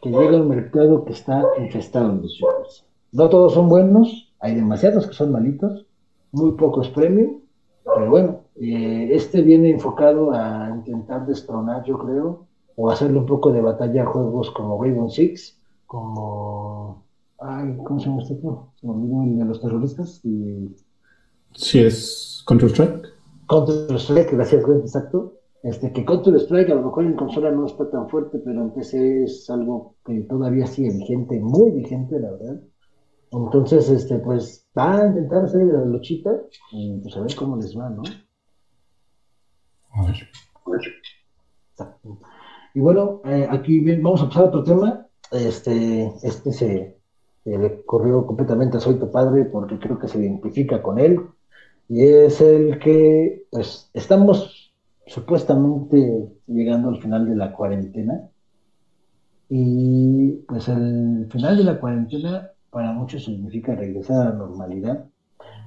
que 0.00 0.10
llega 0.10 0.36
al 0.36 0.46
mercado 0.46 1.04
que 1.04 1.12
está 1.12 1.44
infestado 1.58 2.10
en 2.10 2.22
los 2.22 2.32
shooters. 2.32 2.86
No 3.12 3.28
todos 3.28 3.54
son 3.54 3.68
buenos, 3.68 4.32
hay 4.40 4.54
demasiados 4.54 5.06
que 5.06 5.14
son 5.14 5.30
malitos, 5.30 5.86
muy 6.32 6.52
pocos 6.52 6.88
premium, 6.88 7.40
pero 7.84 8.10
bueno, 8.10 8.40
eh, 8.56 9.10
este 9.12 9.42
viene 9.42 9.70
enfocado 9.70 10.32
a 10.32 10.70
intentar 10.74 11.26
destronar, 11.26 11.84
yo 11.84 11.98
creo, 11.98 12.46
o 12.76 12.90
hacerle 12.90 13.18
un 13.18 13.26
poco 13.26 13.52
de 13.52 13.60
batalla 13.60 14.02
a 14.02 14.06
juegos 14.06 14.50
como 14.50 14.82
Rainbow 14.82 15.08
Six, 15.08 15.60
como. 15.86 17.01
Ay, 17.44 17.76
¿Cómo 17.84 17.98
se 17.98 18.06
llama 18.06 18.22
este 18.22 18.36
juego? 18.40 18.72
Se 18.80 18.86
el 18.86 19.38
de 19.38 19.44
los 19.44 19.60
terroristas. 19.60 20.20
Y... 20.24 20.74
Sí, 21.54 21.80
es 21.80 22.44
Counter-Strike. 22.46 23.06
Counter-Strike, 23.48 24.32
gracias, 24.32 24.64
güey, 24.64 24.78
exacto. 24.80 25.34
Este, 25.62 25.92
que 25.92 26.04
Counter-Strike 26.04 26.70
a 26.70 26.74
lo 26.74 26.82
mejor 26.82 27.04
en 27.04 27.14
consola 27.14 27.50
no 27.50 27.66
está 27.66 27.88
tan 27.90 28.08
fuerte, 28.08 28.38
pero 28.38 28.62
en 28.62 28.70
PC 28.72 29.24
es 29.24 29.48
algo 29.50 29.96
que 30.04 30.20
todavía 30.22 30.66
sigue 30.66 30.90
vigente, 30.90 31.38
muy 31.40 31.70
vigente, 31.72 32.18
la 32.18 32.32
verdad. 32.32 32.60
Entonces, 33.30 33.88
este, 33.88 34.18
pues, 34.18 34.68
va 34.76 35.00
a 35.00 35.06
intentar 35.06 35.44
hacer 35.44 35.64
la 35.64 35.84
luchita 35.84 36.30
y 36.70 36.98
pues 37.00 37.16
a 37.16 37.20
ver 37.20 37.34
cómo 37.34 37.56
les 37.56 37.76
va, 37.76 37.88
¿no? 37.90 38.02
A 39.92 40.06
ver. 40.06 40.16
Y 42.74 42.80
bueno, 42.80 43.20
eh, 43.24 43.46
aquí 43.50 43.80
vamos 44.00 44.22
a 44.22 44.28
pasar 44.28 44.44
a 44.44 44.46
otro 44.46 44.64
tema. 44.64 45.06
Este, 45.30 46.12
este 46.22 46.52
se, 46.52 47.01
le 47.44 47.82
corrió 47.84 48.26
completamente 48.26 48.80
Soy 48.80 48.94
tu 48.94 49.10
padre 49.10 49.44
porque 49.44 49.78
creo 49.78 49.98
que 49.98 50.08
se 50.08 50.18
identifica 50.18 50.82
con 50.82 50.98
él. 50.98 51.20
Y 51.88 52.04
es 52.04 52.40
el 52.40 52.78
que, 52.78 53.44
pues, 53.50 53.90
estamos 53.92 54.72
supuestamente 55.06 56.28
llegando 56.46 56.88
al 56.88 57.00
final 57.00 57.28
de 57.28 57.36
la 57.36 57.52
cuarentena. 57.52 58.28
Y 59.48 60.30
pues 60.48 60.68
el 60.68 61.28
final 61.30 61.58
de 61.58 61.64
la 61.64 61.78
cuarentena 61.78 62.50
para 62.70 62.92
muchos 62.92 63.24
significa 63.24 63.74
regresar 63.74 64.26
a 64.26 64.30
la 64.30 64.36
normalidad 64.36 65.04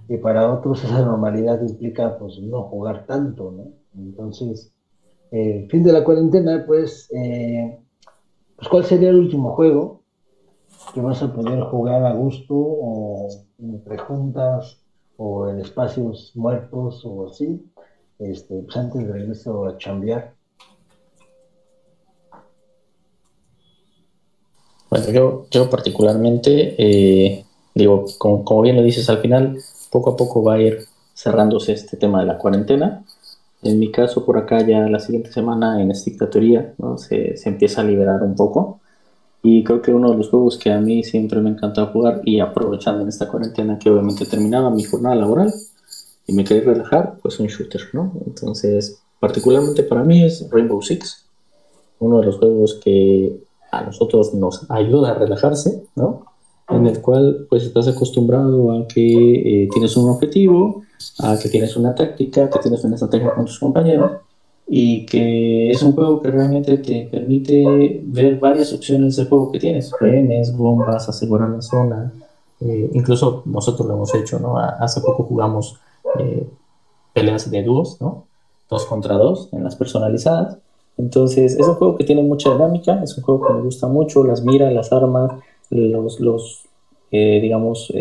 y 0.08 0.18
para 0.18 0.52
otros 0.52 0.84
esa 0.84 1.02
normalidad 1.02 1.62
implica 1.62 2.18
pues 2.18 2.40
no 2.40 2.64
jugar 2.64 3.06
tanto, 3.06 3.52
¿no? 3.52 3.66
Entonces, 3.96 4.72
el 5.32 5.70
fin 5.70 5.84
de 5.84 5.94
la 5.94 6.04
cuarentena, 6.04 6.64
pues, 6.66 7.10
eh, 7.14 7.80
pues 8.56 8.70
¿cuál 8.70 8.86
sería 8.86 9.10
el 9.10 9.20
último 9.20 9.52
juego 9.52 10.02
que 10.94 11.02
vas 11.02 11.22
a 11.22 11.34
poder 11.34 11.62
jugar 11.64 12.06
a 12.06 12.14
gusto 12.14 12.56
o 12.56 13.30
entre 13.60 13.98
juntas 13.98 14.78
o 15.18 15.50
en 15.50 15.60
espacios 15.60 16.32
muertos 16.36 17.04
o 17.06 17.28
así, 17.28 17.64
este, 18.20 18.62
pues 18.62 18.78
antes 18.78 19.08
de 19.08 19.14
regreso 19.14 19.66
a 19.66 19.78
chambear? 19.78 20.34
Bueno, 24.90 25.10
yo, 25.12 25.48
yo 25.52 25.70
particularmente, 25.70 26.76
eh, 26.78 27.46
digo, 27.74 28.06
como, 28.18 28.62
bien 28.62 28.76
lo 28.76 28.84
dices 28.84 29.10
al 29.10 29.18
final, 29.18 29.58
poco 29.92 30.12
a 30.12 30.18
poco 30.18 30.44
va 30.44 30.56
a 30.56 30.62
ir 30.62 30.80
cerrándose 31.14 31.74
este 31.74 31.98
tema 31.98 32.20
de 32.20 32.28
la 32.28 32.38
cuarentena. 32.38 33.04
En 33.64 33.80
mi 33.80 33.92
caso, 33.92 34.26
por 34.26 34.38
acá 34.38 34.66
ya 34.66 34.88
la 34.88 35.00
siguiente 35.00 35.32
semana 35.32 35.82
en 35.82 35.92
esta 35.92 36.30
teoría 36.30 36.74
¿no? 36.78 36.98
se, 36.98 37.36
se, 37.36 37.50
empieza 37.50 37.82
a 37.82 37.84
liberar 37.84 38.22
un 38.22 38.36
poco. 38.36 38.80
Y 39.48 39.64
creo 39.64 39.80
que 39.80 39.94
uno 39.94 40.10
de 40.10 40.18
los 40.18 40.30
juegos 40.30 40.58
que 40.58 40.72
a 40.72 40.82
mí 40.82 41.04
siempre 41.04 41.40
me 41.40 41.52
encantado 41.52 41.92
jugar 41.92 42.22
y 42.26 42.40
aprovechando 42.40 43.04
en 43.04 43.10
esta 43.10 43.28
cuarentena 43.28 43.78
que 43.78 43.92
obviamente 43.92 44.26
terminaba 44.26 44.72
mi 44.72 44.84
jornada 44.84 45.14
laboral 45.14 45.54
y 46.26 46.34
me 46.34 46.44
quería 46.44 46.64
relajar, 46.64 47.20
pues 47.22 47.40
un 47.40 47.46
shooter, 47.46 47.82
¿no? 47.94 48.12
Entonces, 48.26 49.04
particularmente 49.20 49.84
para 49.84 50.04
mí 50.04 50.24
es 50.24 50.50
Rainbow 50.50 50.82
Six, 50.82 51.28
uno 52.00 52.22
de 52.22 52.26
los 52.26 52.38
juegos 52.38 52.80
que 52.84 53.40
a 53.72 53.84
nosotros 53.84 54.34
nos 54.34 54.66
ayuda 54.72 55.12
a 55.12 55.14
relajarse, 55.14 55.84
¿no? 55.96 56.26
En 56.68 56.88
el 56.88 57.00
cual 57.00 57.46
pues 57.48 57.66
estás 57.66 57.88
acostumbrado 57.88 58.72
a 58.72 58.88
que 58.88 59.04
eh, 59.66 59.70
tienes 59.72 59.96
un 59.96 60.10
objetivo, 60.10 60.82
a 61.20 61.38
que 61.38 61.50
tienes 61.50 61.78
una 61.78 61.94
táctica, 61.94 62.50
que 62.50 62.58
tienes 62.58 62.84
una 62.84 62.96
estrategia 62.96 63.36
con 63.36 63.46
tus 63.46 63.60
compañeros 63.60 64.25
y 64.68 65.06
que 65.06 65.70
es 65.70 65.84
un 65.84 65.94
juego 65.94 66.22
que 66.22 66.32
realmente 66.32 66.78
te 66.78 67.08
permite 67.12 68.02
ver 68.04 68.40
varias 68.40 68.74
opciones 68.74 69.16
de 69.16 69.26
juego 69.26 69.52
que 69.52 69.60
tienes, 69.60 69.92
rehenes, 70.00 70.56
bombas, 70.56 71.08
asegurar 71.08 71.50
la 71.50 71.62
zona, 71.62 72.14
eh, 72.62 72.90
incluso 72.94 73.44
nosotros 73.46 73.88
lo 73.88 73.94
hemos 73.94 74.16
hecho, 74.16 74.40
¿no? 74.40 74.58
Hace 74.58 75.02
poco 75.02 75.24
jugamos 75.24 75.80
eh, 76.20 76.48
peleas 77.14 77.50
de 77.52 77.64
dúos, 77.64 78.02
¿no? 78.02 78.26
Dos 78.70 78.86
contra 78.86 79.16
dos 79.16 79.50
en 79.52 79.64
las 79.64 79.76
personalizadas 79.76 80.58
entonces, 80.98 81.58
es 81.60 81.68
un 81.68 81.76
juego 81.76 81.98
que 81.98 82.06
tiene 82.06 82.24
mucha 82.24 82.52
dinámica, 82.54 83.02
es 83.04 83.18
un 83.18 83.24
juego 83.24 83.46
que 83.46 83.54
me 83.54 83.62
gusta 83.64 83.88
mucho, 83.88 84.24
las 84.24 84.44
miras, 84.44 84.72
las 84.72 84.94
armas, 84.94 85.32
los, 85.70 86.20
los 86.22 86.64
eh, 87.12 87.40
digamos, 87.42 87.92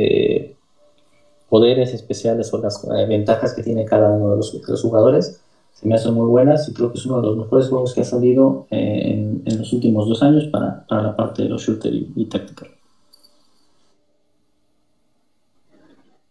poderes 1.49 1.93
especiales 1.93 2.53
o 2.55 2.59
las 2.59 2.87
ventajas 3.09 3.55
que 3.55 3.63
tiene 3.63 3.85
cada 3.85 4.11
uno 4.11 4.31
de 4.31 4.37
los, 4.37 4.83
jugadores 4.83 5.41
se 5.85 5.89
me 5.89 5.97
hacen 5.97 6.15
muy 6.15 6.27
buenas 6.27 6.67
y 6.67 6.73
creo 6.73 6.91
que 6.91 6.97
es 6.99 7.05
uno 7.05 7.21
de 7.21 7.27
los 7.27 7.37
mejores 7.37 7.69
juegos 7.69 7.93
que 7.93 8.01
ha 8.01 8.05
salido 8.05 8.67
eh, 8.71 9.39
en, 9.45 9.59
los 9.59 9.71
últimos 9.71 10.09
dos 10.09 10.23
años 10.23 10.47
para, 10.51 10.87
la 10.89 11.15
parte 11.15 11.43
de 11.43 11.51
los 11.51 11.61
shooter 11.61 11.93
y, 11.93 12.11
y 12.17 12.25
tactical. 12.25 12.71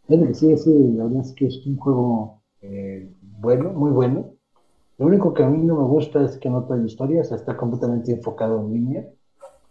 Sí, 0.08 0.58
sí, 0.58 0.94
la 0.96 1.04
verdad 1.04 1.22
es 1.22 1.34
que 1.34 1.46
es 1.46 1.68
un 1.68 1.78
juego 1.78 2.42
eh, 2.64 3.08
bueno, 3.40 3.74
muy 3.74 3.92
bueno. 3.92 4.32
Lo 4.98 5.06
único 5.06 5.36
que 5.36 5.44
a 5.44 5.50
mí 5.50 5.64
no 5.64 5.76
me 5.76 5.88
gusta 5.88 6.24
es 6.26 6.38
que 6.38 6.50
no 6.50 6.64
trae 6.64 6.84
historia, 6.84 7.22
o 7.22 7.24
sea, 7.24 7.38
está 7.38 7.56
completamente 7.56 8.12
enfocado 8.12 8.60
en 8.60 8.74
línea. 8.74 9.08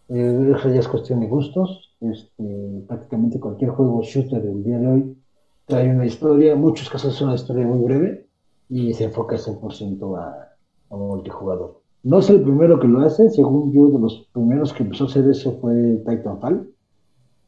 Eh, 0.07 0.53
eso 0.57 0.69
ya 0.69 0.79
es 0.79 0.87
cuestión 0.87 1.19
de 1.19 1.27
gustos. 1.27 1.93
Este, 1.99 2.85
prácticamente 2.87 3.37
cualquier 3.37 3.71
juego 3.71 4.01
shooter 4.01 4.41
del 4.41 4.63
día 4.63 4.79
de 4.79 4.87
hoy 4.87 5.17
trae 5.65 5.89
una 5.89 6.05
historia, 6.05 6.53
en 6.53 6.61
muchos 6.61 6.89
casos 6.89 7.15
es 7.15 7.21
una 7.21 7.35
historia 7.35 7.67
muy 7.67 7.83
breve 7.83 8.27
y 8.73 8.93
se 8.93 9.05
enfoca 9.05 9.35
100% 9.35 10.17
a, 10.17 10.55
a 10.89 10.95
multijugador. 10.95 11.81
No 12.03 12.19
es 12.19 12.29
el 12.29 12.41
primero 12.41 12.79
que 12.79 12.87
lo 12.87 13.01
hace, 13.01 13.29
según 13.29 13.71
yo, 13.71 13.87
de 13.87 13.99
los 13.99 14.27
primeros 14.33 14.73
que 14.73 14.83
empezó 14.83 15.05
a 15.05 15.07
hacer 15.07 15.27
eso 15.29 15.57
fue 15.59 16.01
Titanfall, 16.05 16.69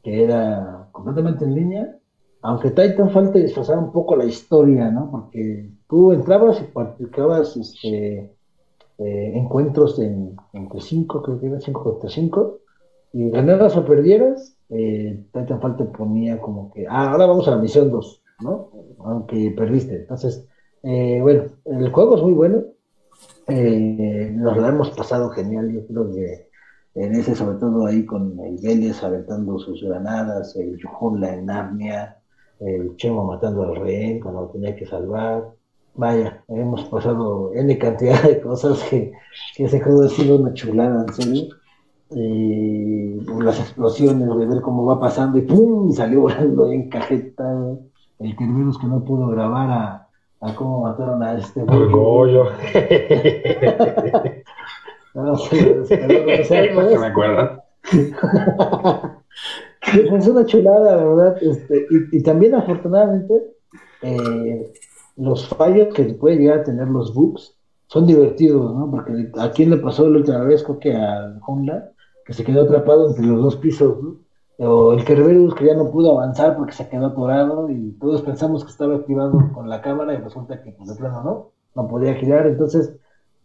que 0.02 0.24
era 0.24 0.88
completamente 0.92 1.44
en 1.44 1.54
línea 1.54 1.98
aunque 2.46 2.70
Titanfall 2.70 3.32
te 3.32 3.42
disfrazaba 3.42 3.80
un 3.80 3.90
poco 3.90 4.14
la 4.14 4.24
historia, 4.24 4.88
¿no? 4.88 5.10
Porque 5.10 5.68
tú 5.88 6.12
entrabas 6.12 6.60
y 6.60 6.72
practicabas 6.72 7.56
este, 7.56 8.36
eh, 8.98 9.32
encuentros 9.34 9.98
en, 9.98 10.36
entre 10.52 10.80
5, 10.80 11.22
creo 11.22 11.40
que 11.40 11.46
eran 11.46 11.60
5 11.60 11.82
contra 11.82 12.08
5, 12.08 12.58
y 13.14 13.30
ganabas 13.30 13.76
o 13.76 13.84
perdieras, 13.84 14.56
eh, 14.68 15.24
Titanfall 15.32 15.76
te 15.76 15.84
ponía 15.86 16.40
como 16.40 16.70
que, 16.70 16.86
ah, 16.86 17.10
ahora 17.10 17.26
vamos 17.26 17.48
a 17.48 17.52
la 17.52 17.56
misión 17.56 17.90
2, 17.90 18.22
¿no? 18.42 18.70
Aunque 19.00 19.52
perdiste. 19.56 19.96
Entonces, 19.96 20.46
eh, 20.82 21.18
bueno, 21.20 21.44
el 21.64 21.90
juego 21.90 22.16
es 22.16 22.22
muy 22.22 22.32
bueno, 22.32 22.64
eh, 23.48 24.30
nos 24.34 24.56
lo 24.56 24.66
hemos 24.66 24.90
pasado 24.90 25.30
genial, 25.30 25.72
yo 25.72 25.86
creo 25.86 26.10
que 26.12 26.48
en 26.94 27.14
ese, 27.14 27.34
sobre 27.34 27.58
todo 27.58 27.86
ahí 27.86 28.06
con 28.06 28.38
el 28.40 28.56
Vélez 28.62 29.02
aventando 29.02 29.58
sus 29.58 29.82
granadas, 29.82 30.56
el 30.56 30.78
Yuhula 30.78 31.34
en 31.34 31.46
Narnia, 31.46 32.16
el 32.60 32.96
Chemo 32.96 33.24
matando 33.24 33.64
al 33.64 33.76
rehén 33.76 34.20
cuando 34.20 34.48
tenía 34.48 34.74
que 34.74 34.86
salvar. 34.86 35.52
Vaya, 35.94 36.42
hemos 36.48 36.84
pasado 36.84 37.52
N 37.54 37.78
cantidad 37.78 38.22
de 38.22 38.40
cosas 38.40 38.82
que, 38.84 39.12
que 39.56 39.64
ese 39.64 39.80
juego 39.80 40.02
ha 40.02 40.08
sido 40.08 40.38
una 40.38 40.54
chulada, 40.54 41.04
en 41.06 41.14
serio. 41.14 41.42
Y 42.10 42.96
las 43.42 43.60
explosiones, 43.60 44.28
de 44.28 44.46
ver 44.46 44.62
cómo 44.62 44.84
va 44.86 45.00
pasando 45.00 45.38
y 45.38 45.42
¡pum! 45.42 45.92
salió 45.92 46.22
volando 46.22 46.70
en 46.70 46.88
cajeta. 46.88 47.44
El 48.18 48.36
Kerberos 48.36 48.78
que 48.78 48.86
no 48.86 49.04
pudo 49.04 49.28
grabar 49.28 49.70
a, 49.70 50.05
a 50.40 50.54
cómo 50.54 50.82
mataron 50.82 51.22
a 51.22 51.38
este 51.38 51.62
Orgullo. 51.62 52.44
no, 55.14 55.36
se, 55.36 55.84
se, 55.86 56.44
se, 56.44 56.44
se, 56.44 56.98
me 56.98 57.06
acuerdo. 57.06 57.62
es 59.92 60.28
una 60.28 60.44
chulada, 60.44 60.96
la 60.96 61.04
verdad. 61.04 61.42
Este, 61.42 61.86
y, 62.12 62.22
también, 62.22 62.54
afortunadamente, 62.54 63.34
eh, 64.02 64.72
los 65.16 65.48
fallos 65.48 65.94
que 65.94 66.04
puede 66.14 66.36
llegar 66.36 66.60
a 66.60 66.64
tener 66.64 66.88
los 66.88 67.14
bugs 67.14 67.56
son 67.88 68.06
divertidos, 68.06 68.74
¿no? 68.74 68.90
Porque 68.90 69.30
a 69.38 69.50
quién 69.50 69.70
le 69.70 69.78
pasó 69.78 70.08
la 70.08 70.18
última 70.18 70.42
vez, 70.44 70.62
creo 70.62 70.78
que 70.78 70.94
a 70.94 71.38
Honda, 71.46 71.92
que 72.24 72.32
se 72.32 72.44
quedó 72.44 72.62
atrapado 72.62 73.08
entre 73.08 73.26
los 73.26 73.42
dos 73.42 73.56
pisos, 73.56 74.02
¿no? 74.02 74.25
O 74.58 74.94
el 74.94 75.04
Kerberos 75.04 75.54
que 75.54 75.66
ya 75.66 75.74
no 75.74 75.90
pudo 75.90 76.12
avanzar 76.12 76.56
porque 76.56 76.72
se 76.72 76.88
quedó 76.88 77.06
atorado 77.06 77.70
y 77.70 77.92
todos 78.00 78.22
pensamos 78.22 78.64
que 78.64 78.70
estaba 78.70 78.96
activado 78.96 79.32
con 79.52 79.68
la 79.68 79.82
cámara 79.82 80.14
y 80.14 80.18
resulta 80.18 80.62
que 80.62 80.72
pues, 80.72 80.88
de 80.88 80.96
plano 80.96 81.22
no, 81.22 81.52
no 81.74 81.88
podía 81.88 82.14
girar. 82.14 82.46
Entonces, 82.46 82.96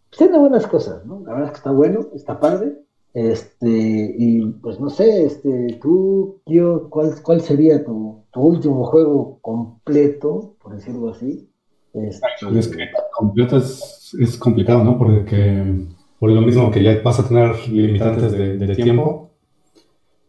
pues, 0.09 0.20
tiene 0.20 0.38
buenas 0.38 0.68
cosas, 0.68 1.05
¿no? 1.05 1.22
La 1.26 1.34
verdad 1.34 1.47
es 1.47 1.51
que 1.51 1.57
está 1.57 1.72
bueno, 1.72 2.07
está 2.14 2.39
padre. 2.39 2.78
Este, 3.14 4.16
y 4.18 4.45
pues 4.62 4.80
no 4.80 4.89
sé, 4.89 5.26
este, 5.26 5.80
tú, 5.82 6.41
tío, 6.45 6.89
¿cuál, 6.89 7.14
cuál 7.22 7.41
sería 7.41 7.84
tu, 7.84 8.24
tu 8.32 8.39
último 8.39 8.86
juego 8.86 9.39
completo, 9.41 10.55
por 10.62 10.76
decirlo 10.76 11.09
así? 11.09 11.49
Este... 11.93 12.26
Es 12.57 12.70
que 12.70 12.88
completo 13.14 13.57
es, 13.57 14.38
complicado, 14.39 14.86
¿no? 14.86 14.97
Porque 14.97 15.88
por 16.20 16.32
lo 16.32 16.41
mismo 16.41 16.72
que 16.72 16.82
ya 16.82 17.01
vas 17.03 17.20
a 17.20 17.28
tener 17.28 17.68
limitantes 17.68 18.32
de 18.32 18.76
tiempo, 18.76 19.30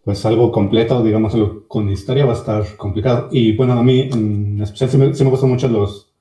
pues 0.04 0.24
algo 0.26 0.50
completo, 0.50 1.02
digamos, 1.02 1.36
con 1.68 1.88
historia 1.88 2.26
va 2.26 2.32
a 2.32 2.36
estar 2.36 2.76
complicado. 2.76 3.28
Y 3.30 3.56
bueno, 3.56 3.74
a 3.74 3.82
mí 3.82 4.08
en 4.12 4.60
especial 4.60 4.90
sí 4.90 4.98
me, 4.98 5.14
sí 5.14 5.22
me 5.24 5.30
gustan 5.30 5.50
mucho 5.50 5.68
los, 5.68 6.12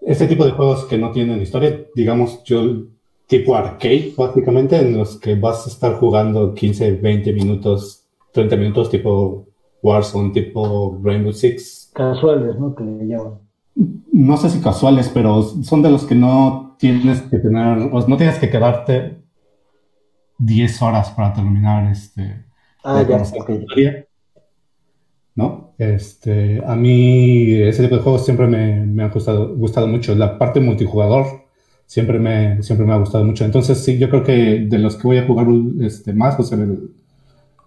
este 0.00 0.26
tipo 0.26 0.44
de 0.44 0.52
juegos 0.52 0.84
que 0.84 0.96
no 0.96 1.10
tienen 1.10 1.42
historia. 1.42 1.84
Digamos, 1.94 2.42
yo 2.44 2.86
tipo 3.26 3.54
arcade, 3.54 4.14
básicamente, 4.16 4.76
en 4.78 4.96
los 4.96 5.18
que 5.18 5.34
vas 5.34 5.66
a 5.66 5.70
estar 5.70 5.96
jugando 5.96 6.54
15, 6.54 6.92
20 6.92 7.32
minutos, 7.32 8.04
30 8.32 8.56
minutos, 8.56 8.90
tipo 8.90 9.46
Warzone, 9.82 10.30
tipo 10.30 10.98
Rainbow 11.02 11.32
Six. 11.32 11.90
Casuales, 11.92 12.58
¿no? 12.58 12.74
Que 12.74 12.84
le 12.84 13.06
llaman. 13.06 13.34
No 14.12 14.36
sé 14.38 14.48
si 14.48 14.60
casuales, 14.60 15.10
pero 15.12 15.42
son 15.42 15.82
de 15.82 15.90
los 15.90 16.04
que 16.04 16.14
no 16.14 16.76
tienes 16.78 17.20
que 17.22 17.38
tener, 17.38 17.90
o 17.92 18.08
no 18.08 18.16
tienes 18.16 18.38
que 18.38 18.48
quedarte 18.48 19.18
10 20.38 20.82
horas 20.82 21.10
para 21.10 21.34
terminar 21.34 21.90
este. 21.90 22.45
Ah, 22.88 23.04
ya, 23.08 24.06
¿no? 25.34 25.74
Este, 25.76 26.62
a 26.64 26.76
mí 26.76 27.52
ese 27.54 27.82
tipo 27.82 27.96
de 27.96 28.02
juegos 28.02 28.24
siempre 28.24 28.46
me, 28.46 28.86
me 28.86 29.02
ha 29.02 29.08
gustado, 29.08 29.56
gustado 29.56 29.88
mucho. 29.88 30.14
La 30.14 30.38
parte 30.38 30.60
multijugador 30.60 31.26
siempre 31.84 32.20
me, 32.20 32.62
siempre 32.62 32.86
me 32.86 32.92
ha 32.92 32.98
gustado 32.98 33.24
mucho. 33.24 33.44
Entonces, 33.44 33.78
sí, 33.82 33.98
yo 33.98 34.08
creo 34.08 34.22
que 34.22 34.66
de 34.68 34.78
los 34.78 34.94
que 34.94 35.02
voy 35.02 35.18
a 35.18 35.26
jugar 35.26 35.48
este, 35.80 36.12
más, 36.12 36.36
pues 36.36 36.52
el, 36.52 36.90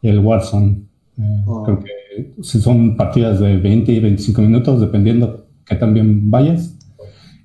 el 0.02 0.20
Warzone. 0.20 0.84
Eh, 1.18 1.44
oh. 1.46 1.64
Creo 1.64 1.80
que 1.80 2.44
son 2.44 2.96
partidas 2.96 3.42
de 3.42 3.58
20 3.58 3.92
y 3.92 4.00
25 4.00 4.42
minutos, 4.42 4.80
dependiendo 4.80 5.48
que 5.66 5.76
también 5.76 6.32
vayas. 6.32 6.78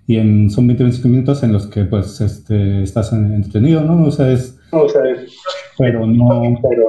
Y 0.06 0.18
en, 0.18 0.48
son 0.48 0.68
20 0.68 0.84
25 0.84 1.08
minutos 1.08 1.42
en 1.42 1.52
los 1.52 1.66
que 1.66 1.84
pues 1.86 2.20
este, 2.20 2.84
estás 2.84 3.12
entretenido, 3.12 3.82
¿no? 3.82 4.04
O 4.04 4.12
sea, 4.12 4.30
es... 4.30 4.60
O 4.82 4.88
sea, 4.88 5.02
pero 5.78 6.06
no 6.06 6.58
pero 6.62 6.88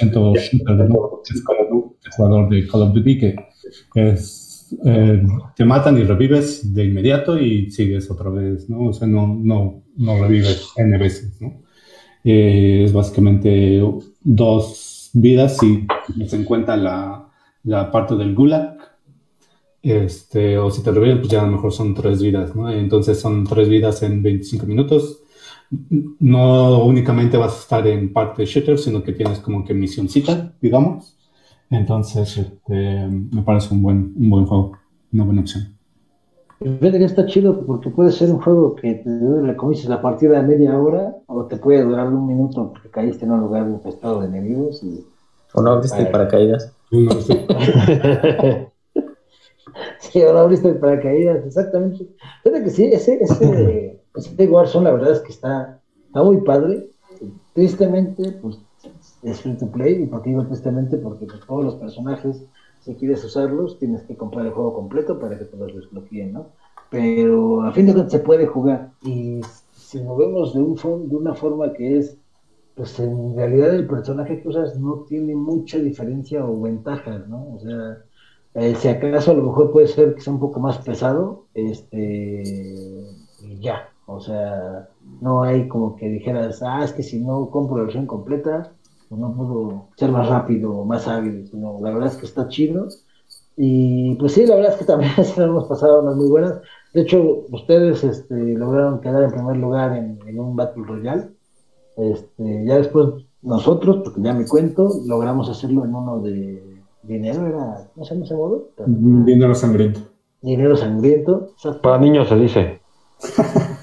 100% 0.00 0.38
shooter, 0.38 0.88
¿no? 0.88 1.20
Es 1.32 1.42
como 1.42 1.96
el 2.04 2.12
jugador 2.12 2.48
de 2.48 2.66
Call 2.66 2.82
of 2.82 2.94
Duty 2.94 3.18
que 3.18 3.36
es 3.94 4.50
eh, 4.84 5.22
te 5.56 5.64
matan 5.64 5.98
y 5.98 6.04
revives 6.04 6.72
de 6.72 6.84
inmediato 6.84 7.38
y 7.38 7.70
sigues 7.70 8.10
otra 8.10 8.30
vez, 8.30 8.68
¿no? 8.70 8.88
O 8.88 8.92
sea, 8.92 9.08
no, 9.08 9.26
no, 9.26 9.82
no 9.96 10.22
revives 10.22 10.68
N 10.76 10.96
veces, 10.98 11.40
¿no? 11.40 11.62
Eh, 12.22 12.82
es 12.84 12.92
básicamente 12.92 13.82
dos 14.22 15.10
vidas 15.12 15.58
si 15.58 15.86
se 16.26 16.36
encuentra 16.36 16.76
la, 16.76 17.28
la 17.64 17.90
parte 17.90 18.14
del 18.14 18.34
gulag. 18.34 18.78
Este, 19.82 20.58
o 20.58 20.70
si 20.70 20.82
te 20.82 20.92
revives, 20.92 21.18
pues 21.20 21.30
ya 21.30 21.40
a 21.40 21.46
lo 21.46 21.52
mejor 21.52 21.72
son 21.72 21.94
tres 21.94 22.22
vidas, 22.22 22.54
¿no? 22.54 22.70
Entonces 22.70 23.18
son 23.18 23.44
tres 23.44 23.68
vidas 23.68 24.02
en 24.02 24.22
25 24.22 24.66
minutos. 24.66 25.19
No 25.70 26.84
únicamente 26.84 27.36
vas 27.36 27.54
a 27.54 27.60
estar 27.60 27.86
en 27.86 28.12
parte 28.12 28.44
shooter, 28.44 28.78
sino 28.78 29.02
que 29.02 29.12
tienes 29.12 29.38
como 29.38 29.64
que 29.64 29.72
misioncita, 29.72 30.52
digamos. 30.60 31.16
Entonces, 31.70 32.36
este, 32.36 33.06
me 33.06 33.42
parece 33.42 33.72
un 33.72 33.82
buen, 33.82 34.12
un 34.16 34.30
buen 34.30 34.46
juego, 34.46 34.72
una 35.12 35.24
buena 35.24 35.42
opción. 35.42 35.80
Fíjate 36.58 36.98
que 36.98 37.04
está 37.04 37.24
chido 37.24 37.64
porque 37.64 37.88
puede 37.88 38.12
ser 38.12 38.30
un 38.30 38.40
juego 38.40 38.74
que 38.74 38.96
te 38.96 39.08
dure, 39.08 39.56
como 39.56 39.70
dices, 39.70 39.88
la 39.88 40.02
partida 40.02 40.42
de 40.42 40.46
media 40.46 40.78
hora 40.78 41.16
o 41.26 41.46
te 41.46 41.56
puede 41.56 41.82
durar 41.82 42.08
un 42.08 42.26
minuto 42.26 42.72
porque 42.72 42.90
caíste 42.90 43.24
en 43.24 43.30
un 43.30 43.40
lugar 43.40 43.66
infestado 43.66 44.20
de 44.20 44.26
enemigos. 44.26 44.82
Y, 44.82 45.06
o 45.54 45.62
no 45.62 45.70
abriste 45.70 46.02
el 46.02 46.10
paracaídas. 46.10 46.74
No, 46.90 47.12
sí, 50.00 50.22
o 50.22 50.32
no 50.34 50.38
abriste 50.40 50.68
el 50.68 50.76
paracaídas, 50.78 51.46
exactamente. 51.46 52.08
Fíjate 52.42 52.64
que 52.64 52.70
sí, 52.70 52.84
ese, 52.92 53.22
ese, 53.22 53.98
ese 54.14 54.46
Warzone 54.46 54.84
la 54.84 54.92
verdad 54.92 55.12
es 55.12 55.20
que 55.20 55.32
está, 55.32 55.80
está 56.06 56.22
muy 56.22 56.38
padre. 56.38 56.90
Tristemente, 57.54 58.32
pues 58.40 58.58
es 59.22 59.40
free 59.40 59.56
to 59.56 59.70
play, 59.70 60.02
y 60.02 60.06
por 60.06 60.22
qué 60.22 60.34
tristemente, 60.48 60.96
porque 60.96 61.26
pues, 61.26 61.40
todos 61.46 61.64
los 61.64 61.74
personajes, 61.74 62.42
si 62.80 62.94
quieres 62.94 63.24
usarlos, 63.24 63.78
tienes 63.78 64.02
que 64.02 64.16
comprar 64.16 64.46
el 64.46 64.52
juego 64.52 64.74
completo 64.74 65.18
para 65.18 65.38
que 65.38 65.44
te 65.44 65.56
los 65.56 65.74
desbloqueen, 65.74 66.32
¿no? 66.32 66.46
Pero 66.90 67.62
a 67.62 67.72
fin 67.72 67.86
de 67.86 67.92
cuentas 67.92 68.12
se 68.12 68.20
puede 68.20 68.46
jugar, 68.46 68.92
y 69.02 69.40
si 69.72 70.02
movemos 70.02 70.54
de, 70.54 70.60
un, 70.60 71.08
de 71.08 71.16
una 71.16 71.34
forma 71.34 71.72
que 71.72 71.98
es, 71.98 72.16
pues 72.74 72.98
en 72.98 73.36
realidad 73.36 73.74
el 73.74 73.86
personaje 73.86 74.40
que 74.40 74.48
usas 74.48 74.78
no 74.78 75.04
tiene 75.06 75.34
mucha 75.34 75.78
diferencia 75.78 76.44
o 76.44 76.60
ventaja, 76.60 77.18
¿no? 77.28 77.54
O 77.54 77.60
sea, 77.60 77.98
eh, 78.54 78.74
si 78.74 78.88
acaso 78.88 79.32
a 79.32 79.34
lo 79.34 79.44
mejor 79.44 79.70
puede 79.70 79.86
ser 79.86 80.14
que 80.14 80.20
sea 80.20 80.32
un 80.32 80.40
poco 80.40 80.58
más 80.60 80.78
pesado, 80.78 81.46
este, 81.54 82.42
y 83.42 83.60
ya, 83.60 83.90
o 84.12 84.20
sea, 84.20 84.88
no 85.20 85.42
hay 85.42 85.68
como 85.68 85.96
que 85.96 86.08
dijeras, 86.08 86.62
ah, 86.62 86.84
es 86.84 86.92
que 86.92 87.02
si 87.02 87.20
no 87.20 87.50
compro 87.50 87.76
la 87.76 87.84
versión 87.84 88.06
completa, 88.06 88.72
no 89.10 89.34
puedo 89.34 89.88
ser 89.96 90.10
más 90.10 90.28
rápido, 90.28 90.84
más 90.84 91.08
hábil, 91.08 91.46
sino 91.48 91.78
la 91.80 91.90
verdad 91.90 92.08
es 92.08 92.16
que 92.16 92.26
está 92.26 92.48
chido. 92.48 92.88
Y 93.56 94.14
pues 94.16 94.32
sí, 94.32 94.46
la 94.46 94.56
verdad 94.56 94.72
es 94.72 94.78
que 94.78 94.84
también 94.84 95.12
hemos 95.36 95.64
pasado 95.64 96.02
unas 96.02 96.16
muy 96.16 96.28
buenas. 96.28 96.60
De 96.94 97.02
hecho, 97.02 97.44
ustedes 97.50 98.04
este, 98.04 98.34
lograron 98.34 99.00
quedar 99.00 99.24
en 99.24 99.30
primer 99.30 99.56
lugar 99.56 99.96
en, 99.96 100.18
en 100.26 100.38
un 100.38 100.56
Battle 100.56 100.84
Royale. 100.84 101.28
Este, 101.96 102.64
ya 102.64 102.76
después 102.76 103.08
nosotros, 103.42 104.00
porque 104.04 104.22
ya 104.22 104.32
me 104.32 104.46
cuento, 104.46 104.88
logramos 105.06 105.48
hacerlo 105.48 105.84
en 105.84 105.94
uno 105.94 106.20
de 106.20 106.80
dinero, 107.02 107.46
era, 107.46 107.88
¿cómo 107.94 108.04
se 108.04 108.14
llama 108.14 108.26
ese 108.26 108.34
modo? 108.34 108.68
Dinero 108.86 109.54
sangriento. 109.54 110.00
Dinero 110.42 110.76
sangriento. 110.76 111.50
Para 111.82 111.98
niños 111.98 112.28
se 112.28 112.36
dice. 112.36 112.80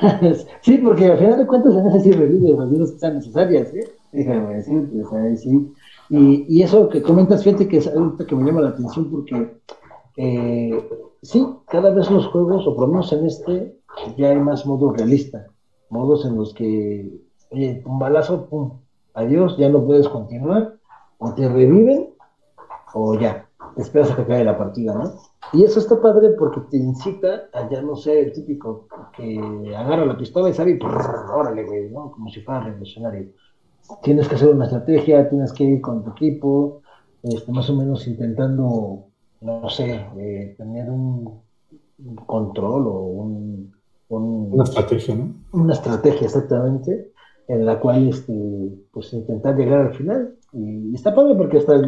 sí, 0.62 0.78
porque 0.78 1.06
al 1.06 1.18
final 1.18 1.38
de 1.38 1.46
cuentas 1.46 1.74
se 1.74 1.82
necesitan 1.82 2.20
revive 2.20 2.56
las 2.56 2.70
vidas 2.70 2.92
que 2.92 2.98
sean 2.98 3.14
necesarias, 3.14 3.74
¿eh? 3.74 3.88
Déjame 4.12 4.54
decirte, 4.56 5.04
sea, 5.04 5.36
sí. 5.36 5.72
Y, 6.08 6.46
y 6.48 6.62
eso 6.62 6.88
que 6.88 7.02
comentas, 7.02 7.44
fíjate 7.44 7.68
que 7.68 7.78
es 7.78 7.86
algo 7.86 8.16
que 8.16 8.34
me 8.34 8.44
llama 8.44 8.62
la 8.62 8.70
atención 8.70 9.10
porque 9.10 9.60
eh, 10.16 10.88
sí, 11.22 11.46
cada 11.66 11.90
vez 11.90 12.10
los 12.10 12.26
juegos, 12.26 12.66
o 12.66 12.74
por 12.74 12.88
lo 12.88 12.94
menos 12.94 13.12
en 13.12 13.26
este, 13.26 13.78
ya 14.16 14.30
hay 14.30 14.38
más 14.38 14.66
modos 14.66 14.96
realistas, 14.96 15.46
modos 15.88 16.24
en 16.24 16.36
los 16.36 16.52
que, 16.54 17.20
oye, 17.50 17.82
un 17.86 17.98
balazo, 17.98 18.46
pum, 18.48 18.80
adiós, 19.14 19.56
ya 19.56 19.68
no 19.68 19.84
puedes 19.84 20.08
continuar, 20.08 20.74
o 21.18 21.34
te 21.34 21.48
reviven, 21.48 22.10
o 22.94 23.18
ya, 23.18 23.48
te 23.76 23.82
esperas 23.82 24.10
a 24.10 24.16
que 24.16 24.22
acabe 24.22 24.44
la 24.44 24.58
partida, 24.58 24.94
¿no? 24.94 25.12
Y 25.52 25.64
eso 25.64 25.78
está 25.80 26.00
padre 26.00 26.30
porque 26.30 26.60
te 26.70 26.76
incita 26.76 27.42
a 27.52 27.68
ya 27.68 27.82
no 27.82 27.96
ser 27.96 28.18
el 28.18 28.32
típico 28.32 28.84
que 29.12 29.74
agarra 29.76 30.04
la 30.04 30.16
pistola 30.16 30.48
y 30.48 30.54
sabe 30.54 30.72
y 30.72 30.74
prrr, 30.76 31.30
órale, 31.34 31.64
güey, 31.64 31.88
¿no? 31.90 32.10
Como 32.10 32.28
si 32.28 32.40
fuera 32.40 32.60
revolucionario. 32.60 33.26
Tienes 34.02 34.28
que 34.28 34.36
hacer 34.36 34.48
una 34.48 34.64
estrategia, 34.64 35.28
tienes 35.28 35.52
que 35.52 35.64
ir 35.64 35.80
con 35.80 36.02
tu 36.02 36.10
equipo, 36.10 36.76
este, 37.22 37.52
más 37.52 37.68
o 37.70 37.74
menos 37.76 38.06
intentando, 38.06 39.02
no 39.40 39.68
sé, 39.68 40.06
eh, 40.18 40.52
tener 40.56 40.90
un, 40.90 41.40
un 41.98 42.16
control 42.26 42.86
o 42.88 42.92
un, 43.00 43.70
un- 44.08 44.52
Una 44.52 44.64
estrategia, 44.64 45.14
¿no? 45.16 45.32
una 45.52 45.72
estrategia 45.74 46.26
exactamente 46.26 47.04
en 47.48 47.64
la 47.66 47.78
cual 47.78 48.08
este, 48.08 48.32
pues 48.90 49.12
intentar 49.12 49.56
llegar 49.56 49.80
al 49.80 49.94
final 49.94 50.30
y 50.52 50.94
está 50.94 51.14
padre 51.14 51.34
porque 51.34 51.58
hasta 51.58 51.80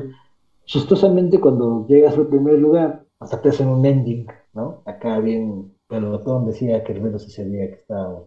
chistosamente 0.65 1.39
cuando 1.41 1.85
llegas 1.87 2.17
al 2.17 2.27
primer 2.29 2.59
lugar 2.59 2.99
hasta 3.23 3.41
te 3.41 3.51
hacen 3.51 3.69
un 3.69 3.85
ending 3.85 4.27
¿no? 4.55 4.83
acá 4.85 5.19
bien 5.21 5.73
pelotón 5.89 6.47
decía 6.47 6.83
que 6.85 6.93
el 6.93 7.01
menos 7.01 7.27
ese 7.27 7.45
día 7.45 7.69
que 7.69 7.75
estaba 7.75 8.25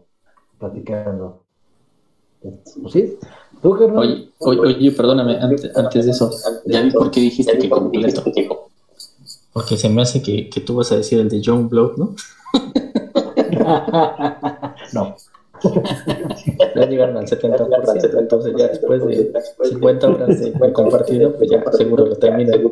platicando 0.59 1.43
pues 2.41 2.93
sí 2.93 3.17
tú? 3.61 3.73
Oye, 3.73 4.29
oye, 4.39 4.59
oye, 4.59 4.91
perdóname, 4.91 5.37
antes, 5.37 5.75
antes 5.75 6.05
de 6.05 6.11
eso, 6.11 6.31
ya 6.65 6.81
vi 6.81 6.91
por 6.91 7.11
qué 7.11 7.21
dijiste 7.21 7.57
que 7.57 7.69
completo. 7.69 8.23
Porque 9.53 9.77
se 9.77 9.89
me 9.89 10.01
hace 10.01 10.21
que, 10.21 10.49
que 10.49 10.61
tú 10.61 10.75
vas 10.75 10.91
a 10.91 10.97
decir 10.97 11.19
el 11.19 11.29
de 11.29 11.41
John 11.43 11.69
Blood, 11.69 11.97
¿no? 11.97 12.15
no 14.93 15.15
Ya 16.75 16.85
llegaron 16.85 17.17
al 17.17 17.25
70%, 17.25 18.19
entonces 18.19 18.53
ya 18.57 18.67
después 18.67 19.05
de 19.05 19.31
50 19.63 20.09
horas 20.09 20.39
de, 20.39 20.73
compartido, 20.73 21.35
pues 21.37 21.49
ya 21.49 21.63
seguro 21.71 22.05
lo 22.05 22.15
termina. 22.17 22.57
No 22.57 22.69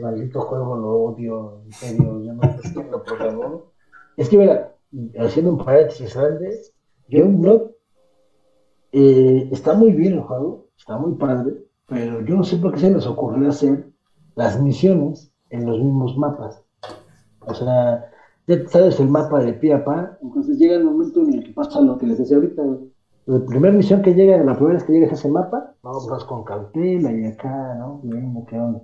maldito 0.00 0.40
juego, 0.40 0.76
lo 0.76 0.90
odio, 1.04 1.62
serio, 1.70 2.22
yo 2.22 2.32
no 2.34 2.40
quién 2.72 2.90
lo 2.90 3.02
programó. 3.02 3.72
Es 4.16 4.28
que 4.28 4.38
mira, 4.38 4.74
haciendo 5.18 5.52
un 5.52 5.64
paréntesis 5.64 6.14
grande, 6.14 6.58
Youngblood 7.08 7.70
eh, 8.92 9.48
está 9.52 9.74
muy 9.74 9.92
bien 9.92 10.14
el 10.14 10.20
juego, 10.20 10.68
está 10.76 10.96
muy 10.96 11.14
padre, 11.14 11.54
pero 11.86 12.20
yo 12.24 12.36
no 12.36 12.44
sé 12.44 12.56
por 12.56 12.72
qué 12.72 12.80
se 12.80 12.90
les 12.90 13.06
ocurrió 13.06 13.48
hacer 13.48 13.90
las 14.34 14.60
misiones 14.60 15.32
en 15.50 15.66
los 15.66 15.78
mismos 15.78 16.16
mapas. 16.16 16.62
O 17.40 17.54
sea, 17.54 18.10
ya 18.46 18.68
sabes 18.68 18.98
el 19.00 19.08
mapa 19.08 19.40
de 19.40 19.52
pie 19.54 19.74
a 19.74 19.84
pa, 19.84 20.18
entonces 20.22 20.58
llega 20.58 20.76
el 20.76 20.84
momento 20.84 21.20
en 21.20 21.34
el 21.34 21.44
que 21.44 21.52
pasa 21.52 21.80
lo 21.80 21.98
que 21.98 22.06
les 22.06 22.18
decía 22.18 22.36
ahorita. 22.36 22.62
La 23.26 23.44
primera 23.44 23.74
misión 23.74 24.02
que 24.02 24.14
llega, 24.14 24.38
la 24.38 24.54
primera 24.54 24.74
vez 24.74 24.84
que 24.84 24.92
llegas 24.92 25.10
a 25.10 25.14
ese 25.14 25.28
mapa, 25.28 25.74
vas 25.82 26.24
con 26.24 26.44
cautela 26.44 27.12
y 27.12 27.24
acá, 27.24 27.74
¿no? 27.74 28.00
Viendo 28.04 28.44
qué 28.46 28.58
onda. 28.58 28.80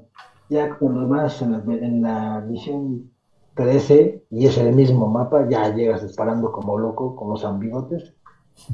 Ya 0.53 0.77
cuando 0.79 1.09
vas 1.09 1.41
en 1.41 1.53
la, 1.53 1.65
en 1.67 2.03
la 2.03 2.41
misión 2.47 3.11
13 3.55 4.27
y 4.31 4.47
es 4.47 4.59
el 4.59 4.75
mismo 4.75 5.07
mapa, 5.07 5.49
ya 5.49 5.75
llegas 5.75 6.03
disparando 6.03 6.53
como 6.53 6.77
loco, 6.79 7.17
con 7.17 7.31
los 7.31 7.43
ambigotes. 7.43 8.15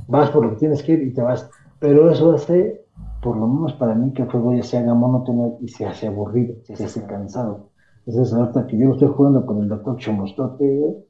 Vas 0.09 0.31
por 0.31 0.45
lo 0.45 0.51
que 0.51 0.57
tienes 0.57 0.83
que 0.83 0.95
ir 0.95 1.03
y 1.05 1.15
te 1.15 1.23
vas. 1.23 1.49
Pero 1.79 2.11
eso 2.11 2.33
hace, 2.33 2.85
por 3.23 3.37
lo 3.37 3.47
menos 3.47 3.75
para 3.75 3.95
mí, 3.95 4.13
que 4.13 4.23
el 4.23 4.31
juego 4.31 4.55
ya 4.55 4.65
se 4.65 4.79
haga 4.79 4.93
monótono 4.93 5.59
y 5.61 5.69
se 5.69 5.87
hace 5.87 6.09
aburrido, 6.09 6.57
se 6.65 6.85
hace 6.85 7.07
cansado. 7.07 7.71
Entonces, 8.07 8.35
ahorita 8.35 8.67
que 8.67 8.77
yo 8.77 8.93
estoy 8.93 9.09
jugando 9.09 9.47
con 9.47 9.63
el 9.63 9.69
doctor 9.69 9.97
Chomostote, 9.99 11.05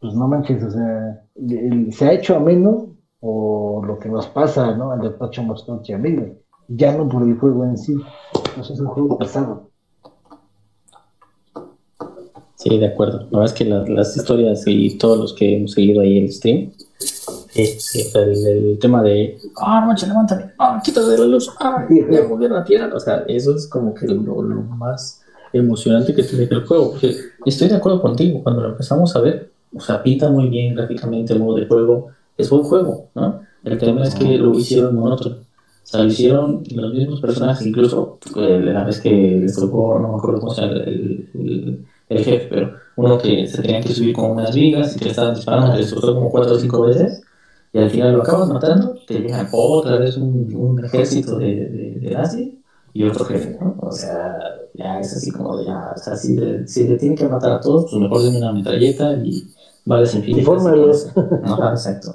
pues 0.00 0.14
no 0.14 0.26
manches, 0.26 0.62
o 0.62 0.70
sea, 0.70 1.22
se 1.90 2.06
ha 2.06 2.12
hecho 2.12 2.36
ameno 2.36 2.96
por 3.20 3.86
lo 3.86 3.98
que 3.98 4.08
nos 4.08 4.26
pasa, 4.28 4.74
¿no? 4.74 4.90
Al 4.92 5.00
doctor 5.00 5.30
Chomostote 5.30 5.92
y 5.92 5.94
a 5.94 5.98
mí, 5.98 6.16
güey. 6.16 6.38
Ya 6.68 6.96
no 6.96 7.06
por 7.08 7.22
el 7.22 7.38
juego 7.38 7.64
en 7.64 7.76
sí. 7.76 7.94
Entonces 8.48 8.76
es 8.76 8.80
un 8.80 8.86
juego 8.86 9.18
pesado. 9.18 9.73
Sí, 12.64 12.78
de 12.78 12.86
acuerdo. 12.86 13.18
La 13.30 13.40
verdad 13.40 13.44
es 13.44 13.52
que 13.52 13.64
las, 13.66 13.88
las 13.90 14.16
historias 14.16 14.62
y 14.66 14.96
todos 14.96 15.18
los 15.18 15.34
que 15.34 15.56
hemos 15.56 15.72
seguido 15.72 16.00
ahí 16.00 16.18
el 16.18 16.32
stream, 16.32 16.72
sí, 16.98 18.10
el, 18.14 18.46
el 18.46 18.78
tema 18.78 19.02
de, 19.02 19.36
ah, 19.58 19.82
no 19.82 19.88
manches, 19.88 20.08
levántame, 20.08 20.46
ah, 20.58 20.80
quítate 20.82 21.08
de 21.08 21.18
la 21.18 21.26
luz, 21.26 21.50
ah, 21.60 21.86
volvieron 22.26 22.56
a 22.56 22.64
tirar. 22.64 22.90
O 22.94 22.98
sea, 22.98 23.24
eso 23.28 23.54
es 23.54 23.66
como 23.66 23.92
que 23.92 24.06
lo, 24.06 24.40
lo 24.40 24.62
más 24.62 25.22
emocionante 25.52 26.14
que 26.14 26.22
tiene 26.22 26.44
el 26.44 26.64
juego. 26.64 26.92
Porque 26.92 27.14
estoy 27.44 27.68
de 27.68 27.76
acuerdo 27.76 28.00
contigo, 28.00 28.42
cuando 28.42 28.62
lo 28.62 28.70
empezamos 28.70 29.14
a 29.14 29.20
ver, 29.20 29.52
o 29.76 29.80
sea, 29.80 30.02
pinta 30.02 30.30
muy 30.30 30.48
bien 30.48 30.74
gráficamente 30.74 31.34
el 31.34 31.40
modo 31.40 31.56
de 31.56 31.66
juego, 31.66 32.12
es 32.38 32.48
buen 32.48 32.62
juego, 32.62 33.10
¿no? 33.14 33.42
El 33.62 33.76
tema 33.76 34.04
es 34.04 34.14
que 34.14 34.38
lo 34.38 34.58
hicieron 34.58 34.94
monótono. 34.94 35.36
O 35.36 35.86
sea, 35.86 36.00
lo 36.00 36.06
hicieron 36.06 36.62
los 36.74 36.94
mismos 36.94 37.20
personajes, 37.20 37.66
incluso 37.66 38.18
eh, 38.36 38.58
la 38.58 38.84
vez 38.84 39.02
que 39.02 39.10
les 39.10 39.54
tocó, 39.54 39.98
no 39.98 40.12
me 40.12 40.16
acuerdo 40.16 40.40
cómo 40.40 40.54
se 40.54 40.62
llama 40.62 40.74
el, 40.76 41.28
el, 41.34 41.84
el 42.08 42.24
jefe, 42.24 42.46
pero 42.48 42.72
uno 42.96 43.18
que 43.18 43.46
se 43.46 43.62
tenía 43.62 43.80
que 43.80 43.92
subir 43.92 44.14
con 44.14 44.30
unas 44.32 44.54
vigas 44.54 44.94
y 44.94 44.98
que 44.98 45.06
le 45.06 45.10
estaban 45.12 45.34
disparando, 45.34 45.76
les 45.76 45.88
soltó 45.90 46.14
como 46.14 46.30
cuatro 46.30 46.54
o 46.54 46.58
cinco 46.58 46.82
veces, 46.82 47.22
y 47.72 47.78
al 47.78 47.90
final 47.90 48.12
lo 48.12 48.22
acabas 48.22 48.48
matando, 48.48 48.94
te 49.06 49.18
llega 49.20 49.48
otra 49.52 49.96
vez 49.98 50.16
un, 50.16 50.54
un 50.54 50.84
ejército 50.84 51.38
de, 51.38 51.54
de, 51.68 51.98
de 52.00 52.10
nazis 52.10 52.54
y 52.92 53.02
otro 53.04 53.24
jefe, 53.24 53.58
¿no? 53.60 53.76
O 53.80 53.90
sea, 53.90 54.38
ya 54.74 55.00
es 55.00 55.12
así 55.16 55.30
como 55.32 55.56
de, 55.56 55.64
ya, 55.64 55.92
o 55.94 55.98
sea, 55.98 56.16
si 56.16 56.36
le, 56.36 56.66
si 56.68 56.86
le 56.86 56.96
tienen 56.96 57.16
que 57.18 57.26
matar 57.26 57.52
a 57.52 57.60
todos, 57.60 57.90
pues 57.90 58.00
mejor 58.00 58.22
den 58.22 58.36
una 58.36 58.52
metralleta 58.52 59.12
y 59.24 59.52
vales 59.84 60.14
infinitas. 60.14 60.40
Infórmalos. 60.40 61.06
Ajá, 61.42 61.70
exacto. 61.70 62.14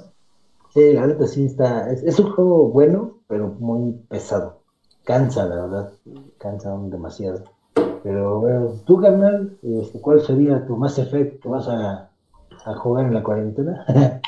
Sí, 0.74 0.92
la 0.92 1.06
neta 1.06 1.26
sí 1.26 1.44
está. 1.46 1.90
Es, 1.90 2.02
es 2.02 2.18
un 2.18 2.30
juego 2.32 2.68
bueno, 2.70 3.18
pero 3.26 3.48
muy 3.58 3.92
pesado. 4.08 4.62
Cansa, 5.04 5.46
la 5.46 5.56
verdad. 5.56 5.92
Cansa 6.38 6.70
aún 6.70 6.90
demasiado. 6.90 7.44
Pero 8.02 8.40
bueno, 8.40 8.68
tú, 8.86 9.00
carnal, 9.00 9.56
este, 9.62 10.00
¿cuál 10.00 10.20
sería 10.20 10.66
tu 10.66 10.76
más 10.76 10.98
efecto 10.98 11.38
que 11.42 11.48
vas 11.48 11.68
a, 11.68 12.10
a 12.64 12.74
jugar 12.76 13.06
en 13.06 13.14
la 13.14 13.22
cuarentena? 13.22 13.84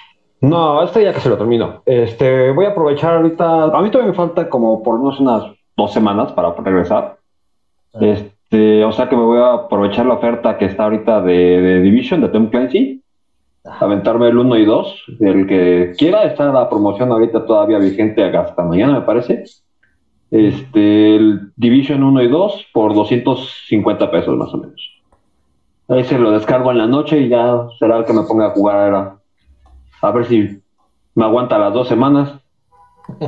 No, 0.43 0.83
este 0.83 1.05
ya 1.05 1.15
que 1.15 1.21
se 1.21 1.29
lo 1.29 1.39
termino. 1.39 1.83
Este, 1.87 2.51
voy 2.51 2.65
a 2.67 2.71
aprovechar 2.71 3.15
ahorita. 3.15 3.65
A 3.67 3.81
mí 3.81 3.93
todavía 3.93 4.11
me 4.11 4.17
falta 4.17 4.51
como 4.51 4.83
por 4.83 4.99
menos 4.99 5.21
unas 5.21 5.45
dos 5.77 5.93
semanas 5.93 6.33
para 6.33 6.53
regresar. 6.53 7.17
Este, 8.01 8.85
o 8.85 8.91
sea 8.91 9.09
que 9.09 9.17
me 9.17 9.23
voy 9.23 9.39
a 9.39 9.53
aprovechar 9.53 10.05
la 10.05 10.15
oferta 10.15 10.59
que 10.59 10.65
está 10.65 10.85
ahorita 10.85 11.21
de, 11.21 11.33
de 11.33 11.81
Division, 11.81 12.23
de 12.23 12.29
Tom 12.29 12.49
Clancy. 12.49 13.05
Aventarme 13.65 14.27
el 14.27 14.39
1 14.39 14.57
y 14.57 14.65
2. 14.65 15.05
El 15.21 15.47
que 15.47 15.93
quiera, 15.97 16.25
está 16.25 16.51
la 16.51 16.69
promoción 16.69 17.13
ahorita 17.13 17.47
todavía 17.47 17.79
vigente 17.79 18.25
hasta 18.25 18.65
mañana, 18.65 18.95
me 18.95 19.03
parece. 19.03 19.45
Este, 20.33 21.17
el 21.17 21.53
Division 21.57 22.03
1 22.03 22.23
y 22.23 22.29
2 22.29 22.67
por 22.73 22.95
250 22.95 24.11
pesos 24.11 24.35
más 24.35 24.53
o 24.55 24.57
menos. 24.57 25.03
Ahí 25.89 26.05
se 26.05 26.19
lo 26.19 26.31
descargo 26.31 26.71
en 26.71 26.79
la 26.79 26.87
noche 26.87 27.21
y 27.21 27.29
ya 27.29 27.69
será 27.79 27.99
el 27.99 28.07
que 28.07 28.15
me 28.15 28.23
ponga 28.23 28.47
a 28.47 28.51
jugar 28.53 28.79
ahora. 28.79 29.19
A 30.01 30.11
ver 30.11 30.25
si 30.25 30.63
me 31.15 31.25
aguanta 31.25 31.59
las 31.59 31.75
dos 31.75 31.87
semanas. 31.87 32.33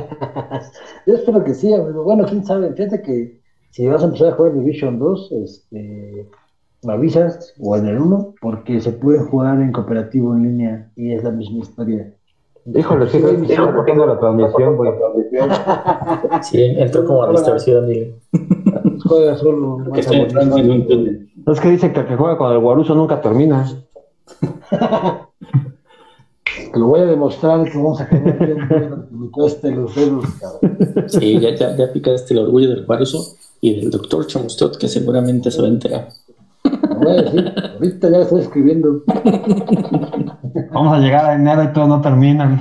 Yo 1.05 1.13
espero 1.13 1.43
que 1.43 1.53
sí, 1.53 1.71
amigo. 1.71 2.03
Bueno, 2.03 2.25
quién 2.25 2.43
sabe. 2.43 2.73
Fíjate 2.73 3.03
que 3.03 3.39
si 3.69 3.85
vas 3.85 4.01
a 4.01 4.05
empezar 4.05 4.29
a 4.29 4.35
jugar 4.35 4.53
Division 4.53 4.97
2, 4.97 5.31
este, 5.43 6.27
me 6.81 6.93
avisas 6.93 7.53
o 7.59 7.77
en 7.77 7.85
el 7.85 7.99
1, 7.99 8.33
porque 8.41 8.81
se 8.81 8.91
puede 8.91 9.19
jugar 9.19 9.61
en 9.61 9.71
cooperativo 9.71 10.35
en 10.35 10.41
línea 10.41 10.91
y 10.95 11.11
es 11.11 11.23
la 11.23 11.29
misma 11.29 11.59
historia. 11.59 12.14
Híjole, 12.73 13.07
sí, 13.07 13.19
Sí, 13.19 13.51
está 13.51 13.73
cortando 13.73 14.07
la 14.07 14.19
transmisión, 14.19 14.75
güey. 14.75 14.91
Sí, 16.41 16.61
entró 16.63 17.05
como 17.05 17.23
a 17.23 17.31
distorsión, 17.31 17.87
dile. 17.87 18.15
Juega 19.07 19.35
solo. 19.37 19.83
Estoy. 19.95 21.29
Es 21.45 21.59
que 21.59 21.69
dice 21.69 21.93
que 21.93 21.99
el 21.99 22.07
que 22.07 22.15
juega 22.15 22.37
con 22.37 22.51
el 22.51 22.59
Guaruso 22.59 22.95
nunca 22.95 23.21
termina. 23.21 23.69
Te 24.71 24.79
lo 26.79 26.87
voy 26.87 27.01
a 27.01 27.05
demostrar 27.05 27.69
que 27.69 27.77
vamos 27.77 28.01
a 28.01 28.09
tener 28.09 28.37
que 28.39 28.89
me 29.11 29.29
cueste 29.29 29.69
los 29.69 29.93
dedos, 29.93 30.25
cabrón. 30.39 31.05
Sí, 31.07 31.39
ya, 31.39 31.53
ya, 31.53 31.75
ya 31.75 31.93
picaste 31.93 32.33
el 32.33 32.39
orgullo 32.39 32.69
del 32.69 32.85
Guaruso 32.87 33.35
y 33.61 33.79
del 33.79 33.91
doctor 33.91 34.25
Chamustot, 34.25 34.77
que 34.77 34.87
seguramente 34.87 35.51
se 35.51 35.61
va 35.61 35.67
a 35.67 35.71
enterar. 35.71 36.09
No, 37.05 37.11
voy 37.11 37.19
a 37.19 37.21
decir. 37.21 37.53
Ahorita 37.75 38.09
ya 38.09 38.17
estoy 38.19 38.41
escribiendo. 38.41 39.03
Vamos 40.71 40.93
a 40.93 40.99
llegar 40.99 41.25
a 41.25 41.35
enero 41.35 41.63
y 41.63 41.73
todos 41.73 41.87
no 41.87 42.01
terminan. 42.01 42.59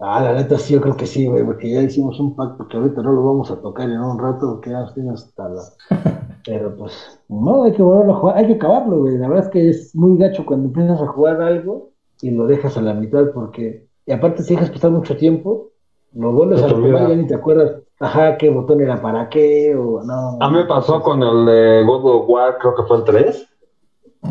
Ah, 0.00 0.22
la 0.22 0.32
neta 0.32 0.58
sí, 0.58 0.74
yo 0.74 0.80
creo 0.80 0.96
que 0.96 1.06
sí, 1.06 1.26
güey, 1.26 1.44
porque 1.44 1.70
ya 1.70 1.82
hicimos 1.82 2.20
un 2.20 2.36
pacto 2.36 2.68
que 2.68 2.76
ahorita 2.76 3.02
no 3.02 3.12
lo 3.12 3.24
vamos 3.24 3.50
a 3.50 3.60
tocar 3.60 3.88
en 3.88 4.00
un 4.00 4.18
rato, 4.18 4.52
porque 4.52 4.70
ya 4.70 4.84
estoy 4.84 5.08
hasta 5.08 5.48
la... 5.48 5.62
Pero 6.46 6.76
pues, 6.76 7.20
no, 7.28 7.64
hay 7.64 7.72
que 7.72 7.82
volverlo 7.82 8.14
a 8.14 8.16
jugar, 8.16 8.36
hay 8.38 8.46
que 8.46 8.54
acabarlo, 8.54 9.00
güey. 9.00 9.18
La 9.18 9.28
verdad 9.28 9.46
es 9.46 9.50
que 9.50 9.68
es 9.68 9.94
muy 9.96 10.16
gacho 10.16 10.46
cuando 10.46 10.68
empiezas 10.68 11.02
a 11.02 11.06
jugar 11.08 11.42
algo 11.42 11.90
y 12.22 12.30
lo 12.30 12.46
dejas 12.46 12.76
a 12.76 12.82
la 12.82 12.94
mitad, 12.94 13.30
porque... 13.34 13.86
Y 14.06 14.12
aparte 14.12 14.42
si 14.42 14.54
dejas 14.54 14.70
pasar 14.70 14.92
mucho 14.92 15.16
tiempo, 15.16 15.70
lo 16.14 16.32
vuelves 16.32 16.62
a 16.62 16.70
jugar 16.70 17.08
y 17.08 17.10
ya 17.10 17.16
ni 17.16 17.26
te 17.26 17.34
acuerdas, 17.34 17.82
ajá, 18.00 18.36
qué 18.36 18.50
botón 18.50 18.80
era 18.80 19.00
para 19.00 19.28
qué, 19.28 19.74
o 19.76 20.02
no. 20.02 20.38
A 20.40 20.50
mí 20.50 20.56
me 20.56 20.64
pasó 20.64 21.00
con 21.02 21.22
el 21.22 21.46
de 21.46 21.84
God 21.84 22.04
of 22.04 22.28
War, 22.28 22.58
creo 22.58 22.74
que 22.74 22.82
fue 22.84 22.98
el 22.98 23.04
3. 23.04 23.48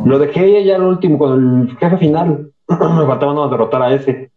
Lo 0.05 0.19
dejé 0.19 0.63
ya 0.63 0.75
el 0.75 0.83
último, 0.83 1.17
con 1.17 1.67
el 1.69 1.77
jefe 1.77 1.97
final. 1.97 2.51
me 2.67 3.05
faltaba 3.05 3.33
no 3.33 3.47
derrotar 3.49 3.81
a 3.81 3.93
ese. 3.93 4.31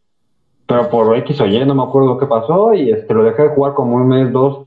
Pero 0.66 0.88
por 0.88 1.16
X 1.16 1.40
o 1.40 1.46
Y, 1.46 1.64
no 1.64 1.74
me 1.74 1.82
acuerdo 1.82 2.18
qué 2.18 2.26
pasó. 2.26 2.72
Y 2.74 2.90
este, 2.90 3.12
lo 3.12 3.24
dejé 3.24 3.42
de 3.42 3.48
jugar 3.50 3.74
como 3.74 3.96
un 3.96 4.08
mes, 4.08 4.32
dos. 4.32 4.66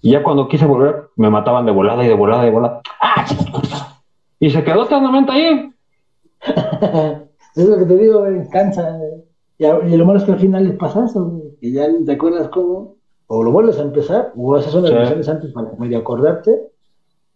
Y 0.00 0.12
ya 0.12 0.22
cuando 0.22 0.48
quise 0.48 0.66
volver, 0.66 1.08
me 1.16 1.30
mataban 1.30 1.66
de 1.66 1.72
volada 1.72 2.04
y 2.04 2.08
de 2.08 2.14
volada 2.14 2.42
y 2.42 2.46
de 2.46 2.52
volada. 2.52 2.80
¡Ah! 3.00 3.24
Y 4.38 4.50
se 4.50 4.62
quedó 4.62 4.84
eternamente 4.84 5.32
ahí. 5.32 5.72
es 7.56 7.68
lo 7.68 7.78
que 7.78 7.84
te 7.86 7.96
digo, 7.96 8.20
güey, 8.20 8.48
cansa. 8.50 8.98
Y, 9.58 9.96
lo 9.96 10.04
malo 10.04 10.18
es 10.18 10.24
que 10.24 10.32
al 10.32 10.38
final 10.38 10.64
les 10.64 10.76
pasa 10.76 11.04
eso, 11.04 11.24
güey, 11.24 11.56
que 11.60 11.72
ya 11.72 11.86
te 12.04 12.12
acuerdas 12.12 12.48
cómo, 12.48 12.93
o 13.26 13.42
lo 13.42 13.50
vuelves 13.50 13.78
a 13.78 13.82
empezar, 13.82 14.32
o 14.36 14.54
haces 14.54 14.74
unas 14.74 14.90
Sí. 14.90 14.96
misiones 14.96 15.28
antes 15.28 15.52
para 15.52 15.72
medio 15.78 15.98
acordarte, 15.98 16.70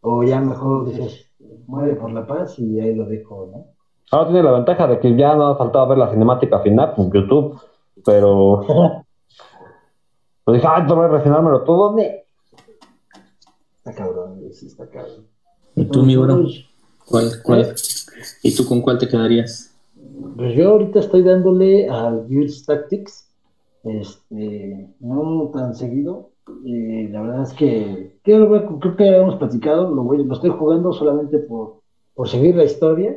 o 0.00 0.22
ya 0.22 0.40
mejor 0.40 0.86
dices, 0.86 1.26
muere 1.66 1.94
por 1.96 2.10
la 2.12 2.26
paz 2.26 2.58
y 2.58 2.78
ahí 2.80 2.94
lo 2.94 3.06
dejo, 3.06 3.48
¿no? 3.52 3.66
Ahora 4.10 4.28
tiene 4.30 4.42
la 4.42 4.52
ventaja 4.52 4.86
de 4.86 4.98
que 5.00 5.16
ya 5.16 5.34
no 5.34 5.54
faltaba 5.56 5.86
ver 5.88 5.98
la 5.98 6.10
cinemática 6.10 6.60
final 6.60 6.94
en 6.96 7.10
YouTube. 7.12 7.60
Pero. 8.04 8.62
Pues 10.44 10.62
dije, 10.62 10.66
ay, 10.74 10.86
tengo 10.86 11.02
que 11.02 11.08
refinármelo 11.08 11.62
todo. 11.62 11.94
Ne. 11.94 12.24
Está 13.84 13.92
cabrón, 13.94 14.40
sí, 14.50 14.66
está 14.68 14.88
cabrón. 14.88 15.26
¿Y 15.74 15.84
tú, 15.84 16.02
mi 16.02 16.16
bro? 16.16 16.36
Pues, 16.42 16.64
¿Cuál, 17.04 17.30
cuál? 17.42 17.74
¿Y 18.42 18.56
tú 18.56 18.64
con 18.66 18.80
cuál 18.80 18.96
te 18.96 19.06
quedarías? 19.08 19.76
Pues 20.36 20.54
yo 20.56 20.70
ahorita 20.70 21.00
estoy 21.00 21.22
dándole 21.22 21.86
al 21.90 22.26
Gears 22.30 22.64
Tactics, 22.64 23.27
este, 23.84 24.88
no 25.00 25.50
tan 25.52 25.74
seguido. 25.74 26.30
eh, 26.66 27.08
la 27.10 27.22
verdad 27.22 27.42
es 27.42 27.52
que 27.54 28.18
creo, 28.22 28.48
que 28.96 29.08
habíamos 29.08 29.36
platicado, 29.36 29.94
lo, 29.94 30.02
voy, 30.02 30.24
lo 30.24 30.34
estoy 30.34 30.50
jugando 30.50 30.92
solamente 30.92 31.38
por, 31.38 31.80
por 32.14 32.28
seguir 32.28 32.56
la 32.56 32.64
historia. 32.64 33.16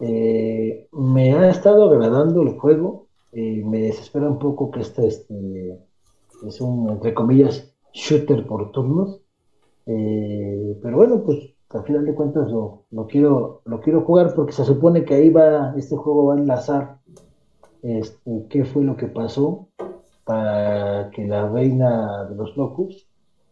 Eh, 0.00 0.88
me 0.92 1.34
ha 1.34 1.50
estado 1.50 1.84
agradando 1.90 2.42
el 2.42 2.58
juego, 2.58 3.06
eh, 3.32 3.62
me 3.64 3.78
desespera 3.80 4.28
un 4.28 4.38
poco 4.38 4.70
que 4.70 4.80
este, 4.80 5.06
este 5.06 5.78
es 6.46 6.60
un, 6.60 6.90
entre 6.90 7.14
comillas, 7.14 7.72
shooter 7.92 8.46
por 8.46 8.72
turnos. 8.72 9.20
Pero 9.84 10.96
bueno, 10.96 11.22
pues 11.24 11.52
al 11.70 11.84
final 11.84 12.04
de 12.04 12.14
cuentas 12.14 12.50
lo, 12.50 12.84
lo 12.90 13.06
quiero, 13.06 13.62
lo 13.64 13.80
quiero 13.80 14.02
jugar 14.02 14.34
porque 14.34 14.52
se 14.52 14.64
supone 14.64 15.04
que 15.04 15.14
ahí 15.14 15.30
va, 15.30 15.74
este 15.76 15.96
juego 15.96 16.26
va 16.26 16.34
a 16.34 16.38
enlazar 16.38 16.98
este, 17.82 18.46
qué 18.48 18.64
fue 18.64 18.84
lo 18.84 18.96
que 18.96 19.06
pasó 19.08 19.68
para 20.24 21.10
que 21.10 21.26
la 21.26 21.48
reina 21.48 22.24
de 22.28 22.36
los 22.36 22.56
locos, 22.56 23.08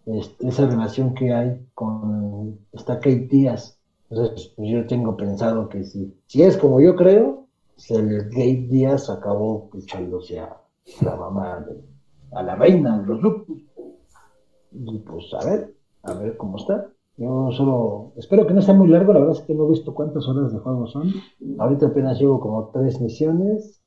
este, 0.06 0.48
esa 0.48 0.66
relación 0.66 1.14
que 1.14 1.32
hay 1.32 1.66
con 1.74 2.58
esta 2.72 2.96
Kate 2.96 3.26
Díaz. 3.30 3.78
Entonces, 4.08 4.52
pues 4.56 4.68
yo 4.70 4.86
tengo 4.86 5.16
pensado 5.16 5.68
que 5.68 5.84
si, 5.84 6.14
si 6.26 6.42
es 6.42 6.56
como 6.56 6.80
yo 6.80 6.96
creo, 6.96 7.46
el 7.88 8.28
Kate 8.30 8.66
Díaz 8.68 9.08
acabó 9.10 9.70
echándose 9.74 10.40
a 10.40 10.56
la 11.02 11.16
mamá, 11.16 11.60
de- 11.60 11.82
a 12.32 12.42
la 12.42 12.54
reina 12.56 12.98
de 13.00 13.06
los 13.06 13.22
locos. 13.22 13.56
Y 14.72 14.98
pues 14.98 15.32
a 15.34 15.44
ver, 15.44 15.74
a 16.04 16.14
ver 16.14 16.36
cómo 16.36 16.56
está. 16.56 16.88
Yo 17.16 17.50
solo 17.52 18.12
espero 18.16 18.46
que 18.46 18.54
no 18.54 18.62
sea 18.62 18.74
muy 18.74 18.88
largo, 18.88 19.12
la 19.12 19.20
verdad 19.20 19.36
es 19.36 19.42
que 19.42 19.54
no 19.54 19.66
he 19.66 19.70
visto 19.70 19.94
cuántas 19.94 20.26
horas 20.28 20.52
de 20.52 20.58
juego 20.58 20.86
son. 20.86 21.12
Ahorita 21.58 21.86
apenas 21.86 22.18
llevo 22.18 22.40
como 22.40 22.70
tres 22.70 23.00
misiones. 23.00 23.79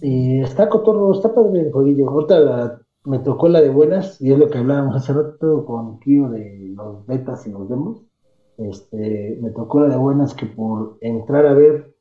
Y 0.00 0.40
está 0.40 0.68
cotorro, 0.68 1.12
está 1.12 1.34
padre 1.34 1.60
el 1.60 1.72
jueguillo. 1.72 2.08
Ahorita 2.08 2.80
me 3.04 3.18
tocó 3.18 3.48
la 3.48 3.60
de 3.60 3.70
buenas, 3.70 4.20
y 4.20 4.32
es 4.32 4.38
lo 4.38 4.48
que 4.48 4.58
hablábamos 4.58 4.96
hace 4.96 5.12
rato 5.12 5.64
con 5.64 5.98
Kio 6.00 6.28
de 6.28 6.72
los 6.74 7.06
betas 7.06 7.46
y 7.46 7.50
los 7.50 7.68
demos. 7.68 8.02
Este, 8.58 9.38
me 9.40 9.50
tocó 9.50 9.80
la 9.80 9.88
de 9.88 9.96
buenas 9.96 10.34
que 10.34 10.46
por 10.46 10.98
entrar 11.00 11.46
a 11.46 11.54
ver, 11.54 11.94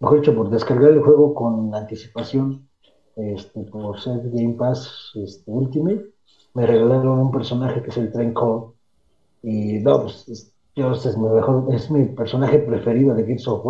mejor 0.00 0.20
dicho, 0.20 0.34
por 0.34 0.50
descargar 0.50 0.90
el 0.90 1.02
juego 1.02 1.34
con 1.34 1.74
anticipación, 1.74 2.68
este, 3.16 3.62
por 3.64 3.98
ser 3.98 4.20
Game 4.30 4.54
Pass 4.54 5.12
este, 5.14 5.50
Ultimate, 5.50 6.04
me 6.54 6.66
regalaron 6.66 7.18
un 7.18 7.30
personaje 7.30 7.82
que 7.82 7.90
es 7.90 7.96
el 7.96 8.12
Train 8.12 8.34
Call. 8.34 8.72
Y 9.42 9.78
no, 9.78 10.02
pues 10.02 10.28
es, 10.28 10.52
es 10.74 11.18
mi 11.18 11.28
mejor, 11.28 11.74
es 11.74 11.90
mi 11.90 12.04
personaje 12.06 12.58
preferido 12.58 13.14
de 13.14 13.24
Gears 13.24 13.48
of. 13.48 13.64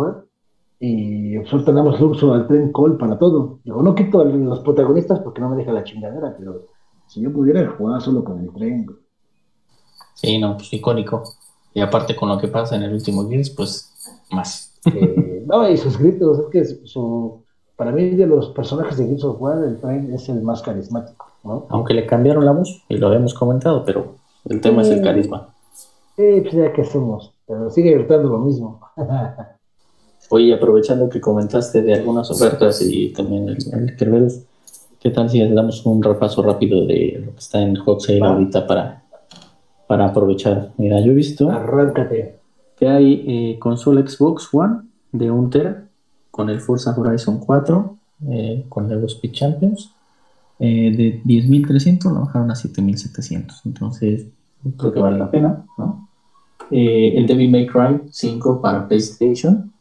Y 0.79 1.35
solo 1.45 1.63
tenemos 1.63 1.99
uso 1.99 2.33
al 2.33 2.47
Train 2.47 2.71
Call 2.71 2.97
para 2.97 3.17
todo. 3.17 3.59
Digo, 3.63 3.81
no 3.81 3.95
quito 3.95 4.21
a 4.21 4.25
los 4.25 4.59
protagonistas 4.59 5.19
porque 5.19 5.41
no 5.41 5.49
me 5.49 5.57
deja 5.57 5.71
la 5.71 5.83
chingadera, 5.83 6.35
pero 6.37 6.61
si 7.07 7.21
yo 7.21 7.33
pudiera 7.33 7.67
jugar 7.71 8.01
solo 8.01 8.23
con 8.23 8.39
el 8.39 8.51
tren. 8.53 8.87
Sí, 10.13 10.37
no, 10.39 10.55
pues 10.55 10.71
icónico. 10.73 11.23
Y 11.73 11.81
aparte 11.81 12.15
con 12.15 12.29
lo 12.29 12.37
que 12.37 12.47
pasa 12.47 12.75
en 12.75 12.83
el 12.83 12.93
último 12.93 13.27
Gears, 13.27 13.49
pues 13.51 13.93
más. 14.31 14.79
Eh, 14.85 15.43
no, 15.47 15.67
y 15.69 15.77
sus 15.77 15.97
gritos, 15.97 16.39
es 16.39 16.45
que 16.47 16.65
su, 16.87 17.43
para 17.75 17.91
mí 17.91 18.11
de 18.11 18.27
los 18.27 18.49
personajes 18.49 18.97
de 18.97 19.07
Gears 19.07 19.23
of 19.23 19.41
War, 19.41 19.63
el 19.63 19.79
tren 19.79 20.13
es 20.13 20.29
el 20.29 20.41
más 20.41 20.61
carismático, 20.61 21.27
¿no? 21.43 21.65
Aunque 21.69 21.93
le 21.93 22.05
cambiaron 22.05 22.45
la 22.45 22.51
voz, 22.51 22.83
y 22.87 22.97
lo 22.97 23.07
habíamos 23.07 23.33
comentado, 23.33 23.83
pero 23.83 24.15
el 24.45 24.61
tema 24.61 24.81
es 24.81 24.89
el 24.89 25.01
carisma. 25.01 25.53
Sí, 26.15 26.41
pues 26.41 26.53
ya 26.53 26.73
que 26.73 26.81
hacemos, 26.81 27.33
pero 27.45 27.69
sigue 27.69 27.93
gritando 27.93 28.29
lo 28.29 28.39
mismo. 28.39 28.79
Oye, 30.29 30.53
aprovechando 30.53 31.09
que 31.09 31.21
comentaste 31.21 31.81
de 31.81 31.93
algunas 31.93 32.29
ofertas 32.29 32.81
y 32.81 33.09
también 33.13 33.47
el, 33.49 33.57
el 33.73 33.95
Kerberos, 33.95 34.41
¿qué 34.99 35.09
tal 35.09 35.29
si 35.29 35.39
le 35.39 35.53
damos 35.53 35.85
un 35.85 36.03
repaso 36.03 36.41
rápido 36.43 36.85
de 36.85 37.21
lo 37.25 37.31
que 37.33 37.39
está 37.39 37.61
en 37.61 37.75
Hot 37.75 38.01
Sale 38.01 38.19
Va. 38.19 38.29
ahorita 38.33 38.67
para, 38.67 39.03
para 39.87 40.07
aprovechar? 40.07 40.71
Mira, 40.77 40.99
yo 40.99 41.11
he 41.11 41.15
visto 41.15 41.49
Arráncate. 41.49 42.35
que 42.77 42.87
hay 42.87 43.23
eh, 43.27 43.59
consola 43.59 44.05
Xbox 44.05 44.49
One 44.53 44.81
de 45.13 45.31
1 45.31 45.49
tera 45.49 45.83
con 46.31 46.49
el 46.49 46.59
Forza 46.59 46.93
Horizon 46.95 47.39
4, 47.39 47.97
eh, 48.29 48.65
con 48.69 48.87
Lego 48.89 49.07
Speed 49.07 49.31
Champions, 49.31 49.91
eh, 50.59 50.93
de 50.95 51.23
10.300 51.23 52.13
lo 52.13 52.19
bajaron 52.21 52.51
a 52.51 52.53
7.700. 52.53 53.61
Entonces, 53.65 54.25
creo 54.77 54.91
que 54.91 54.99
vale 54.99 55.17
la 55.17 55.31
pena, 55.31 55.65
¿no? 55.77 56.07
Eh, 56.69 57.13
el 57.15 57.25
Devil 57.25 57.49
May 57.49 57.65
Cry 57.65 58.01
5 58.11 58.61
para 58.61 58.87
PlayStation 58.87 59.71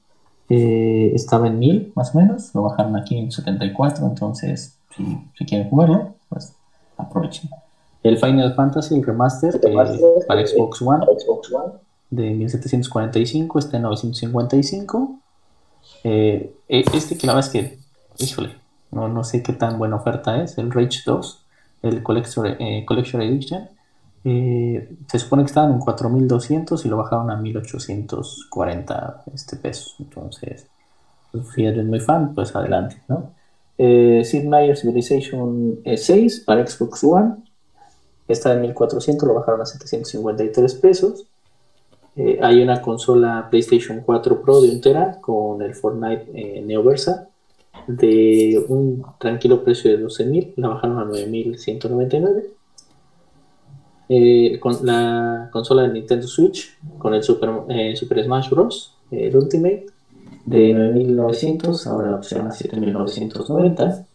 eh, 0.48 1.12
estaba 1.14 1.48
en 1.48 1.58
1000 1.58 1.92
más 1.94 2.14
o 2.14 2.18
menos, 2.18 2.54
lo 2.54 2.62
bajaron 2.62 2.96
a 2.96 3.04
574. 3.04 4.06
Entonces, 4.06 4.78
si, 4.96 5.44
quieren 5.44 5.68
jugarlo, 5.68 6.14
pues 6.28 6.54
aprovechen. 6.96 7.50
El 8.02 8.18
Final 8.18 8.54
Fantasy, 8.54 8.94
el 8.94 9.04
remaster, 9.04 9.56
eh, 9.56 9.74
para 10.26 10.46
Xbox 10.46 10.82
One, 10.82 11.04
de 12.10 12.30
1745 12.30 13.58
está 13.58 13.76
en 13.76 13.82
955. 13.82 15.18
Eh, 16.04 16.54
e- 16.68 16.84
este 16.92 17.18
que 17.18 17.26
la 17.26 17.34
verdad 17.34 17.52
es 17.52 17.52
que, 17.52 17.78
híjole, 18.24 18.50
no, 18.92 19.08
no 19.08 19.24
sé 19.24 19.42
qué 19.42 19.52
tan 19.52 19.78
buena 19.78 19.96
oferta 19.96 20.42
es, 20.42 20.56
el 20.58 20.70
Rage 20.70 21.00
2, 21.04 21.44
el 21.82 22.02
Collector, 22.02 22.56
eh, 22.60 22.84
Collection 22.86 23.22
Edition. 23.22 23.68
Eh, 24.28 24.88
se 25.06 25.20
supone 25.20 25.44
que 25.44 25.46
estaban 25.46 25.72
en 25.72 25.78
4200 25.78 26.84
y 26.84 26.88
lo 26.88 26.96
bajaron 26.96 27.30
a 27.30 27.36
1840 27.36 29.22
este, 29.32 29.56
pesos. 29.56 29.94
Entonces, 30.00 30.66
pues, 31.30 31.46
si 31.54 31.64
eres 31.64 31.84
muy 31.86 32.00
fan, 32.00 32.34
pues 32.34 32.56
adelante, 32.56 33.00
¿no? 33.06 33.30
Eh, 33.78 34.22
Sid 34.24 34.44
Meier's 34.44 34.80
Civilization 34.80 35.78
eh, 35.84 35.96
6 35.96 36.40
para 36.44 36.66
Xbox 36.66 37.04
One 37.04 37.36
está 38.26 38.52
en 38.54 38.62
1400, 38.62 39.28
lo 39.28 39.34
bajaron 39.34 39.60
a 39.60 39.66
753 39.66 40.74
pesos. 40.74 41.26
Eh, 42.16 42.40
hay 42.42 42.60
una 42.62 42.82
consola 42.82 43.46
PlayStation 43.48 44.00
4 44.00 44.42
Pro 44.42 44.60
de 44.60 44.70
1 44.70 44.80
tera 44.80 45.20
con 45.20 45.62
el 45.62 45.76
Fortnite 45.76 46.32
eh, 46.34 46.62
Neoversa 46.62 47.28
de 47.86 48.64
un 48.68 49.04
tranquilo 49.20 49.62
precio 49.62 49.96
de 49.96 50.04
12.000, 50.04 50.54
la 50.56 50.68
bajaron 50.68 50.98
a 50.98 51.04
9.199. 51.04 52.55
Eh, 54.08 54.58
con 54.60 54.76
la 54.86 55.48
consola 55.52 55.82
de 55.82 55.92
Nintendo 55.92 56.28
Switch 56.28 56.78
con 56.96 57.12
el 57.14 57.24
Super, 57.24 57.50
eh, 57.68 57.96
Super 57.96 58.22
Smash 58.22 58.50
Bros. 58.50 58.94
el 59.10 59.36
Ultimate 59.36 59.86
de 60.44 60.72
9.900, 60.72 61.86
ahora 61.88 62.10
la 62.12 62.16
opción 62.16 62.46
a 62.46 62.50
7.990. 62.50 64.06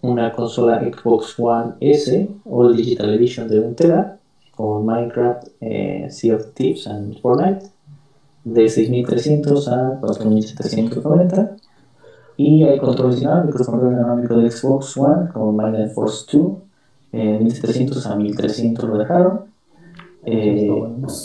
Una 0.00 0.32
consola 0.32 0.80
Xbox 0.80 1.34
One 1.38 1.74
S 1.80 2.28
All 2.44 2.76
Digital 2.76 3.14
Edition 3.14 3.48
de 3.48 3.60
1 3.60 3.74
tera 3.74 4.18
con 4.56 4.84
Minecraft, 4.84 5.48
eh, 5.60 6.08
Sea 6.10 6.34
of 6.34 6.52
Thieves 6.54 6.86
and 6.88 7.20
Fortnite 7.20 7.66
de 8.44 8.64
6.300 8.64 9.68
a 9.68 10.00
4.790. 10.00 11.56
Y 12.36 12.62
hay 12.64 12.78
control 12.78 13.14
dinámicos, 13.14 13.66
control 13.66 13.96
dinámico 13.96 14.36
de 14.36 14.50
Xbox 14.50 14.96
One 14.96 15.28
con 15.32 15.56
Magnet 15.56 15.92
Force 15.92 16.24
2, 16.36 16.67
eh, 17.12 17.38
1.700 17.40 18.06
a 18.06 18.16
1.300 18.16 18.82
lo 18.82 18.98
dejaron. 18.98 19.40
Eh, 20.24 20.70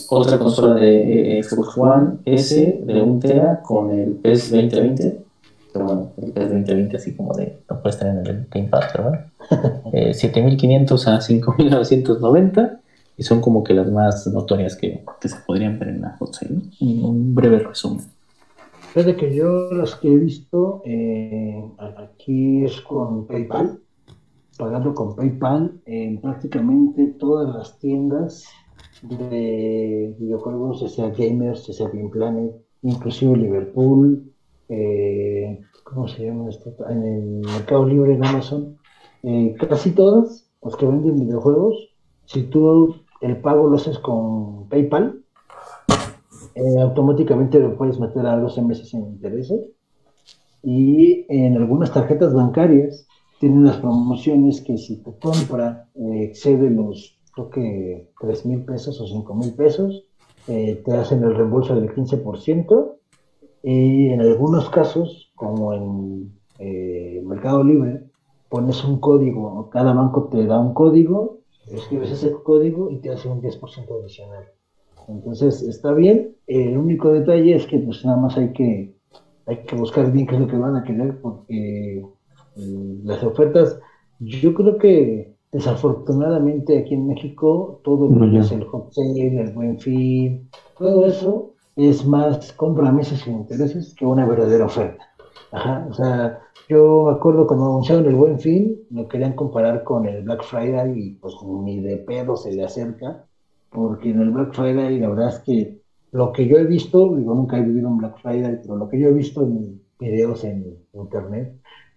otra 0.09 0.39
consola 0.39 0.75
de 0.75 1.39
eh, 1.39 1.43
Xbox 1.43 1.77
One 1.77 2.17
S 2.25 2.81
de 2.85 3.01
1 3.01 3.19
tera 3.19 3.61
con 3.61 3.91
el 3.91 4.11
PES 4.11 4.51
2020 4.51 5.23
pero 5.73 5.85
bueno, 5.85 6.11
el 6.21 6.31
PES 6.31 6.49
2020 6.51 6.97
así 6.97 7.15
como 7.15 7.33
de 7.33 7.57
no 7.69 7.81
puede 7.81 7.89
estar 7.89 8.07
en 8.07 8.25
el 8.25 8.47
Gamepad, 8.49 8.81
pero 8.91 9.09
bueno, 9.09 9.81
eh, 9.93 10.13
7500 10.13 11.07
a 11.07 11.19
5990 11.19 12.79
y 13.17 13.23
son 13.23 13.41
como 13.41 13.63
que 13.63 13.73
las 13.73 13.91
más 13.91 14.27
notorias 14.27 14.75
que, 14.75 15.03
que 15.19 15.27
se 15.27 15.37
podrían 15.45 15.79
ver 15.79 15.89
en 15.89 16.01
la 16.01 16.15
hot 16.17 16.33
sale, 16.33 16.51
¿no? 16.53 17.07
Un 17.07 17.35
breve 17.35 17.59
resumen. 17.59 18.05
Fíjate 18.93 19.15
que 19.15 19.35
yo 19.35 19.71
las 19.71 19.95
que 19.95 20.13
he 20.13 20.17
visto 20.17 20.83
eh, 20.85 21.63
aquí 21.97 22.63
es 22.63 22.79
con 22.81 23.25
PayPal, 23.25 23.79
pagando 24.57 24.93
con 24.93 25.15
PayPal 25.15 25.81
en 25.85 26.21
prácticamente 26.21 27.07
todas 27.19 27.53
las 27.55 27.79
tiendas 27.79 28.45
de 29.01 30.15
videojuegos, 30.19 30.81
ya 30.81 30.87
sea 30.87 31.09
Gamers, 31.09 31.67
ya 31.67 31.73
sea 31.73 31.89
Game 31.89 32.09
Planet, 32.09 32.51
inclusive 32.83 33.35
Liverpool, 33.35 34.31
eh, 34.69 35.59
¿cómo 35.83 36.07
se 36.07 36.25
llama 36.25 36.49
esto? 36.49 36.73
En 36.89 37.03
el 37.03 37.41
Mercado 37.41 37.85
Libre 37.85 38.13
en 38.13 38.25
Amazon, 38.25 38.77
eh, 39.23 39.55
casi 39.69 39.91
todas 39.91 40.49
las 40.61 40.75
que 40.75 40.85
venden 40.85 41.19
videojuegos, 41.19 41.89
si 42.25 42.43
tú 42.43 42.95
el 43.21 43.37
pago 43.37 43.67
lo 43.67 43.75
haces 43.75 43.99
con 43.99 44.69
PayPal, 44.69 45.21
eh, 46.55 46.81
automáticamente 46.81 47.59
lo 47.59 47.75
puedes 47.77 47.99
meter 47.99 48.25
a 48.25 48.37
12 48.37 48.61
meses 48.61 48.89
sin 48.89 49.01
intereses. 49.01 49.59
Y 50.61 51.25
en 51.27 51.57
algunas 51.57 51.91
tarjetas 51.91 52.33
bancarias 52.33 53.05
tienen 53.43 53.65
las 53.65 53.75
promociones 53.75 54.61
que 54.61 54.77
si 54.77 55.03
tu 55.03 55.19
compra 55.19 55.89
eh, 55.95 56.23
excede 56.23 56.69
los, 56.69 57.19
creo 57.33 57.49
que 57.49 58.09
3 58.21 58.45
mil 58.45 58.63
pesos 58.63 59.01
o 59.01 59.05
5 59.05 59.35
mil 59.35 59.53
pesos, 59.53 60.05
eh, 60.47 60.81
te 60.85 60.93
hacen 60.93 61.21
el 61.25 61.35
reembolso 61.35 61.75
del 61.75 61.93
15%. 61.93 62.95
Y 63.63 64.07
en 64.07 64.21
algunos 64.21 64.69
casos, 64.69 65.33
como 65.35 65.73
en 65.73 66.33
eh, 66.57 67.21
Mercado 67.25 67.65
Libre, 67.65 68.05
pones 68.47 68.81
un 68.85 69.01
código, 69.01 69.69
cada 69.69 69.91
banco 69.91 70.29
te 70.31 70.45
da 70.45 70.57
un 70.61 70.73
código, 70.73 71.39
escribes 71.69 72.11
ese 72.11 72.31
código 72.31 72.91
y 72.91 73.01
te 73.01 73.09
hace 73.09 73.27
un 73.27 73.41
10% 73.41 73.59
adicional. 74.01 74.45
Entonces 75.09 75.63
está 75.63 75.91
bien, 75.91 76.37
el 76.47 76.77
único 76.77 77.11
detalle 77.11 77.57
es 77.57 77.67
que 77.67 77.79
pues 77.79 78.05
nada 78.05 78.15
más 78.15 78.37
hay 78.37 78.53
que, 78.53 78.95
hay 79.47 79.57
que 79.65 79.75
buscar 79.75 80.13
bien 80.13 80.27
qué 80.27 80.35
es 80.35 80.39
lo 80.39 80.47
que 80.47 80.55
van 80.55 80.77
a 80.77 80.85
querer 80.85 81.19
porque 81.19 82.05
las 82.55 83.23
ofertas, 83.23 83.79
yo 84.19 84.53
creo 84.53 84.77
que 84.77 85.33
desafortunadamente 85.51 86.79
aquí 86.79 86.95
en 86.95 87.07
México 87.07 87.79
todo 87.83 88.09
lo 88.09 88.31
que 88.31 88.39
es 88.39 88.51
el 88.51 88.63
hot 88.65 88.91
sale, 88.91 89.39
el 89.39 89.51
buen 89.53 89.79
fin, 89.79 90.49
todo 90.77 91.05
eso 91.05 91.53
es 91.75 92.05
más 92.05 92.55
meses 92.93 93.19
sin 93.19 93.33
intereses 93.33 93.93
que 93.95 94.05
una 94.05 94.25
verdadera 94.25 94.65
oferta. 94.65 95.03
Ajá, 95.51 95.87
o 95.89 95.93
sea, 95.93 96.39
yo 96.67 97.05
me 97.07 97.13
acuerdo 97.13 97.45
cuando 97.45 97.65
anunciaron 97.65 98.05
el 98.07 98.15
buen 98.15 98.39
fin, 98.39 98.79
lo 98.89 99.07
querían 99.07 99.33
comparar 99.33 99.83
con 99.83 100.07
el 100.07 100.23
Black 100.23 100.43
Friday 100.43 100.99
y 100.99 101.11
pues 101.15 101.35
ni 101.63 101.79
de 101.79 101.97
pedo 101.97 102.35
se 102.35 102.51
le 102.51 102.63
acerca, 102.63 103.25
porque 103.69 104.09
en 104.09 104.21
el 104.21 104.31
Black 104.31 104.53
Friday 104.53 104.99
la 104.99 105.09
verdad 105.09 105.29
es 105.29 105.39
que 105.39 105.81
lo 106.11 106.31
que 106.31 106.47
yo 106.47 106.57
he 106.57 106.65
visto, 106.65 107.15
digo, 107.15 107.33
nunca 107.33 107.57
he 107.57 107.61
vivido 107.61 107.89
un 107.89 107.97
Black 107.97 108.19
Friday, 108.21 108.59
pero 108.61 108.77
lo 108.77 108.87
que 108.87 108.99
yo 108.99 109.09
he 109.09 109.13
visto 109.13 109.41
en 109.43 109.81
videos 109.99 110.43
en 110.43 110.77
internet 110.93 111.53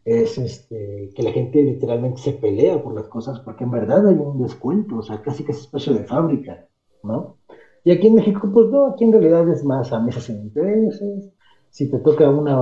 es 0.06 0.38
este, 0.38 1.10
que 1.16 1.22
la 1.24 1.32
gente 1.32 1.60
literalmente 1.62 2.20
se 2.20 2.32
pelea 2.32 2.80
por 2.80 2.94
las 2.94 3.08
cosas 3.08 3.40
porque 3.40 3.64
en 3.64 3.72
verdad 3.72 4.06
hay 4.06 4.14
un 4.14 4.40
descuento, 4.40 4.98
o 4.98 5.02
sea, 5.02 5.20
casi 5.20 5.44
que 5.44 5.50
es 5.50 5.58
espacio 5.58 5.94
de 5.94 6.04
fábrica, 6.04 6.68
¿no? 7.02 7.38
Y 7.84 7.90
aquí 7.90 8.06
en 8.06 8.14
México, 8.14 8.48
pues 8.52 8.68
no, 8.68 8.86
aquí 8.86 9.04
en 9.04 9.12
realidad 9.12 9.48
es 9.48 9.64
más 9.64 9.92
a 9.92 10.00
meses 10.00 10.24
sin 10.24 10.36
intereses. 10.42 11.28
Si 11.70 11.90
te 11.90 11.98
toca 11.98 12.30
una 12.30 12.58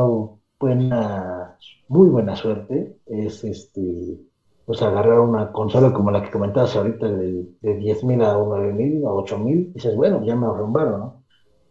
buena, 0.59 1.59
muy 1.89 2.09
buena 2.09 2.35
suerte, 2.35 2.97
es 3.07 3.45
este, 3.45 4.19
pues 4.65 4.81
agarrar 4.83 5.21
una 5.21 5.53
consola 5.53 5.93
como 5.93 6.11
la 6.11 6.23
que 6.23 6.31
comentabas 6.31 6.75
ahorita 6.77 7.11
de, 7.11 7.47
de 7.61 7.77
10 7.77 8.05
mil 8.05 8.23
a 8.23 8.35
9 8.39 8.73
mil 8.73 9.05
a 9.05 9.13
8 9.13 9.39
mil, 9.39 9.73
dices, 9.75 9.95
bueno, 9.97 10.25
ya 10.25 10.35
me 10.35 10.47
arrumbaron, 10.47 11.01
¿no? 11.01 11.25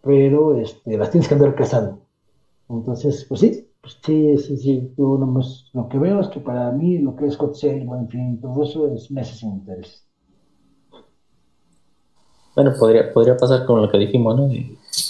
Pero 0.04 0.56
este, 0.56 0.98
las 0.98 1.10
tienes 1.10 1.28
que 1.28 1.34
andar 1.36 1.56
cazando. 1.56 2.00
Entonces, 2.70 3.26
pues 3.28 3.42
sí, 3.42 3.73
pues 3.84 4.00
sí, 4.02 4.38
sí, 4.38 4.56
sí, 4.56 4.94
yo 4.98 5.18
nomás, 5.18 5.70
lo 5.74 5.90
que 5.90 6.00
veo 6.00 6.22
es 6.22 6.30
que 6.30 6.40
para 6.40 6.72
mí 6.72 7.00
lo 7.00 7.18
que 7.18 7.26
es 7.28 7.36
hot 7.36 7.54
sale, 7.54 7.82
en 7.82 8.08
fin, 8.08 8.40
todo 8.40 8.64
eso 8.64 8.88
es 8.88 9.12
meses 9.12 9.40
sin 9.40 9.52
intereses. 9.52 10.06
Bueno, 12.56 12.74
podría, 12.80 13.12
podría 13.12 13.36
pasar 13.36 13.66
con 13.66 13.82
lo 13.82 13.92
que 13.92 13.98
dijimos, 13.98 14.38
¿no? 14.38 14.50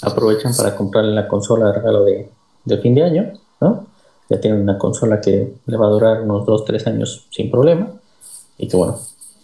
Aprovechan 0.02 0.52
para 0.56 0.76
comprarle 0.76 1.12
la 1.14 1.28
consola 1.28 1.66
de 1.66 1.72
regalo 1.74 2.04
de, 2.04 2.28
de 2.64 2.78
fin 2.78 2.96
de 2.96 3.04
año, 3.04 3.32
¿no? 3.60 3.86
Ya 4.28 4.40
tienen 4.40 4.62
una 4.62 4.76
consola 4.76 5.20
que 5.20 5.54
le 5.66 5.76
va 5.76 5.86
a 5.86 5.90
durar 5.90 6.22
unos 6.22 6.44
2-3 6.44 6.88
años 6.88 7.28
sin 7.30 7.52
problema. 7.52 7.92
Y 8.58 8.66
que 8.66 8.76
bueno, 8.76 8.98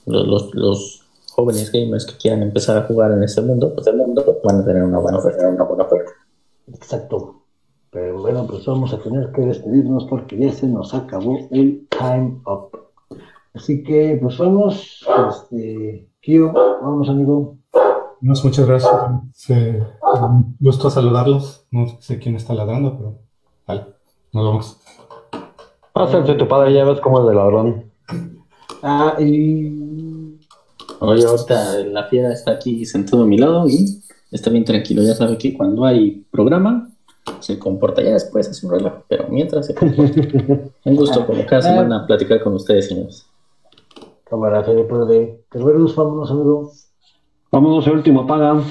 los, 0.07 0.27
los, 0.27 0.55
los 0.55 1.03
jóvenes 1.31 1.71
gamers 1.71 2.05
que 2.05 2.17
quieran 2.17 2.43
empezar 2.43 2.79
a 2.79 2.87
jugar 2.89 3.13
en 3.13 3.23
este 3.23 3.43
mundo, 3.43 3.73
pues 3.75 3.87
el 3.87 3.97
mundo 3.97 4.41
van 4.43 4.61
a 4.61 4.65
tener 4.65 4.83
una 4.83 4.99
buena 4.99 5.19
oferta, 5.19 5.49
una 5.49 5.65
buena 5.65 5.85
oferta. 5.85 6.11
Exacto. 6.73 7.40
Pero 7.91 8.21
bueno, 8.21 8.47
pues 8.47 8.65
vamos 8.67 8.93
a 8.93 8.99
tener 8.99 9.33
que 9.33 9.43
despedirnos 9.43 10.07
porque 10.07 10.39
ya 10.39 10.53
se 10.53 10.67
nos 10.67 10.95
acabó 10.95 11.39
el 11.51 11.87
time 11.89 12.41
up. 12.47 12.71
Así 13.53 13.83
que, 13.83 14.19
pues 14.23 14.39
vamos, 14.39 15.05
este, 15.29 16.09
Kio, 16.21 16.53
vamos 16.53 17.09
amigo. 17.09 17.57
Muchas, 18.21 18.45
muchas 18.45 18.67
gracias. 18.67 18.93
Eh, 19.49 19.83
un 20.21 20.57
gusto 20.61 20.91
saludarlos. 20.91 21.67
No 21.71 21.87
sé 22.01 22.19
quién 22.19 22.37
está 22.37 22.55
ladrando, 22.55 22.97
pero 22.97 23.19
vale, 23.67 23.87
nos 24.33 24.45
vemos. 24.45 24.81
Pásate 25.93 26.35
tu 26.35 26.47
padre, 26.47 26.73
ya 26.73 26.85
ves 26.85 27.01
cómo 27.01 27.21
es 27.21 27.27
de 27.27 27.35
ladrón. 27.35 27.91
Ah, 28.83 29.17
y 29.19 29.81
Oye, 31.03 31.25
ahorita 31.25 31.79
la 31.85 32.05
fiera 32.05 32.31
está 32.31 32.53
aquí 32.53 32.85
sentado 32.85 33.23
a 33.23 33.27
mi 33.27 33.39
lado 33.39 33.67
y 33.67 34.03
está 34.31 34.51
bien 34.51 34.67
tranquilo. 34.67 35.03
Ya 35.03 35.15
sabe 35.15 35.39
que 35.39 35.55
cuando 35.55 35.87
hay 35.87 36.27
programa 36.31 36.91
se 37.41 37.59
comporta. 37.59 38.03
Ya 38.03 38.13
después 38.13 38.49
hace 38.49 38.67
un 38.67 38.73
relajo, 38.73 39.05
pero 39.09 39.27
mientras 39.29 39.67
se 39.67 39.75
comporta. 39.75 40.21
Un 40.85 40.97
gusto 40.97 41.27
como 41.27 41.45
cada 41.47 41.63
semana 41.63 42.07
platicar 42.07 42.43
con 42.43 42.55
ustedes, 42.55 42.89
señores. 42.89 43.27
cámara, 44.25 44.63
Felipe 44.65 44.95
de 45.07 45.41
Kerberos, 45.51 45.95
vámonos 45.97 46.31
amigo. 46.31 46.73
Vámonos 47.53 47.87
el 47.87 47.95
último 47.95 48.27
paga. 48.27 48.63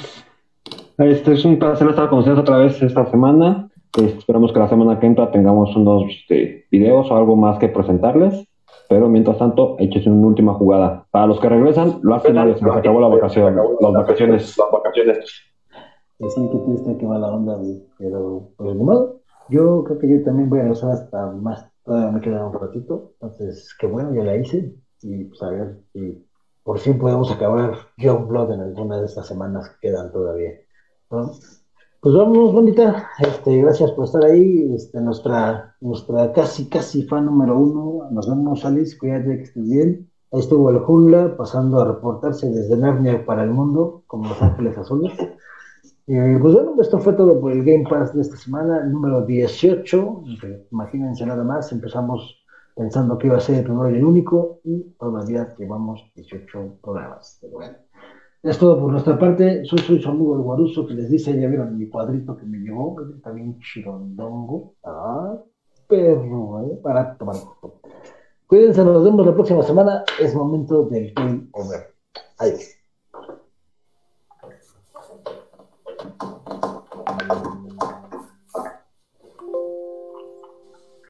Este 0.97 1.33
es 1.33 1.45
un 1.45 1.59
placer 1.59 1.89
estar 1.89 2.09
con 2.09 2.19
ustedes 2.19 2.39
otra 2.39 2.57
vez 2.57 2.81
esta 2.81 3.05
semana. 3.09 3.69
Eh, 3.97 4.15
esperamos 4.17 4.51
que 4.51 4.59
la 4.59 4.69
semana 4.69 4.99
que 4.99 5.07
entra 5.07 5.31
tengamos 5.31 5.75
unos 5.75 6.03
este, 6.09 6.67
videos 6.71 7.09
o 7.09 7.15
algo 7.15 7.35
más 7.35 7.57
que 7.59 7.69
presentarles. 7.69 8.45
Pero 8.89 9.07
mientras 9.07 9.37
tanto, 9.37 9.75
échese 9.79 10.09
una 10.09 10.27
última 10.27 10.53
jugada. 10.55 11.05
Para 11.11 11.27
los 11.27 11.39
que 11.39 11.47
regresan, 11.47 11.99
lo 12.01 12.15
hacen 12.15 12.33
ya 12.35 12.57
se 12.57 12.65
acabó 12.65 12.99
la 12.99 13.07
vacación, 13.07 13.55
las 13.79 13.93
vacaciones. 13.93 14.57
Las 14.57 14.71
vacaciones. 14.71 15.48
Pues 16.19 16.33
sí, 16.33 16.49
qué 16.51 16.57
triste 16.59 16.97
que 16.97 17.07
va 17.07 17.17
la 17.17 17.33
onda, 17.33 17.55
güey, 17.55 17.81
pero 17.97 18.51
pues 18.57 18.75
ni 18.75 18.83
modo. 18.83 19.21
Yo 19.49 19.83
creo 19.85 19.97
que 19.99 20.09
yo 20.09 20.23
también 20.23 20.49
voy 20.49 20.59
a 20.59 20.63
regresar 20.63 20.91
hasta 20.91 21.31
más, 21.31 21.65
todavía 21.83 22.11
me 22.11 22.21
queda 22.21 22.45
un 22.45 22.53
ratito, 22.53 23.13
entonces 23.13 23.73
qué 23.79 23.87
bueno, 23.87 24.13
ya 24.13 24.23
la 24.23 24.35
hice 24.35 24.75
y 25.01 25.23
pues 25.23 25.41
a 25.41 25.49
ver 25.49 25.79
si 25.93 26.27
por 26.63 26.77
fin 26.77 26.99
podemos 26.99 27.31
acabar 27.31 27.73
Young 27.97 28.27
Blood 28.27 28.51
en 28.51 28.59
alguna 28.59 28.99
de 28.99 29.05
estas 29.05 29.27
semanas 29.27 29.69
que 29.69 29.87
quedan 29.87 30.11
todavía. 30.11 30.51
¿no? 31.09 31.31
Pues 32.01 32.15
vamos, 32.15 32.53
bonita, 32.53 33.09
este, 33.19 33.61
gracias 33.61 33.91
por 33.91 34.05
estar 34.05 34.23
ahí, 34.23 34.73
este, 34.75 35.01
nuestra, 35.01 35.75
nuestra 35.79 36.31
casi, 36.33 36.69
casi 36.69 37.03
fan 37.03 37.25
número 37.25 37.57
uno, 37.57 38.09
nos 38.11 38.29
vemos, 38.29 38.63
Alice, 38.65 38.97
cuídate 38.97 39.37
que 39.37 39.43
estés 39.43 39.67
bien. 39.67 40.09
Ahí 40.31 40.41
estuvo 40.41 40.69
el 40.69 40.79
Jungla 40.79 41.35
pasando 41.35 41.79
a 41.81 41.85
reportarse 41.85 42.51
desde 42.51 42.77
Narnia 42.77 43.25
para 43.25 43.43
el 43.43 43.49
mundo, 43.49 44.03
como 44.05 44.29
Los 44.29 44.41
Ángeles 44.41 44.77
Azules. 44.77 45.13
Eh, 46.11 46.39
pues 46.41 46.55
bueno, 46.55 46.73
esto 46.81 46.97
fue 46.97 47.13
todo 47.13 47.39
por 47.39 47.51
el 47.51 47.63
Game 47.63 47.83
Pass 47.87 48.15
de 48.15 48.21
esta 48.21 48.35
semana, 48.35 48.83
número 48.83 49.27
18. 49.27 50.23
que 50.41 50.65
Imagínense 50.71 51.23
nada 51.23 51.43
más, 51.43 51.71
empezamos 51.71 52.43
pensando 52.75 53.15
que 53.15 53.27
iba 53.27 53.37
a 53.37 53.39
ser 53.39 53.59
el 53.59 53.65
primero 53.65 53.91
y 53.91 53.97
el 53.97 54.03
único, 54.03 54.59
y 54.63 54.81
todavía 54.97 55.53
llevamos 55.59 56.03
18 56.15 56.79
programas. 56.81 57.37
Pero 57.39 57.53
bueno, 57.53 57.77
es 58.41 58.57
todo 58.57 58.79
por 58.79 58.91
nuestra 58.91 59.19
parte. 59.19 59.63
Soy, 59.65 59.77
soy 59.77 60.01
su 60.01 60.09
amigo 60.09 60.35
el 60.35 60.41
Guaruso 60.41 60.87
que 60.87 60.95
les 60.95 61.11
dice, 61.11 61.39
ya 61.39 61.47
vieron 61.47 61.77
mi 61.77 61.87
cuadrito 61.87 62.35
que 62.35 62.45
me 62.47 62.57
llevó, 62.57 62.95
también 63.21 63.59
chirondongo. 63.59 64.73
Ah, 64.83 65.37
perro, 65.87 66.63
¿eh? 66.63 66.79
Para 66.81 67.15
tomar 67.19 67.35
foto. 67.35 67.81
Cuídense, 68.47 68.83
nos 68.83 69.03
vemos 69.03 69.27
la 69.27 69.35
próxima 69.35 69.61
semana. 69.61 70.03
Es 70.19 70.33
momento 70.33 70.85
del 70.85 71.13
Game 71.13 71.49
Over. 71.51 71.93
Adiós. 72.39 72.78